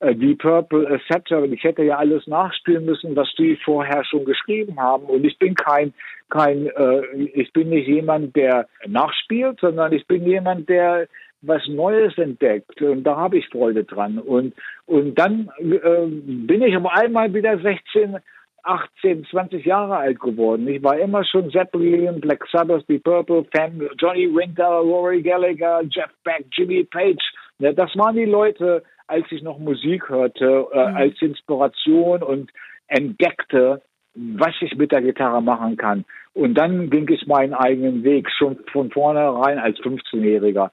Äh, 0.00 0.14
die 0.14 0.34
Purple 0.34 0.88
etc. 0.88 1.52
Ich 1.52 1.62
hätte 1.62 1.82
ja 1.82 1.98
alles 1.98 2.26
nachspielen 2.26 2.86
müssen, 2.86 3.14
was 3.14 3.28
die 3.38 3.56
vorher 3.62 4.02
schon 4.04 4.24
geschrieben 4.24 4.80
haben. 4.80 5.04
Und 5.04 5.24
ich 5.24 5.38
bin 5.38 5.54
kein, 5.54 5.92
kein, 6.30 6.66
äh, 6.66 7.02
ich 7.34 7.52
bin 7.52 7.68
nicht 7.68 7.88
jemand, 7.88 8.34
der 8.34 8.66
nachspielt, 8.86 9.60
sondern 9.60 9.92
ich 9.92 10.06
bin 10.06 10.26
jemand, 10.26 10.68
der 10.70 11.08
was 11.42 11.66
Neues 11.68 12.16
entdeckt 12.18 12.82
und 12.82 13.04
da 13.04 13.16
habe 13.16 13.38
ich 13.38 13.48
Freude 13.48 13.84
dran. 13.84 14.18
Und, 14.18 14.54
und 14.86 15.18
dann 15.18 15.50
äh, 15.58 16.06
bin 16.06 16.62
ich 16.62 16.76
auf 16.76 16.86
einmal 16.86 17.32
wieder 17.32 17.58
16, 17.58 18.18
18, 18.62 19.26
20 19.30 19.64
Jahre 19.64 19.96
alt 19.96 20.20
geworden. 20.20 20.68
Ich 20.68 20.82
war 20.82 20.98
immer 20.98 21.24
schon 21.24 21.50
Zeppelin, 21.50 22.20
Black 22.20 22.44
Sabbath, 22.52 22.84
The 22.88 22.98
Purple, 22.98 23.44
Fan, 23.54 23.88
Johnny 23.98 24.34
Winter, 24.34 24.68
Rory 24.68 25.22
Gallagher, 25.22 25.82
Jeff 25.88 26.10
Beck, 26.24 26.44
Jimmy 26.52 26.84
Page. 26.84 27.22
Ja, 27.58 27.72
das 27.72 27.96
waren 27.96 28.16
die 28.16 28.24
Leute, 28.24 28.82
als 29.06 29.24
ich 29.30 29.42
noch 29.42 29.58
Musik 29.58 30.08
hörte, 30.08 30.66
äh, 30.72 30.90
mhm. 30.90 30.96
als 30.96 31.22
Inspiration 31.22 32.22
und 32.22 32.50
entdeckte, 32.88 33.82
was 34.14 34.54
ich 34.60 34.76
mit 34.76 34.92
der 34.92 35.02
Gitarre 35.02 35.42
machen 35.42 35.76
kann. 35.76 36.04
Und 36.32 36.54
dann 36.54 36.90
ging 36.90 37.08
ich 37.08 37.26
meinen 37.26 37.54
eigenen 37.54 38.04
Weg, 38.04 38.28
schon 38.30 38.58
von 38.72 38.90
vornherein 38.90 39.58
als 39.58 39.78
15-Jähriger. 39.78 40.70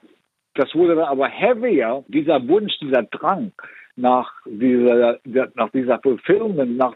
Das 0.58 0.74
wurde 0.74 0.96
dann 0.96 1.04
aber 1.04 1.28
heavier, 1.28 2.04
dieser 2.08 2.46
Wunsch, 2.48 2.76
dieser 2.80 3.04
Drang 3.04 3.52
nach 3.94 4.32
dieser, 4.44 5.20
nach 5.54 5.70
dieser 5.70 6.00
Fulfillment, 6.00 6.76
nach 6.76 6.94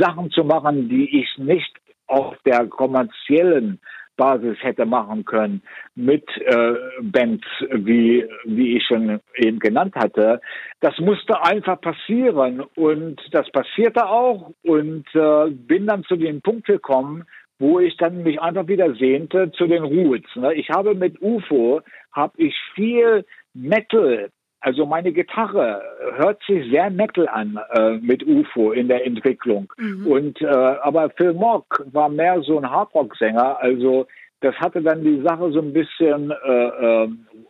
Sachen 0.00 0.32
zu 0.32 0.42
machen, 0.42 0.88
die 0.88 1.20
ich 1.20 1.38
nicht 1.38 1.72
auf 2.08 2.34
der 2.44 2.66
kommerziellen 2.66 3.78
Basis 4.16 4.56
hätte 4.60 4.84
machen 4.84 5.24
können 5.24 5.62
mit 5.94 6.24
äh, 6.38 6.74
Bands, 7.02 7.46
wie, 7.70 8.24
wie 8.44 8.76
ich 8.76 8.84
schon 8.84 9.20
eben 9.36 9.60
genannt 9.60 9.94
hatte. 9.94 10.40
Das 10.80 10.98
musste 10.98 11.40
einfach 11.40 11.80
passieren 11.80 12.62
und 12.74 13.20
das 13.30 13.48
passierte 13.50 14.06
auch 14.06 14.50
und 14.64 15.06
äh, 15.14 15.50
bin 15.50 15.86
dann 15.86 16.02
zu 16.02 16.16
dem 16.16 16.42
Punkt 16.42 16.66
gekommen, 16.66 17.24
wo 17.58 17.80
ich 17.80 17.96
dann 17.96 18.22
mich 18.22 18.40
einfach 18.40 18.66
wieder 18.68 18.94
sehnte 18.94 19.52
zu 19.52 19.66
den 19.66 19.84
Roots. 19.84 20.34
Ne? 20.36 20.54
Ich 20.54 20.70
habe 20.70 20.94
mit 20.94 21.20
UFO, 21.22 21.80
habe 22.12 22.32
ich 22.36 22.54
viel 22.74 23.24
Metal 23.52 24.30
also 24.64 24.86
meine 24.86 25.12
Gitarre 25.12 25.82
hört 26.16 26.42
sich 26.46 26.70
sehr 26.70 26.88
Metal 26.88 27.28
an 27.28 27.58
äh, 27.74 27.98
mit 27.98 28.26
UFO 28.26 28.72
in 28.72 28.88
der 28.88 29.04
Entwicklung. 29.04 29.70
Mhm. 29.76 30.06
Und 30.06 30.40
äh, 30.40 30.46
aber 30.46 31.10
Phil 31.10 31.34
Mock 31.34 31.84
war 31.92 32.08
mehr 32.08 32.40
so 32.40 32.58
ein 32.58 32.70
Hardrock-Sänger. 32.70 33.58
Also 33.60 34.06
das 34.40 34.54
hatte 34.54 34.80
dann 34.80 35.04
die 35.04 35.20
Sache 35.20 35.52
so 35.52 35.60
ein 35.60 35.74
bisschen 35.74 36.30
äh, 36.30 36.66
äh, 36.66 37.08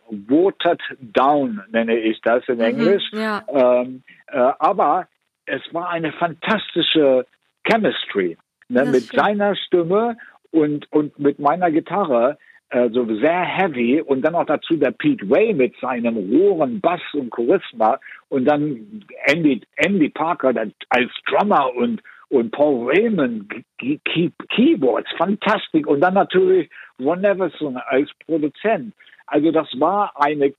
watered 0.09 0.81
down, 0.99 1.61
nenne 1.71 1.95
ich 1.95 2.19
das 2.19 2.43
in 2.49 2.55
mhm, 2.55 2.61
Englisch. 2.61 3.03
Ja. 3.13 3.43
Ähm, 3.47 4.03
äh, 4.27 4.51
aber 4.59 5.07
es 5.45 5.61
war 5.71 5.89
eine 5.91 6.11
fantastische 6.11 7.25
Chemistry 7.65 8.37
ne, 8.69 8.85
mit 8.85 9.03
stimmt. 9.03 9.21
seiner 9.21 9.55
Stimme 9.55 10.17
und, 10.51 10.91
und 10.91 11.17
mit 11.19 11.39
meiner 11.39 11.71
Gitarre 11.71 12.37
also 12.69 13.05
sehr 13.19 13.41
heavy 13.41 14.01
und 14.01 14.21
dann 14.23 14.35
auch 14.35 14.45
dazu 14.45 14.75
der 14.75 14.91
Pete 14.91 15.29
Way 15.29 15.53
mit 15.53 15.75
seinem 15.79 16.17
rohen 16.17 16.81
Bass 16.81 17.01
und 17.13 17.31
Charisma 17.33 17.99
und 18.29 18.45
dann 18.45 19.03
Andy, 19.25 19.61
Andy 19.77 20.09
Parker 20.09 20.53
als 20.89 21.11
Drummer 21.27 21.73
und 21.75 22.01
und 22.29 22.51
Paul 22.51 22.89
Raymond 22.89 23.53
Key, 23.77 24.31
Keyboards, 24.49 25.09
fantastisch 25.17 25.85
und 25.85 26.01
dann 26.01 26.15
natürlich 26.15 26.69
Ron 26.99 27.23
Everson 27.23 27.77
als 27.77 28.09
Produzent. 28.25 28.93
Also 29.27 29.51
das 29.51 29.67
war 29.79 30.11
eine 30.15 30.53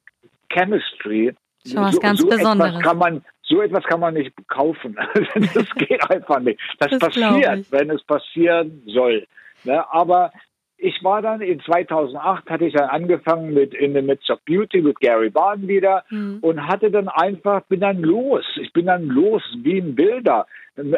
Chemistry. 0.50 1.34
Schon 1.66 1.82
was 1.82 1.94
so, 1.96 2.00
ganz 2.00 2.20
so 2.20 2.28
Besonderes. 2.28 2.80
Kann 2.80 2.98
man, 2.98 3.24
so 3.48 3.62
etwas 3.62 3.84
kann 3.84 4.00
man 4.00 4.14
nicht 4.14 4.32
kaufen. 4.48 4.96
das 5.54 5.70
geht 5.76 6.10
einfach 6.10 6.40
nicht. 6.40 6.60
Das, 6.78 6.90
das 6.90 6.98
passiert, 6.98 7.72
wenn 7.72 7.90
es 7.90 8.02
passieren 8.02 8.82
soll. 8.86 9.26
Ne? 9.64 9.84
Aber 9.92 10.32
ich 10.78 11.02
war 11.02 11.22
dann 11.22 11.40
in 11.40 11.60
2008 11.60 12.50
hatte 12.50 12.66
ich 12.66 12.74
dann 12.74 12.88
angefangen 12.90 13.54
mit 13.54 13.72
In 13.72 13.94
the 13.94 14.02
Midst 14.02 14.28
of 14.30 14.40
Beauty 14.44 14.82
mit 14.82 15.00
Gary 15.00 15.30
Barden 15.30 15.68
wieder 15.68 16.04
mhm. 16.10 16.38
und 16.42 16.66
hatte 16.66 16.90
dann 16.90 17.08
einfach 17.08 17.62
bin 17.62 17.80
dann 17.80 18.02
los. 18.02 18.44
Ich 18.60 18.72
bin 18.72 18.86
dann 18.86 19.06
los 19.06 19.42
wie 19.62 19.78
ein 19.78 19.94
Bilder 19.94 20.46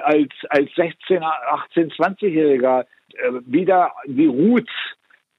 als 0.03 0.33
als 0.49 0.75
16, 0.75 1.23
18, 1.23 1.91
20-Jähriger 1.93 2.83
äh, 2.83 3.33
wieder 3.47 3.93
die 4.07 4.27
Roots 4.27 4.73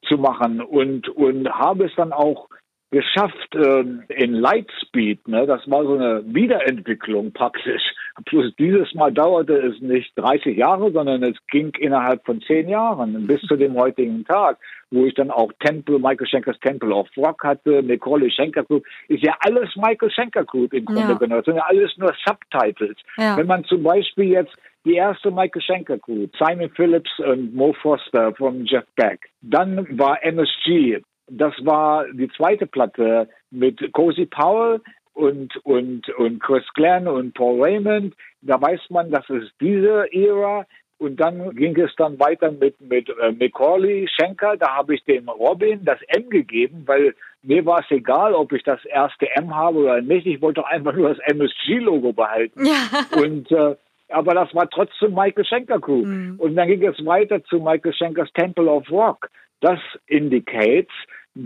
zu 0.07 0.17
machen 0.17 0.61
und 0.61 1.09
und 1.09 1.49
habe 1.49 1.85
es 1.85 1.95
dann 1.95 2.13
auch 2.13 2.47
geschafft 2.91 3.53
äh, 3.53 3.83
in 4.09 4.33
Lightspeed. 4.33 5.27
Ne? 5.27 5.45
Das 5.45 5.69
war 5.69 5.83
so 5.83 5.95
eine 5.95 6.23
Wiederentwicklung 6.25 7.31
praktisch. 7.33 7.83
Plus 8.25 8.53
dieses 8.57 8.93
Mal 8.95 9.13
dauerte 9.13 9.53
es 9.53 9.79
nicht 9.79 10.11
30 10.15 10.57
Jahre, 10.57 10.91
sondern 10.91 11.23
es 11.23 11.37
ging 11.51 11.71
innerhalb 11.79 12.25
von 12.25 12.41
zehn 12.41 12.67
Jahren 12.67 13.27
bis 13.27 13.41
zu 13.41 13.55
dem 13.55 13.75
heutigen 13.75 14.25
Tag, 14.25 14.57
wo 14.91 15.05
ich 15.05 15.13
dann 15.13 15.29
auch 15.31 15.51
Temple, 15.59 15.99
Michael 15.99 16.27
Schenkers 16.27 16.59
Temple 16.59 16.93
of 16.93 17.07
Rock 17.15 17.43
hatte, 17.43 17.81
Macaulay 17.83 18.31
Schenker 18.31 18.63
Group. 18.63 18.83
Ist 19.07 19.23
ja 19.23 19.35
alles 19.41 19.69
Michael 19.75 20.11
Schenker 20.11 20.43
Group 20.43 20.73
im 20.73 20.85
Grunde 20.85 21.01
ja. 21.01 21.17
genommen. 21.17 21.41
Das 21.41 21.45
sind 21.45 21.55
ja 21.55 21.65
alles 21.67 21.95
nur 21.97 22.13
Subtitles. 22.25 22.97
Ja. 23.17 23.37
Wenn 23.37 23.47
man 23.47 23.63
zum 23.65 23.83
Beispiel 23.83 24.29
jetzt 24.29 24.55
die 24.85 24.95
erste 24.95 25.29
Michael 25.29 25.61
Schenker 25.61 25.97
Group, 25.97 26.31
Simon 26.37 26.69
Phillips 26.71 27.11
und 27.19 27.53
Mo 27.53 27.73
Foster 27.73 28.33
von 28.35 28.65
Jeff 28.65 28.85
Beck. 28.95 29.29
Dann 29.41 29.85
war 29.97 30.23
MSG, 30.23 31.01
das 31.29 31.53
war 31.63 32.05
die 32.11 32.29
zweite 32.29 32.67
Platte 32.67 33.29
mit 33.51 33.91
Cozy 33.93 34.25
Powell 34.25 34.81
und, 35.13 35.55
und, 35.65 36.09
und 36.09 36.39
Chris 36.39 36.63
Glenn 36.73 37.07
und 37.07 37.33
Paul 37.33 37.61
Raymond. 37.61 38.15
Da 38.41 38.61
weiß 38.61 38.81
man, 38.89 39.11
das 39.11 39.29
ist 39.29 39.51
diese 39.59 40.11
Ära. 40.13 40.65
Und 40.97 41.17
dann 41.17 41.55
ging 41.55 41.79
es 41.79 41.91
dann 41.95 42.19
weiter 42.19 42.51
mit, 42.51 42.79
mit 42.81 43.09
äh, 43.09 43.31
Macaulay 43.31 44.07
Schenker. 44.07 44.57
Da 44.57 44.75
habe 44.75 44.95
ich 44.95 45.03
dem 45.05 45.29
Robin 45.29 45.83
das 45.85 45.99
M 46.07 46.29
gegeben, 46.29 46.83
weil 46.85 47.15
mir 47.41 47.65
war 47.65 47.79
es 47.79 47.89
egal, 47.89 48.33
ob 48.33 48.51
ich 48.51 48.63
das 48.63 48.83
erste 48.83 49.33
M 49.35 49.55
habe 49.55 49.77
oder 49.77 50.01
nicht. 50.01 50.25
Ich 50.25 50.41
wollte 50.41 50.65
einfach 50.65 50.93
nur 50.93 51.09
das 51.09 51.19
MSG-Logo 51.19 52.11
behalten. 52.11 52.65
Ja. 52.65 53.21
Und 53.21 53.49
äh, 53.51 53.75
aber 54.09 54.33
das 54.33 54.53
war 54.55 54.69
trotzdem 54.69 55.13
Michael 55.13 55.45
Schenker 55.45 55.79
Group. 55.79 56.05
Mhm. 56.05 56.35
Und 56.39 56.55
dann 56.55 56.67
ging 56.67 56.83
es 56.83 57.05
weiter 57.05 57.43
zu 57.45 57.59
Michael 57.59 57.93
Schenkers 57.93 58.31
Temple 58.33 58.69
of 58.69 58.89
Rock. 58.91 59.29
Das 59.61 59.79
indicates, 60.07 60.93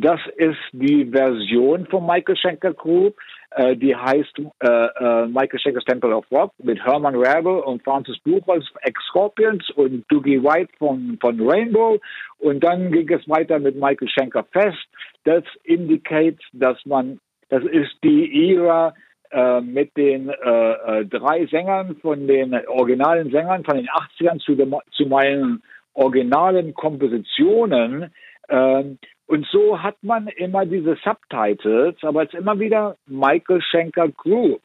das 0.01 0.19
ist 0.37 0.57
die 0.71 1.05
Version 1.05 1.85
von 1.87 2.05
Michael 2.05 2.35
Schenker 2.35 2.73
Group. 2.73 3.15
Äh, 3.51 3.75
die 3.75 3.95
heißt 3.95 4.39
äh, 4.61 4.67
äh, 4.67 5.27
Michael 5.27 5.59
Schenker's 5.59 5.85
Temple 5.85 6.15
of 6.15 6.25
Rock 6.31 6.51
mit 6.63 6.83
Herman 6.83 7.15
Rabel 7.15 7.59
und 7.59 7.83
Francis 7.83 8.17
Buchholz 8.19 8.65
Ex-Scorpions 8.81 9.69
und 9.71 10.03
Doogie 10.09 10.41
White 10.41 10.71
von, 10.79 11.17
von 11.21 11.39
Rainbow. 11.39 11.99
Und 12.39 12.63
dann 12.63 12.91
ging 12.91 13.07
es 13.09 13.27
weiter 13.29 13.59
mit 13.59 13.75
Michael 13.75 14.09
Schenker 14.09 14.43
Fest. 14.51 14.87
Das 15.25 15.43
indicates, 15.63 16.41
dass 16.53 16.83
man, 16.85 17.19
das 17.49 17.63
ist 17.65 17.95
die 18.03 18.55
Ära 18.55 18.95
äh, 19.29 19.61
mit 19.61 19.95
den 19.95 20.29
äh, 20.29 20.71
äh, 20.71 21.05
drei 21.05 21.45
Sängern 21.45 21.95
von 21.97 22.27
den 22.27 22.55
originalen 22.67 23.29
Sängern 23.29 23.63
von 23.63 23.77
den 23.77 23.87
80ern 23.87 24.39
zu, 24.39 24.55
dem, 24.55 24.75
zu 24.91 25.05
meinen 25.05 25.61
originalen 25.93 26.73
Kompositionen. 26.73 28.11
Ähm, 28.49 28.97
und 29.25 29.47
so 29.51 29.81
hat 29.81 29.95
man 30.01 30.27
immer 30.27 30.65
diese 30.65 30.97
Subtitles, 31.03 31.95
aber 32.01 32.23
es 32.23 32.33
ist 32.33 32.39
immer 32.39 32.59
wieder 32.59 32.97
Michael 33.07 33.61
Schenker 33.61 34.09
Group. 34.09 34.61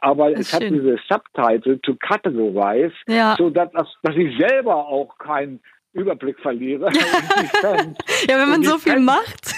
Aber 0.00 0.30
das 0.30 0.40
es 0.40 0.54
hat 0.54 0.62
diese 0.62 0.98
Subtitle 1.08 1.80
to 1.80 1.94
categorize, 1.96 2.94
ja. 3.06 3.34
so 3.36 3.50
dass, 3.50 3.70
dass 4.02 4.16
ich 4.16 4.38
selber 4.38 4.86
auch 4.86 5.18
kein 5.18 5.60
Überblick 5.94 6.38
verliere. 6.40 6.90
ja, 8.28 8.38
wenn 8.38 8.48
man 8.48 8.62
so 8.62 8.78
viel 8.78 8.94
Fans, 8.94 9.04
macht. 9.04 9.54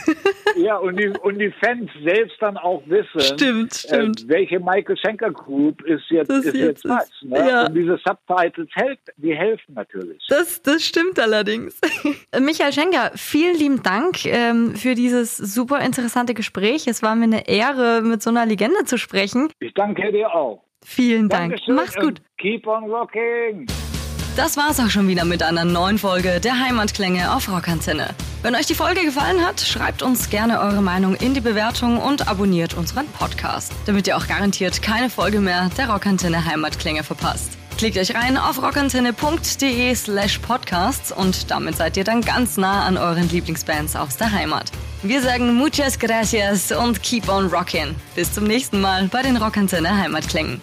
ja, 0.57 0.76
und 0.76 0.99
die, 0.99 1.09
und 1.09 1.39
die 1.39 1.53
Fans 1.62 1.91
selbst 2.03 2.37
dann 2.41 2.57
auch 2.57 2.82
wissen, 2.87 3.20
stimmt, 3.20 3.74
stimmt. 3.74 4.24
Äh, 4.24 4.28
welche 4.28 4.59
Michael 4.59 4.97
Schenker 4.97 5.30
Group 5.30 5.82
ist 5.82 6.05
jetzt, 6.11 6.30
ist 6.30 6.47
jetzt, 6.47 6.57
jetzt 6.57 6.89
was. 6.89 7.09
Ne? 7.22 7.39
Ja. 7.39 7.66
Und 7.66 7.74
diese 7.74 7.99
Subtitles 8.05 8.68
helf, 8.74 8.99
die 9.16 9.35
helfen 9.35 9.74
natürlich. 9.74 10.24
Das, 10.28 10.61
das 10.62 10.85
stimmt 10.85 11.20
allerdings. 11.20 11.80
Michael 12.41 12.72
Schenker, 12.72 13.12
vielen 13.14 13.57
lieben 13.57 13.82
Dank 13.82 14.26
ähm, 14.26 14.74
für 14.74 14.95
dieses 14.97 15.37
super 15.37 15.80
interessante 15.80 16.35
Gespräch. 16.35 16.89
Es 16.89 17.03
war 17.03 17.14
mir 17.14 17.24
eine 17.24 17.49
Ehre, 17.49 18.03
mit 18.03 18.22
so 18.22 18.30
einer 18.30 18.45
Legende 18.45 18.85
zu 18.85 18.99
sprechen. 18.99 19.51
Ich 19.61 19.72
danke 19.74 20.11
dir 20.11 20.35
auch. 20.35 20.64
Vielen 20.85 21.28
Dank. 21.28 21.53
Dankeschön 21.53 21.74
Mach's 21.76 21.97
gut. 21.97 22.20
Keep 22.39 22.66
on 22.66 22.91
rocking. 22.91 23.66
Das 24.37 24.57
war's 24.57 24.80
auch 24.80 24.91
schon 24.91 25.07
wieder 25.07 25.24
mit 25.24 25.45
einer 25.45 25.64
neuen 25.64 25.97
Folge 25.97 26.41
der 26.41 26.59
Heimatklänge 26.59 27.32
auf 27.32 27.49
Rockantenne. 27.49 28.09
Wenn 28.43 28.57
euch 28.57 28.66
die 28.66 28.74
Folge 28.74 29.05
gefallen 29.05 29.47
hat, 29.47 29.61
schreibt 29.61 30.03
uns 30.03 30.28
gerne 30.28 30.59
eure 30.59 30.82
Meinung 30.82 31.14
in 31.14 31.35
die 31.35 31.41
Bewertung 31.41 31.99
und 31.99 32.26
abonniert 32.26 32.74
unseren 32.74 33.07
Podcast, 33.07 33.72
damit 33.87 34.09
ihr 34.09 34.16
auch 34.16 34.26
garantiert 34.26 34.82
keine 34.82 35.09
Folge 35.09 35.39
mehr 35.39 35.70
der 35.78 35.89
Rockantenne 35.89 36.45
Heimatklänge 36.45 37.05
verpasst. 37.05 37.53
Klickt 37.78 37.97
euch 37.97 38.12
rein 38.16 38.37
auf 38.37 38.61
rockantenne.de 38.61 39.95
slash 39.95 40.39
podcasts 40.41 41.12
und 41.12 41.49
damit 41.53 41.76
seid 41.76 41.97
ihr 41.97 42.05
dann 42.05 42.20
ganz 42.20 42.57
nah 42.57 42.87
an 42.87 42.97
euren 42.97 43.28
Lieblingsbands 43.28 43.95
aus 43.95 44.16
der 44.16 44.32
Heimat. 44.32 44.72
Wir 45.05 45.22
sagen 45.22 45.55
muchas 45.55 45.97
gracias 45.97 46.72
und 46.72 47.05
keep 47.05 47.28
on 47.28 47.51
rockin'. 47.51 47.95
Bis 48.16 48.32
zum 48.32 48.45
nächsten 48.45 48.80
Mal 48.80 49.07
bei 49.07 49.22
den 49.22 49.37
Rockantenne 49.37 49.97
Heimatklängen. 49.97 50.61